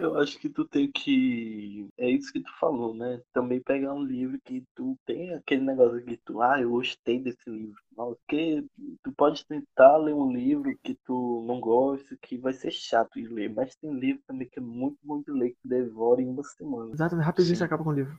Eu 0.00 0.18
acho 0.18 0.38
que 0.38 0.48
tu 0.48 0.64
tem 0.64 0.90
que. 0.90 1.88
É 1.96 2.08
isso 2.08 2.32
que 2.32 2.40
tu 2.40 2.50
falou, 2.58 2.94
né? 2.94 3.20
Também 3.32 3.60
pegar 3.60 3.94
um 3.94 4.02
livro 4.02 4.38
que 4.44 4.62
tu 4.74 4.96
tem 5.06 5.34
aquele 5.34 5.62
negócio 5.62 6.04
que 6.04 6.16
tu, 6.18 6.42
ah, 6.42 6.60
eu 6.60 6.70
gostei 6.70 7.20
desse 7.20 7.48
livro. 7.48 7.80
Porque 7.94 8.64
tu 9.02 9.12
pode 9.12 9.44
tentar 9.46 9.96
ler 9.96 10.14
um 10.14 10.30
livro 10.30 10.76
que 10.82 10.96
tu 11.04 11.44
não 11.46 11.60
gosta, 11.60 12.16
que 12.20 12.36
vai 12.36 12.52
ser 12.52 12.70
chato 12.70 13.14
de 13.14 13.26
ler, 13.26 13.52
mas 13.52 13.74
tem 13.76 13.92
livro 13.92 14.22
também 14.26 14.48
que 14.48 14.58
é 14.58 14.62
muito 14.62 14.98
bom 15.02 15.20
de 15.20 15.32
ler, 15.32 15.50
que 15.50 15.68
devora 15.68 16.22
em 16.22 16.28
uma 16.28 16.44
semana. 16.44 16.92
Exatamente, 16.92 17.24
rapidinho 17.24 17.54
Sim. 17.54 17.58
você 17.58 17.64
acaba 17.64 17.82
com 17.82 17.90
o 17.90 17.94
livro. 17.94 18.16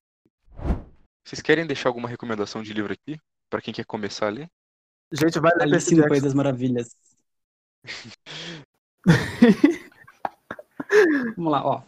Vocês 1.25 1.41
querem 1.41 1.65
deixar 1.65 1.89
alguma 1.89 2.09
recomendação 2.09 2.63
de 2.63 2.73
livro 2.73 2.91
aqui? 2.91 3.17
Pra 3.49 3.61
quem 3.61 3.73
quer 3.73 3.85
começar 3.85 4.27
a 4.27 4.31
ler? 4.31 4.49
Gente, 5.11 5.39
vai 5.39 5.51
ler 5.55 5.63
Alice 5.63 5.95
no 5.95 6.07
País 6.07 6.23
das 6.23 6.33
Maravilhas. 6.33 6.95
Vamos 11.35 11.51
lá, 11.51 11.65
ó. 11.65 11.81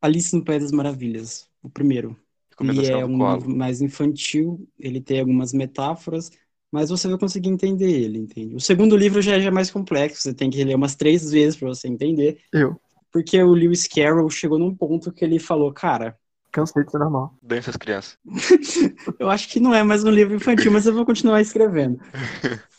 Alice 0.00 0.34
no 0.34 0.44
País 0.44 0.62
das 0.62 0.72
Maravilhas, 0.72 1.48
o 1.62 1.68
primeiro. 1.68 2.16
Ele 2.60 2.86
é 2.86 3.04
um 3.04 3.34
livro 3.34 3.54
mais 3.54 3.80
infantil, 3.80 4.68
ele 4.78 5.00
tem 5.00 5.20
algumas 5.20 5.52
metáforas, 5.52 6.30
mas 6.72 6.90
você 6.90 7.08
vai 7.08 7.18
conseguir 7.18 7.48
entender 7.48 7.90
ele, 7.90 8.18
entende? 8.18 8.56
O 8.56 8.60
segundo 8.60 8.96
livro 8.96 9.22
já 9.22 9.36
é 9.36 9.40
já 9.40 9.48
é 9.48 9.50
mais 9.50 9.70
complexo, 9.70 10.22
você 10.22 10.34
tem 10.34 10.50
que 10.50 10.62
ler 10.64 10.74
umas 10.74 10.96
três 10.96 11.30
vezes 11.30 11.56
para 11.56 11.68
você 11.68 11.86
entender, 11.86 12.40
Eu. 12.52 12.80
porque 13.12 13.40
o 13.40 13.52
Lewis 13.52 13.86
Carroll 13.86 14.28
chegou 14.28 14.58
num 14.58 14.74
ponto 14.74 15.12
que 15.12 15.24
ele 15.24 15.38
falou, 15.38 15.72
cara, 15.72 16.18
Cansei 16.50 16.84
de 16.84 16.90
ser 16.90 16.98
normal. 16.98 17.34
Dança 17.42 17.70
as 17.70 17.76
crianças. 17.76 18.16
eu 19.18 19.28
acho 19.30 19.48
que 19.48 19.60
não 19.60 19.74
é 19.74 19.82
mais 19.82 20.02
um 20.04 20.10
livro 20.10 20.34
infantil, 20.34 20.72
mas 20.72 20.86
eu 20.86 20.94
vou 20.94 21.04
continuar 21.04 21.40
escrevendo. 21.40 22.00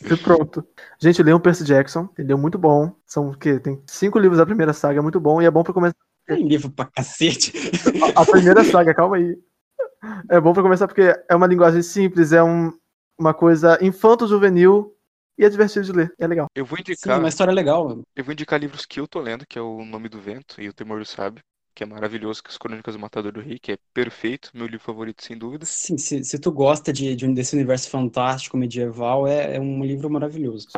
E 0.04 0.16
pronto. 0.16 0.66
Gente, 1.00 1.22
leiam 1.22 1.38
Percy 1.40 1.64
Jackson, 1.64 2.08
entendeu? 2.12 2.36
Muito 2.36 2.58
bom. 2.58 2.94
São 3.06 3.30
o 3.30 3.36
quê? 3.38 3.58
Tem 3.60 3.80
cinco 3.86 4.18
livros 4.18 4.38
da 4.38 4.46
primeira 4.46 4.72
saga, 4.72 4.98
é 4.98 5.02
muito 5.02 5.20
bom. 5.20 5.40
E 5.40 5.46
é 5.46 5.50
bom 5.50 5.62
pra 5.62 5.72
começar. 5.72 5.96
Tem 6.26 6.46
livro 6.46 6.70
pra 6.70 6.86
cacete. 6.86 7.52
A 8.14 8.24
primeira 8.24 8.62
saga, 8.64 8.94
calma 8.94 9.16
aí. 9.16 9.36
É 10.30 10.40
bom 10.40 10.52
pra 10.52 10.62
começar 10.62 10.86
porque 10.88 11.14
é 11.28 11.34
uma 11.36 11.46
linguagem 11.46 11.82
simples, 11.82 12.32
é 12.32 12.42
um- 12.42 12.72
uma 13.18 13.34
coisa 13.34 13.78
infanto-juvenil 13.82 14.94
e 15.38 15.44
é 15.44 15.48
divertido 15.48 15.84
de 15.84 15.92
ler. 15.92 16.14
É 16.18 16.26
legal. 16.26 16.46
Eu 16.54 16.64
vou 16.64 16.76
Sim, 16.78 16.82
indicar, 16.82 17.18
uma 17.18 17.28
história 17.28 17.52
legal. 17.52 18.02
eu 18.16 18.24
vou 18.24 18.32
indicar 18.32 18.58
livros 18.58 18.86
que 18.86 18.98
eu 19.00 19.06
tô 19.06 19.20
lendo, 19.20 19.46
que 19.46 19.58
é 19.58 19.62
O 19.62 19.84
Nome 19.84 20.08
do 20.08 20.18
Vento 20.20 20.60
e 20.60 20.68
O 20.68 20.72
Temor 20.72 20.98
do 21.00 21.04
Sábio, 21.04 21.42
que 21.74 21.82
é 21.82 21.86
maravilhoso, 21.86 22.42
que 22.42 22.48
é 22.48 22.52
as 22.52 22.58
Crônicas 22.58 22.94
do 22.94 23.00
Matador 23.00 23.32
do 23.32 23.40
Rei, 23.40 23.58
que 23.58 23.72
é 23.72 23.78
perfeito, 23.92 24.50
meu 24.54 24.66
livro 24.66 24.84
favorito 24.84 25.22
sem 25.24 25.36
dúvida. 25.38 25.66
Sim, 25.66 25.98
se, 25.98 26.24
se 26.24 26.38
tu 26.38 26.50
gosta 26.50 26.90
de, 26.92 27.14
de 27.14 27.26
um- 27.26 27.34
desse 27.34 27.54
universo 27.54 27.90
fantástico 27.90 28.56
medieval, 28.56 29.26
é, 29.26 29.56
é 29.56 29.60
um 29.60 29.84
livro 29.84 30.08
maravilhoso. 30.10 30.70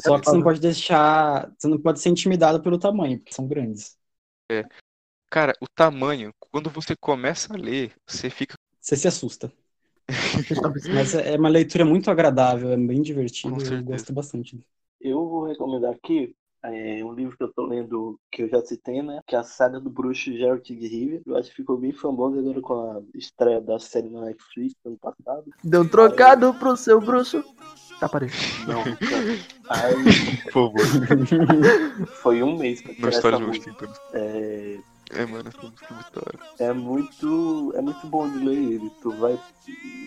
Só 0.00 0.18
que 0.18 0.26
você 0.28 0.36
não 0.36 0.42
pode 0.42 0.60
deixar. 0.60 1.52
Você 1.58 1.66
não 1.68 1.78
pode 1.80 2.00
ser 2.00 2.10
intimidado 2.10 2.62
pelo 2.62 2.78
tamanho, 2.78 3.18
porque 3.18 3.32
são 3.34 3.46
grandes. 3.48 3.96
Cara, 5.28 5.52
o 5.60 5.66
tamanho, 5.66 6.32
quando 6.38 6.70
você 6.70 6.94
começa 6.94 7.52
a 7.52 7.56
ler, 7.56 7.92
você 8.06 8.30
fica 8.30 8.54
Você 8.80 8.96
se 8.96 9.08
assusta. 9.08 9.52
Mas 10.92 11.14
é 11.14 11.34
é 11.34 11.38
uma 11.38 11.48
leitura 11.48 11.84
muito 11.84 12.10
agradável, 12.10 12.70
é 12.72 12.76
bem 12.76 13.02
divertido. 13.02 13.60
Com 13.60 13.66
Eu 13.66 13.82
gosto 13.82 14.12
bastante. 14.12 14.58
Eu 15.00 15.28
vou 15.28 15.46
recomendar 15.46 15.94
aqui 15.94 16.34
é, 16.64 17.04
um 17.04 17.12
livro 17.12 17.36
que 17.36 17.42
eu 17.42 17.52
tô 17.52 17.66
lendo, 17.66 18.18
que 18.30 18.42
eu 18.42 18.48
já 18.48 18.60
citei, 18.60 19.02
né? 19.02 19.20
Que 19.26 19.34
é 19.34 19.38
a 19.38 19.42
saga 19.42 19.80
do 19.80 19.90
bruxo 19.90 20.32
Geralt 20.32 20.64
de 20.64 20.74
Rivia. 20.74 21.20
Eu 21.26 21.36
acho 21.36 21.50
que 21.50 21.56
ficou 21.56 21.76
bem 21.76 21.92
famoso 21.92 22.38
agora 22.38 22.60
com 22.60 22.74
a 22.90 23.02
estreia 23.14 23.60
da 23.60 23.78
série 23.78 24.08
na 24.08 24.22
Netflix 24.26 24.74
ano 24.84 24.98
passado. 24.98 25.44
Deu 25.64 25.82
um 25.82 25.88
trocado 25.88 26.54
pro 26.54 26.76
seu 26.76 27.00
bruxo. 27.00 27.44
Tá, 27.98 28.08
parei. 28.08 28.28
Não, 28.66 28.82
aí 29.70 30.42
Por 30.44 30.72
favor, 30.72 32.06
foi 32.22 32.42
um 32.42 32.56
mês 32.56 32.82
pra 32.82 32.94
tirar 32.94 33.08
história 33.10 33.36
essa 33.36 33.44
de 33.44 33.48
música. 33.48 33.70
música. 33.86 34.00
É, 34.12 34.78
É, 35.10 35.26
mano, 35.26 35.48
essa 35.48 35.62
música 35.62 35.86
é 35.90 35.94
muito 35.94 36.52
é 36.58 36.72
muito, 36.72 37.72
é 37.76 37.80
muito 37.80 38.06
bom 38.06 38.28
de 38.28 38.38
ler 38.38 38.56
ele. 38.56 38.90
Tu 39.00 39.10
vai, 39.16 39.38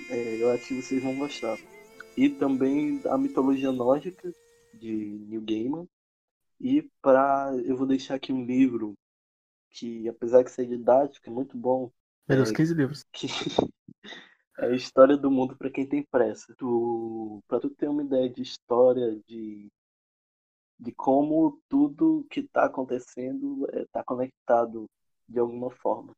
é, 0.10 0.38
eu 0.42 0.52
acho 0.52 0.68
que 0.68 0.82
vocês 0.82 1.04
vão 1.04 1.16
gostar. 1.16 1.58
E 2.18 2.30
também 2.30 3.02
a 3.08 3.18
mitologia 3.18 3.72
nórdica 3.72 4.34
de 4.74 5.20
Neil 5.28 5.42
Gaiman. 5.42 5.88
E 6.60 6.84
para 7.02 7.52
eu 7.66 7.76
vou 7.78 7.88
deixar 7.88 8.16
aqui 8.16 8.32
um 8.34 8.46
livro 8.46 8.94
que, 9.72 10.08
apesar 10.10 10.44
de 10.44 10.52
ser 10.52 10.68
didático, 10.68 11.30
é 11.30 11.34
muito 11.34 11.58
bom. 11.58 11.92
Meu 12.28 12.38
Deus, 12.38 12.52
É, 12.52 12.56
15 12.56 12.74
livros. 12.74 13.06
que 13.14 13.28
é 14.60 14.66
a 14.68 14.76
história 14.76 15.18
do 15.18 15.32
mundo 15.32 15.56
para 15.58 15.70
quem 15.70 15.88
tem 15.88 16.04
pressa. 16.04 16.54
Tu, 16.58 17.44
para 17.48 17.60
tu 17.60 17.70
ter 17.70 17.88
uma 17.90 18.04
ideia 18.04 18.30
de 18.30 18.42
história 18.42 19.20
de 19.28 19.70
de 20.80 20.92
como 20.94 21.60
tudo 21.70 22.26
que 22.30 22.42
está 22.42 22.66
acontecendo 22.66 23.68
está 23.74 24.04
conectado 24.04 24.86
de 25.28 25.40
alguma 25.40 25.72
forma. 25.72 26.14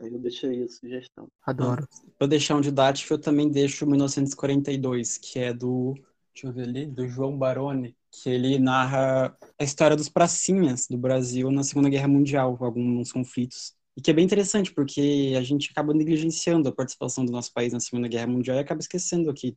Aí 0.00 0.12
eu 0.12 0.18
deixo 0.18 0.46
aí 0.46 0.62
a 0.62 0.68
sugestão. 0.68 1.28
Adoro. 1.44 1.86
Pra 2.18 2.26
deixar 2.26 2.56
um 2.56 2.60
didático, 2.60 3.12
eu 3.14 3.20
também 3.20 3.50
deixo 3.50 3.86
1942, 3.86 5.18
que 5.18 5.38
é 5.38 5.52
do. 5.52 5.94
Deixa 6.34 6.46
eu 6.48 6.52
ver 6.52 6.62
ali, 6.62 6.86
do 6.86 7.06
João 7.08 7.36
Baroni, 7.36 7.94
que 8.10 8.30
ele 8.30 8.58
narra 8.58 9.36
a 9.58 9.64
história 9.64 9.96
dos 9.96 10.08
pracinhas 10.08 10.86
do 10.88 10.96
Brasil 10.96 11.50
na 11.50 11.62
Segunda 11.62 11.88
Guerra 11.90 12.08
Mundial, 12.08 12.56
alguns 12.60 13.12
conflitos. 13.12 13.74
E 13.96 14.00
que 14.00 14.10
é 14.10 14.14
bem 14.14 14.24
interessante, 14.24 14.72
porque 14.72 15.34
a 15.36 15.42
gente 15.42 15.70
acaba 15.70 15.92
negligenciando 15.92 16.68
a 16.68 16.72
participação 16.72 17.24
do 17.26 17.32
nosso 17.32 17.52
país 17.52 17.72
na 17.72 17.80
Segunda 17.80 18.08
Guerra 18.08 18.26
Mundial 18.26 18.56
e 18.56 18.60
acaba 18.60 18.80
esquecendo 18.80 19.32
que 19.34 19.54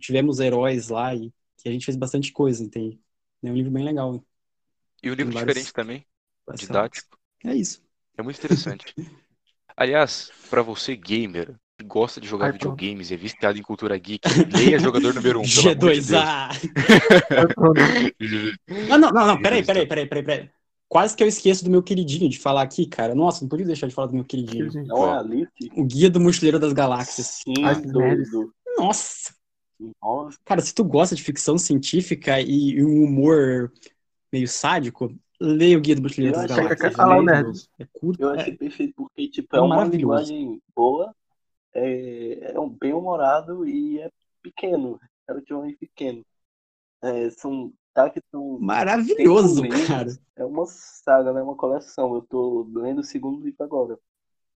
tivemos, 0.00 0.40
heróis 0.40 0.88
lá 0.88 1.14
e 1.14 1.32
que 1.56 1.68
a 1.68 1.72
gente 1.72 1.84
fez 1.84 1.96
bastante 1.96 2.32
coisa, 2.32 2.64
entende? 2.64 2.98
É 3.42 3.50
um 3.50 3.54
livro 3.54 3.70
bem 3.70 3.84
legal. 3.84 4.24
E 5.02 5.10
um 5.10 5.14
livro 5.14 5.32
vários- 5.32 5.54
diferente 5.54 5.72
também, 5.72 6.06
didático. 6.56 7.16
É 7.44 7.54
isso. 7.54 7.80
É 8.16 8.22
muito 8.22 8.36
interessante. 8.38 8.92
Aliás, 9.76 10.32
pra 10.50 10.60
você 10.60 10.96
gamer, 10.96 11.56
gosta 11.84 12.20
de 12.20 12.26
jogar 12.26 12.52
videogames 12.52 13.12
é 13.12 13.16
viciado 13.16 13.58
em 13.58 13.62
cultura 13.62 13.96
geek, 13.96 14.28
leia 14.52 14.78
Jogador 14.78 15.14
Número 15.14 15.40
1, 15.40 15.42
um, 15.42 15.46
pelo 15.48 15.60
amor 15.60 15.74
de 15.74 16.00
Deus. 16.00 16.06
G2A! 16.06 16.48
Aí, 17.30 17.54
pronto. 17.54 17.80
Não, 18.88 18.98
não, 18.98 19.10
não, 19.10 19.26
não, 19.28 19.42
peraí, 19.42 19.64
peraí, 19.64 19.86
peraí, 19.86 20.06
peraí, 20.06 20.24
peraí. 20.24 20.50
Quase 20.88 21.14
que 21.14 21.22
eu 21.22 21.28
esqueço 21.28 21.64
do 21.64 21.70
meu 21.70 21.82
queridinho 21.82 22.30
de 22.30 22.38
falar 22.38 22.62
aqui, 22.62 22.86
cara. 22.86 23.14
Nossa, 23.14 23.42
não 23.42 23.48
podia 23.48 23.66
deixar 23.66 23.86
de 23.86 23.94
falar 23.94 24.08
do 24.08 24.14
meu 24.14 24.24
queridinho. 24.24 24.70
Não 24.86 25.14
é? 25.14 25.22
O 25.76 25.84
Guia 25.84 26.08
do 26.08 26.18
Mochileiro 26.18 26.58
das 26.58 26.72
Galáxias. 26.72 27.42
Sim, 27.44 27.52
Ai, 27.62 27.80
que 27.80 27.86
do, 27.88 27.98
nerds. 28.00 28.30
do- 28.30 28.50
Nossa! 28.78 29.34
Nossa, 30.02 30.36
Cara, 30.44 30.60
se 30.60 30.74
tu 30.74 30.82
gosta 30.82 31.14
de 31.14 31.22
ficção 31.22 31.56
científica 31.56 32.40
e, 32.40 32.70
e 32.72 32.84
um 32.84 33.04
humor 33.04 33.70
meio 34.32 34.48
sádico, 34.48 35.14
lê 35.40 35.76
o 35.76 35.80
Guia 35.80 35.94
do 35.94 36.02
Mochileiro 36.02 36.36
Eu 36.36 36.40
das 36.48 36.56
Galáxias. 36.56 36.94
que- 36.94 37.00
Ah 37.00 37.06
lá, 37.06 37.16
o 37.16 37.20
É 37.20 37.24
nerd. 37.24 37.26
maravilhoso. 37.26 37.68
É 37.78 37.86
curto. 37.92 38.20
eu 38.22 38.34
é- 38.34 38.40
achei 38.40 38.56
perfeito, 38.56 38.94
porque 38.96 39.28
tipo, 39.28 39.54
é 39.54 39.58
é 39.58 39.62
uma 39.62 39.84
linguagem 39.84 40.60
boa, 40.74 41.14
é, 41.74 42.52
é 42.52 42.60
um 42.60 42.68
bem 42.68 42.92
humorado 42.92 43.66
e 43.66 44.00
é 44.00 44.10
pequeno, 44.42 44.98
é 45.02 45.32
relativamente 45.32 45.76
pequeno. 45.76 46.24
É, 47.02 47.30
são, 47.30 47.72
tá 47.94 48.10
que 48.10 48.20
são 48.30 48.58
Maravilhoso, 48.60 49.62
cara. 49.86 50.10
É 50.36 50.44
uma 50.44 50.66
saga, 50.66 51.32
né? 51.32 51.42
Uma 51.42 51.56
coleção. 51.56 52.14
Eu 52.14 52.22
tô 52.22 52.68
lendo 52.74 53.00
o 53.00 53.04
segundo 53.04 53.44
livro 53.44 53.62
agora. 53.64 53.98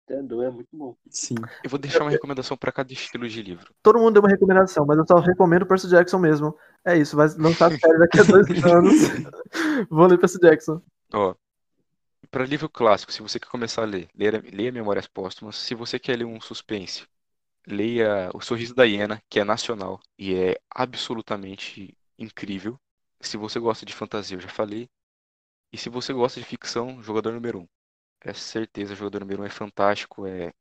Até 0.06 0.22
dois, 0.24 0.48
é 0.48 0.52
muito 0.52 0.70
bom. 0.74 0.96
Sim. 1.10 1.36
Eu 1.64 1.70
vou 1.70 1.80
deixar 1.80 2.04
uma 2.04 2.10
recomendação 2.10 2.58
pra 2.58 2.72
cada 2.72 2.92
estilo 2.92 3.28
de 3.30 3.42
livro. 3.42 3.74
Todo 3.84 4.00
mundo 4.00 4.14
deu 4.14 4.22
uma 4.24 4.30
recomendação, 4.30 4.86
mas 4.86 4.98
eu 4.98 5.06
só 5.08 5.20
recomendo 5.20 5.66
Percy 5.66 5.88
Jackson 5.88 6.18
mesmo. 6.18 6.56
É 6.84 6.98
isso, 6.98 7.16
vai 7.16 7.28
lançar 7.38 7.72
série 7.72 8.00
daqui 8.00 8.20
a 8.20 8.24
dois 8.24 8.48
anos. 8.66 8.94
Vou 9.90 10.08
ler 10.08 10.18
Percy 10.18 10.40
Jackson. 10.40 10.82
Ó, 11.14 11.36
para 12.32 12.46
livro 12.46 12.70
clássico, 12.70 13.12
se 13.12 13.22
você 13.22 13.40
quer 13.40 13.48
começar 13.50 13.84
a 13.84 13.86
ler, 13.86 14.10
leia, 14.16 14.42
leia 14.54 14.72
Memórias 14.72 15.08
Póstumas. 15.08 15.56
Se 15.58 15.76
você 15.76 16.00
quer 16.00 16.18
ler 16.18 16.26
um 16.26 16.40
suspense, 16.42 17.06
leia 17.68 18.32
O 18.36 18.42
Sorriso 18.42 18.76
da 18.76 18.86
Hiena, 18.86 19.22
que 19.30 19.40
é 19.40 19.46
nacional 19.46 20.02
e 20.18 20.36
é 20.36 20.60
absolutamente 20.70 21.98
incrível. 22.18 22.80
Se 23.22 23.38
você 23.38 23.60
gosta 23.60 23.86
de 23.86 23.94
fantasia, 23.94 24.38
eu 24.38 24.42
já 24.42 24.50
falei. 24.50 24.90
E 25.74 25.78
se 25.78 25.90
você 25.90 26.14
gosta 26.14 26.40
de 26.40 26.46
ficção, 26.46 27.02
Jogador 27.04 27.34
Número 27.34 27.62
1. 27.62 27.68
É 28.22 28.34
certeza, 28.34 28.96
Jogador 28.96 29.22
Número 29.22 29.44
1 29.44 29.46
é 29.46 29.50
fantástico, 29.50 30.28
é 30.28 30.54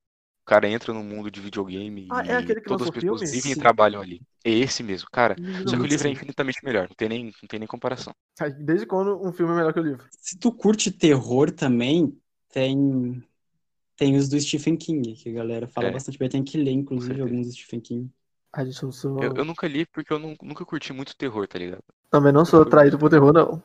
cara 0.45 0.69
entra 0.69 0.93
no 0.93 1.03
mundo 1.05 1.31
de 1.31 1.41
videogame 1.41 2.03
Ah, 2.11 2.23
é 2.27 2.43
e 2.49 2.55
que 2.55 2.61
todas 2.67 2.83
as 2.89 2.91
pessoas 2.91 3.23
filme? 3.23 3.27
vivem 3.31 3.53
e 3.53 3.57
Sim. 3.57 3.61
trabalham 3.63 4.01
ali. 4.01 4.21
É 4.45 4.51
esse 4.51 4.83
mesmo, 4.83 5.09
cara. 5.13 5.37
Só 5.67 5.77
que 5.77 5.85
o 5.85 5.89
livro 5.89 6.09
é 6.09 6.11
infinitamente 6.11 6.59
melhor, 6.65 6.89
não 6.89 6.97
tem 6.97 7.09
nem, 7.09 7.25
não 7.27 7.49
tem 7.49 7.59
nem 7.61 7.69
comparação. 7.69 8.15
Ai, 8.41 8.53
Desde 8.53 8.87
quando 8.87 9.21
um 9.25 9.33
filme 9.33 9.53
é 9.53 9.57
melhor 9.57 9.73
que 9.73 9.81
o 9.81 9.83
livro? 9.83 10.09
Se 10.11 10.39
tu 10.39 10.53
curte 10.53 10.91
terror 10.91 11.51
também, 11.53 12.19
tem 12.51 13.23
tem 13.97 14.17
os 14.17 14.29
do 14.29 14.41
Stephen 14.41 14.77
King, 14.77 15.15
que 15.15 15.31
a 15.31 15.33
galera 15.33 15.69
fala 15.69 15.89
É. 15.89 15.93
bastante 15.93 16.19
bem. 16.19 16.29
Tem 16.29 16.45
que 16.45 16.59
ler, 16.59 16.73
inclusive, 16.73 17.21
alguns 17.21 17.47
do 17.49 17.53
Stephen 17.55 17.81
King. 17.81 18.11
A 18.53 18.65
gente 18.65 18.83
não 18.83 18.93
sou. 18.93 19.13
Eu, 19.21 19.31
eu 19.37 19.45
nunca 19.45 19.69
li 19.69 19.87
porque 19.87 20.13
eu 20.13 20.19
não- 20.19 20.37
nunca 20.43 20.65
curti 20.67 20.93
muito 20.93 21.17
terror, 21.17 21.47
tá 21.47 21.59
ligado? 21.61 21.85
Também 22.09 22.33
não 22.33 22.45
sou 22.45 22.65
traído 22.65 22.99
por 22.99 23.11
terror, 23.11 23.33
não. 23.33 23.61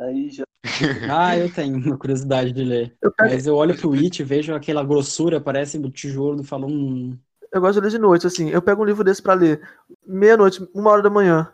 Aí 0.00 0.30
já. 0.30 0.44
Ah, 1.06 1.36
eu 1.38 1.50
tenho 1.52 1.76
uma 1.78 1.98
curiosidade 1.98 2.52
de 2.52 2.64
ler. 2.64 2.98
Eu, 3.02 3.12
pego- 3.12 3.36
Mas 3.36 3.46
eu 3.46 3.56
olho 3.56 3.76
pro 3.76 3.92
It, 3.94 4.22
vejo 4.24 4.54
aquela 4.54 4.84
grossura, 4.84 5.40
parece 5.40 5.78
o 5.78 5.90
tijolo, 5.90 6.42
e 6.42 6.46
falo, 6.46 6.68
hum, 6.68 7.18
eu 7.52 7.60
gosto 7.60 7.76
de 7.76 7.82
ler 7.82 7.90
de 7.90 7.98
noite, 7.98 8.26
assim. 8.26 8.50
Eu 8.50 8.62
pego 8.62 8.82
um 8.82 8.84
livro 8.86 9.04
desse 9.04 9.22
pra 9.22 9.34
ler 9.34 9.60
meia-noite, 10.06 10.60
uma 10.74 10.90
hora 10.90 11.02
da 11.02 11.10
manhã. 11.10 11.52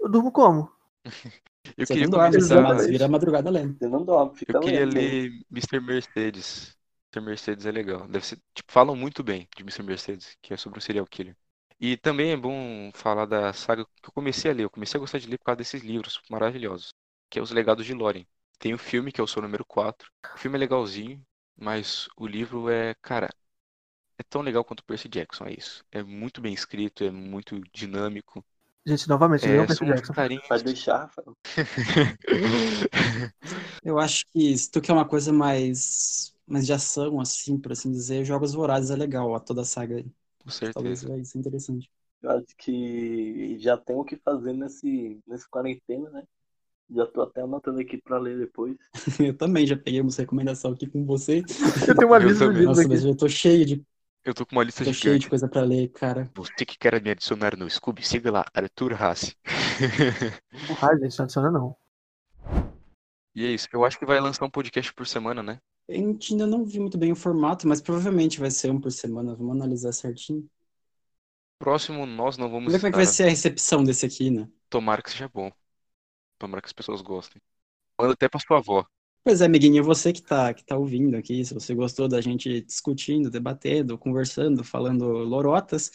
Eu 0.00 0.08
durmo 0.10 0.32
como? 0.32 0.70
Eu 1.76 1.86
você 1.86 1.96
queria 1.96 2.08
não 2.08 2.08
dorme, 2.08 2.42
mas 2.62 2.86
vira 2.86 3.06
a 3.06 3.08
madrugada 3.08 3.50
lendo. 3.50 3.78
Você 3.78 3.88
não 3.88 4.04
dorme, 4.04 4.36
fica 4.36 4.46
Eu 4.48 4.54
queria 4.56 4.84
lendo. 4.84 4.86
ler 4.86 5.30
Mr. 5.50 5.80
Mercedes. 5.80 6.76
Mr. 7.14 7.20
Mercedes 7.20 7.66
é 7.66 7.72
legal. 7.72 8.06
Deve 8.08 8.26
ser, 8.26 8.36
tipo, 8.54 8.72
falam 8.72 8.94
muito 8.96 9.22
bem 9.24 9.48
de 9.56 9.62
Mr. 9.62 9.82
Mercedes, 9.84 10.36
que 10.42 10.54
é 10.54 10.56
sobre 10.56 10.78
um 10.78 10.80
serial 10.82 11.06
killer. 11.06 11.36
E 11.80 11.96
também 11.96 12.32
é 12.32 12.36
bom 12.36 12.90
falar 12.94 13.26
da 13.26 13.52
saga 13.52 13.84
que 13.84 14.08
eu 14.08 14.12
comecei 14.12 14.50
a 14.50 14.54
ler. 14.54 14.64
Eu 14.64 14.70
comecei 14.70 14.98
a 14.98 15.00
gostar 15.00 15.18
de 15.18 15.26
ler 15.28 15.38
por 15.38 15.44
causa 15.46 15.56
desses 15.58 15.82
livros 15.82 16.20
maravilhosos, 16.30 16.94
que 17.30 17.38
é 17.38 17.42
Os 17.42 17.50
Legados 17.50 17.86
de 17.86 17.94
Lórien. 17.94 18.26
Tem 18.58 18.74
o 18.74 18.78
filme, 18.78 19.12
que 19.12 19.20
é 19.20 19.24
o 19.24 19.26
seu 19.26 19.42
número 19.42 19.64
4. 19.64 20.10
O 20.34 20.38
filme 20.38 20.56
é 20.56 20.60
legalzinho, 20.60 21.24
mas 21.56 22.08
o 22.16 22.26
livro 22.26 22.70
é, 22.70 22.94
cara, 23.02 23.28
é 24.18 24.22
tão 24.24 24.42
legal 24.42 24.64
quanto 24.64 24.80
o 24.80 24.84
Percy 24.84 25.08
Jackson, 25.08 25.46
é 25.46 25.54
isso. 25.54 25.84
É 25.92 26.02
muito 26.02 26.40
bem 26.40 26.54
escrito, 26.54 27.04
é 27.04 27.10
muito 27.10 27.60
dinâmico. 27.74 28.44
Gente, 28.86 29.08
novamente, 29.08 29.48
É, 29.48 29.62
Percy 29.64 29.74
são 29.74 29.88
uns 29.90 30.00
Jackson. 30.00 30.14
carinhos. 30.14 30.46
Vai 30.48 30.60
deixar. 30.62 31.10
Eu 33.82 33.98
acho 33.98 34.26
que 34.32 34.56
se 34.56 34.70
tu 34.70 34.80
quer 34.80 34.92
uma 34.92 35.08
coisa 35.08 35.32
mais, 35.32 36.34
mais 36.46 36.66
de 36.66 36.72
ação, 36.72 37.20
assim, 37.20 37.58
por 37.58 37.72
assim 37.72 37.90
dizer, 37.92 38.24
Jogos 38.24 38.52
Vorazes 38.54 38.90
é 38.90 38.96
legal, 38.96 39.34
a 39.34 39.40
toda 39.40 39.62
a 39.62 39.64
saga. 39.64 39.96
aí. 39.96 40.06
Com 40.38 40.50
Talvez 40.72 41.02
certeza. 41.02 41.06
vai 41.06 41.24
ser 41.24 41.38
interessante. 41.38 41.90
Eu 42.22 42.30
acho 42.32 42.56
que 42.58 43.58
já 43.60 43.76
tem 43.78 43.96
o 43.96 44.04
que 44.04 44.16
fazer 44.18 44.52
nesse, 44.54 45.20
nesse 45.26 45.48
quarentena, 45.48 46.10
né? 46.10 46.26
Já 46.88 47.06
tô 47.06 47.22
até 47.22 47.42
anotando 47.42 47.80
aqui 47.80 47.98
pra 47.98 48.18
ler 48.18 48.38
depois. 48.38 48.76
Eu 49.20 49.36
também 49.36 49.66
já 49.66 49.76
peguei 49.76 50.00
uma 50.00 50.10
recomendação 50.16 50.72
aqui 50.72 50.86
com 50.86 51.04
você. 51.04 51.42
Eu 51.88 51.94
tenho 51.96 52.08
uma 52.08 52.18
lista 52.18 52.52
de 52.52 52.62
Nossa, 52.64 52.80
aqui. 52.82 52.88
mas 52.88 53.04
eu 53.04 53.16
tô 53.16 53.28
cheio 53.28 53.64
de, 53.66 53.84
Eu 54.24 54.34
tô 54.34 54.46
com 54.46 54.54
uma 54.56 54.62
lista 54.64 54.84
tô 54.84 54.92
cheio 54.92 55.18
de 55.18 55.24
gigante. 55.24 55.28
coisa 55.28 55.48
pra 55.48 55.62
ler, 55.62 55.88
cara. 55.88 56.30
Você 56.34 56.64
que 56.64 56.78
quer 56.78 57.02
me 57.02 57.10
adicionar 57.10 57.56
no 57.56 57.68
Scooby, 57.68 58.06
siga 58.06 58.30
lá, 58.30 58.44
Arthur 58.54 58.92
Hassi. 59.02 59.36
Ai, 60.82 60.98
gente, 61.00 61.18
não 61.18 61.24
adiciona 61.24 61.50
não. 61.50 61.76
E 63.34 63.44
é 63.44 63.50
isso. 63.50 63.68
Eu 63.72 63.84
acho 63.84 63.98
que 63.98 64.06
vai 64.06 64.20
lançar 64.20 64.44
um 64.44 64.50
podcast 64.50 64.92
por 64.94 65.06
semana, 65.06 65.42
né? 65.42 65.58
A 65.88 65.92
gente 65.92 66.32
ainda 66.32 66.46
não 66.46 66.64
vi 66.64 66.80
muito 66.80 66.98
bem 66.98 67.12
o 67.12 67.16
formato, 67.16 67.66
mas 67.68 67.80
provavelmente 67.80 68.40
vai 68.40 68.50
ser 68.50 68.70
um 68.70 68.80
por 68.80 68.90
semana. 68.90 69.34
Vamos 69.34 69.54
analisar 69.54 69.92
certinho. 69.92 70.48
Próximo, 71.58 72.04
nós 72.06 72.36
não 72.36 72.50
vamos 72.50 72.72
Vamos 72.72 72.72
ver 72.72 72.78
como 72.80 72.88
é 72.88 72.90
que 72.92 72.96
vai 72.96 73.06
ser 73.06 73.24
a 73.24 73.28
recepção 73.28 73.84
desse 73.84 74.04
aqui, 74.04 74.30
né? 74.30 74.48
Tomara 74.68 75.02
que 75.02 75.10
seja 75.10 75.28
bom. 75.28 75.50
Tomara 76.38 76.60
que 76.60 76.68
as 76.68 76.72
pessoas 76.72 77.00
gostem. 77.00 77.40
Manda 77.98 78.12
até 78.12 78.28
pra 78.28 78.40
sua 78.40 78.58
avó. 78.58 78.86
Pois 79.24 79.40
é, 79.40 79.46
amiguinho, 79.46 79.82
você 79.82 80.12
que 80.12 80.22
tá, 80.22 80.54
que 80.54 80.64
tá 80.64 80.76
ouvindo 80.76 81.16
aqui, 81.16 81.44
se 81.44 81.52
você 81.52 81.74
gostou 81.74 82.06
da 82.06 82.20
gente 82.20 82.60
discutindo, 82.60 83.28
debatendo, 83.30 83.98
conversando, 83.98 84.62
falando 84.62 85.04
lorotas, 85.04 85.90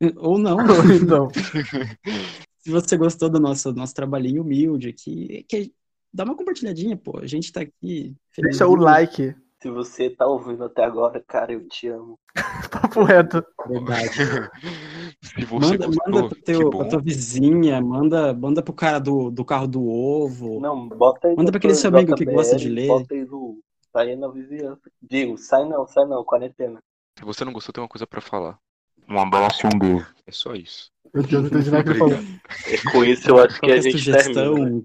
ou 0.16 0.36
não, 0.36 0.58
Então, 1.02 1.28
se 2.58 2.70
você 2.70 2.96
gostou 2.96 3.30
do 3.30 3.40
nosso, 3.40 3.72
nosso 3.72 3.94
trabalhinho 3.94 4.42
humilde 4.42 4.88
aqui, 4.88 5.44
que, 5.48 5.72
dá 6.12 6.24
uma 6.24 6.36
compartilhadinha, 6.36 6.96
pô, 6.96 7.18
a 7.18 7.26
gente 7.26 7.50
tá 7.50 7.62
aqui. 7.62 8.14
deixa 8.36 8.66
o 8.66 8.74
like. 8.74 9.34
Se 9.64 9.70
você 9.70 10.10
tá 10.10 10.26
ouvindo 10.26 10.62
até 10.62 10.84
agora, 10.84 11.24
cara, 11.26 11.54
eu 11.54 11.66
te 11.66 11.88
amo. 11.88 12.18
Papo 12.70 13.02
reto. 13.02 13.42
Verdade. 13.66 14.10
Se 15.22 15.42
você 15.46 15.78
Manda, 15.78 15.86
gostou, 15.86 16.12
manda 16.12 16.28
pro 16.28 16.36
que 16.36 16.42
teu, 16.42 16.68
pra 16.68 16.84
tua 16.84 17.00
vizinha, 17.00 17.80
manda, 17.80 18.34
manda 18.34 18.62
pro 18.62 18.74
cara 18.74 18.98
do, 18.98 19.30
do 19.30 19.42
carro 19.42 19.66
do 19.66 19.88
ovo. 19.88 20.60
Não, 20.60 20.86
bota 20.86 21.28
aí 21.28 21.34
Manda 21.34 21.50
pra 21.50 21.56
aquele 21.56 21.74
seu 21.74 21.88
amigo 21.88 22.14
que 22.14 22.26
gosta 22.26 22.56
de 22.56 22.68
JBL, 22.68 22.74
ler. 22.74 22.88
Bota 22.88 23.14
aí 23.14 23.24
no. 23.24 23.58
Sai 23.90 24.10
aí 24.10 24.16
na 24.16 24.28
vizinhança. 24.28 24.82
Digo, 25.00 25.38
sai 25.38 25.66
não, 25.66 25.86
sai 25.86 26.04
não, 26.04 26.22
quarentena. 26.22 26.78
Se 27.18 27.24
você 27.24 27.42
não 27.42 27.52
gostou, 27.54 27.72
tem 27.72 27.80
uma 27.82 27.88
coisa 27.88 28.06
pra 28.06 28.20
falar. 28.20 28.58
Um 29.08 29.18
abraço 29.18 29.66
e 29.66 29.74
um 29.74 29.78
beijo. 29.78 30.06
É 30.26 30.30
só 30.30 30.54
isso. 30.54 30.90
Deus, 31.14 31.30
não 31.32 31.46
entendi 31.46 31.70
nada 31.70 31.90
que 31.90 31.98
falou. 31.98 32.18
É 32.66 32.92
com 32.92 33.02
isso 33.02 33.30
eu 33.30 33.38
acho 33.42 33.58
que 33.58 33.70
a 33.70 33.80
gente 33.80 34.04
termina. 34.04 34.44
sugestão, 34.44 34.84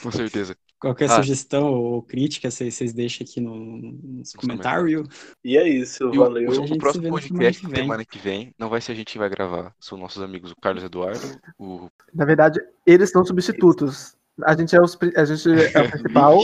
Com 0.00 0.12
certeza. 0.12 0.56
Qualquer 0.80 1.10
Ah. 1.10 1.16
sugestão 1.16 1.72
ou 1.72 2.02
crítica, 2.02 2.50
vocês 2.50 2.92
deixam 2.92 3.24
aqui 3.24 3.40
no, 3.40 3.54
nos 3.56 4.32
comentários. 4.32 5.06
E 5.44 5.56
é 5.56 5.68
isso, 5.68 6.10
E 6.12 6.16
valeu. 6.18 6.48
o- 6.48 6.52
A 6.52 6.54
gente 6.54 6.70
o 6.70 6.74
se 6.74 6.78
próximo 6.78 7.02
vê 7.04 7.10
na 7.10 7.16
semana 7.20 7.28
podcast 7.38 7.66
que 7.66 7.76
semana 7.76 8.04
que 8.04 8.18
vem 8.18 8.54
não 8.58 8.68
vai 8.68 8.80
ser 8.80 8.92
a 8.92 8.94
gente 8.94 9.12
que 9.12 9.18
vai 9.18 9.28
gravar. 9.28 9.74
São 9.78 9.98
nossos 9.98 10.22
amigos 10.22 10.50
o 10.50 10.56
Carlos 10.56 10.82
Eduardo, 10.82 11.20
o 11.58 11.88
Na 12.14 12.24
verdade, 12.24 12.58
eles 12.86 13.10
são 13.10 13.24
substitutos. 13.24 14.16
A 14.42 14.56
gente 14.56 14.74
é, 14.74 14.80
os, 14.80 14.98
a 15.16 15.24
gente 15.24 15.48
é 15.76 15.82
o 15.82 15.90
principal. 16.34 16.38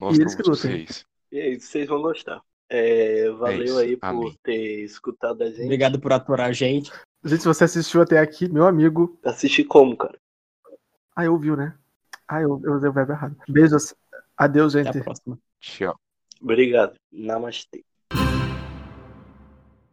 Nós 0.00 0.18
eles 0.18 0.34
que 0.34 0.66
reis. 0.66 1.04
E 1.30 1.38
é 1.38 1.50
isso, 1.50 1.66
vocês 1.68 1.86
vão 1.86 2.00
gostar. 2.02 2.40
É, 2.74 3.30
valeu 3.32 3.64
isso, 3.64 3.78
aí 3.78 3.96
por 3.98 4.06
amém. 4.06 4.38
ter 4.42 4.84
escutado 4.84 5.42
a 5.42 5.50
gente. 5.50 5.64
Obrigado 5.64 6.00
por 6.00 6.12
aturar 6.12 6.48
a 6.48 6.52
gente. 6.52 6.90
Gente, 7.22 7.40
se 7.42 7.46
você 7.46 7.64
assistiu 7.64 8.00
até 8.00 8.18
aqui, 8.18 8.48
meu 8.48 8.66
amigo. 8.66 9.18
Assistir 9.22 9.64
como, 9.64 9.94
cara? 9.96 10.18
Ah, 11.14 11.26
eu 11.26 11.32
ouviu, 11.34 11.54
né? 11.54 11.74
Ah, 12.32 12.40
eu, 12.40 12.58
eu 12.64 12.72
usei 12.76 12.88
o 12.88 12.92
verbo 12.94 13.12
errado. 13.12 13.36
Beijos. 13.46 13.94
Adeus, 14.34 14.74
Até 14.74 14.84
gente. 14.90 14.98
a 15.00 15.04
próxima. 15.04 15.38
Tchau. 15.60 15.94
Obrigado. 16.40 16.94
Namastê. 17.12 17.84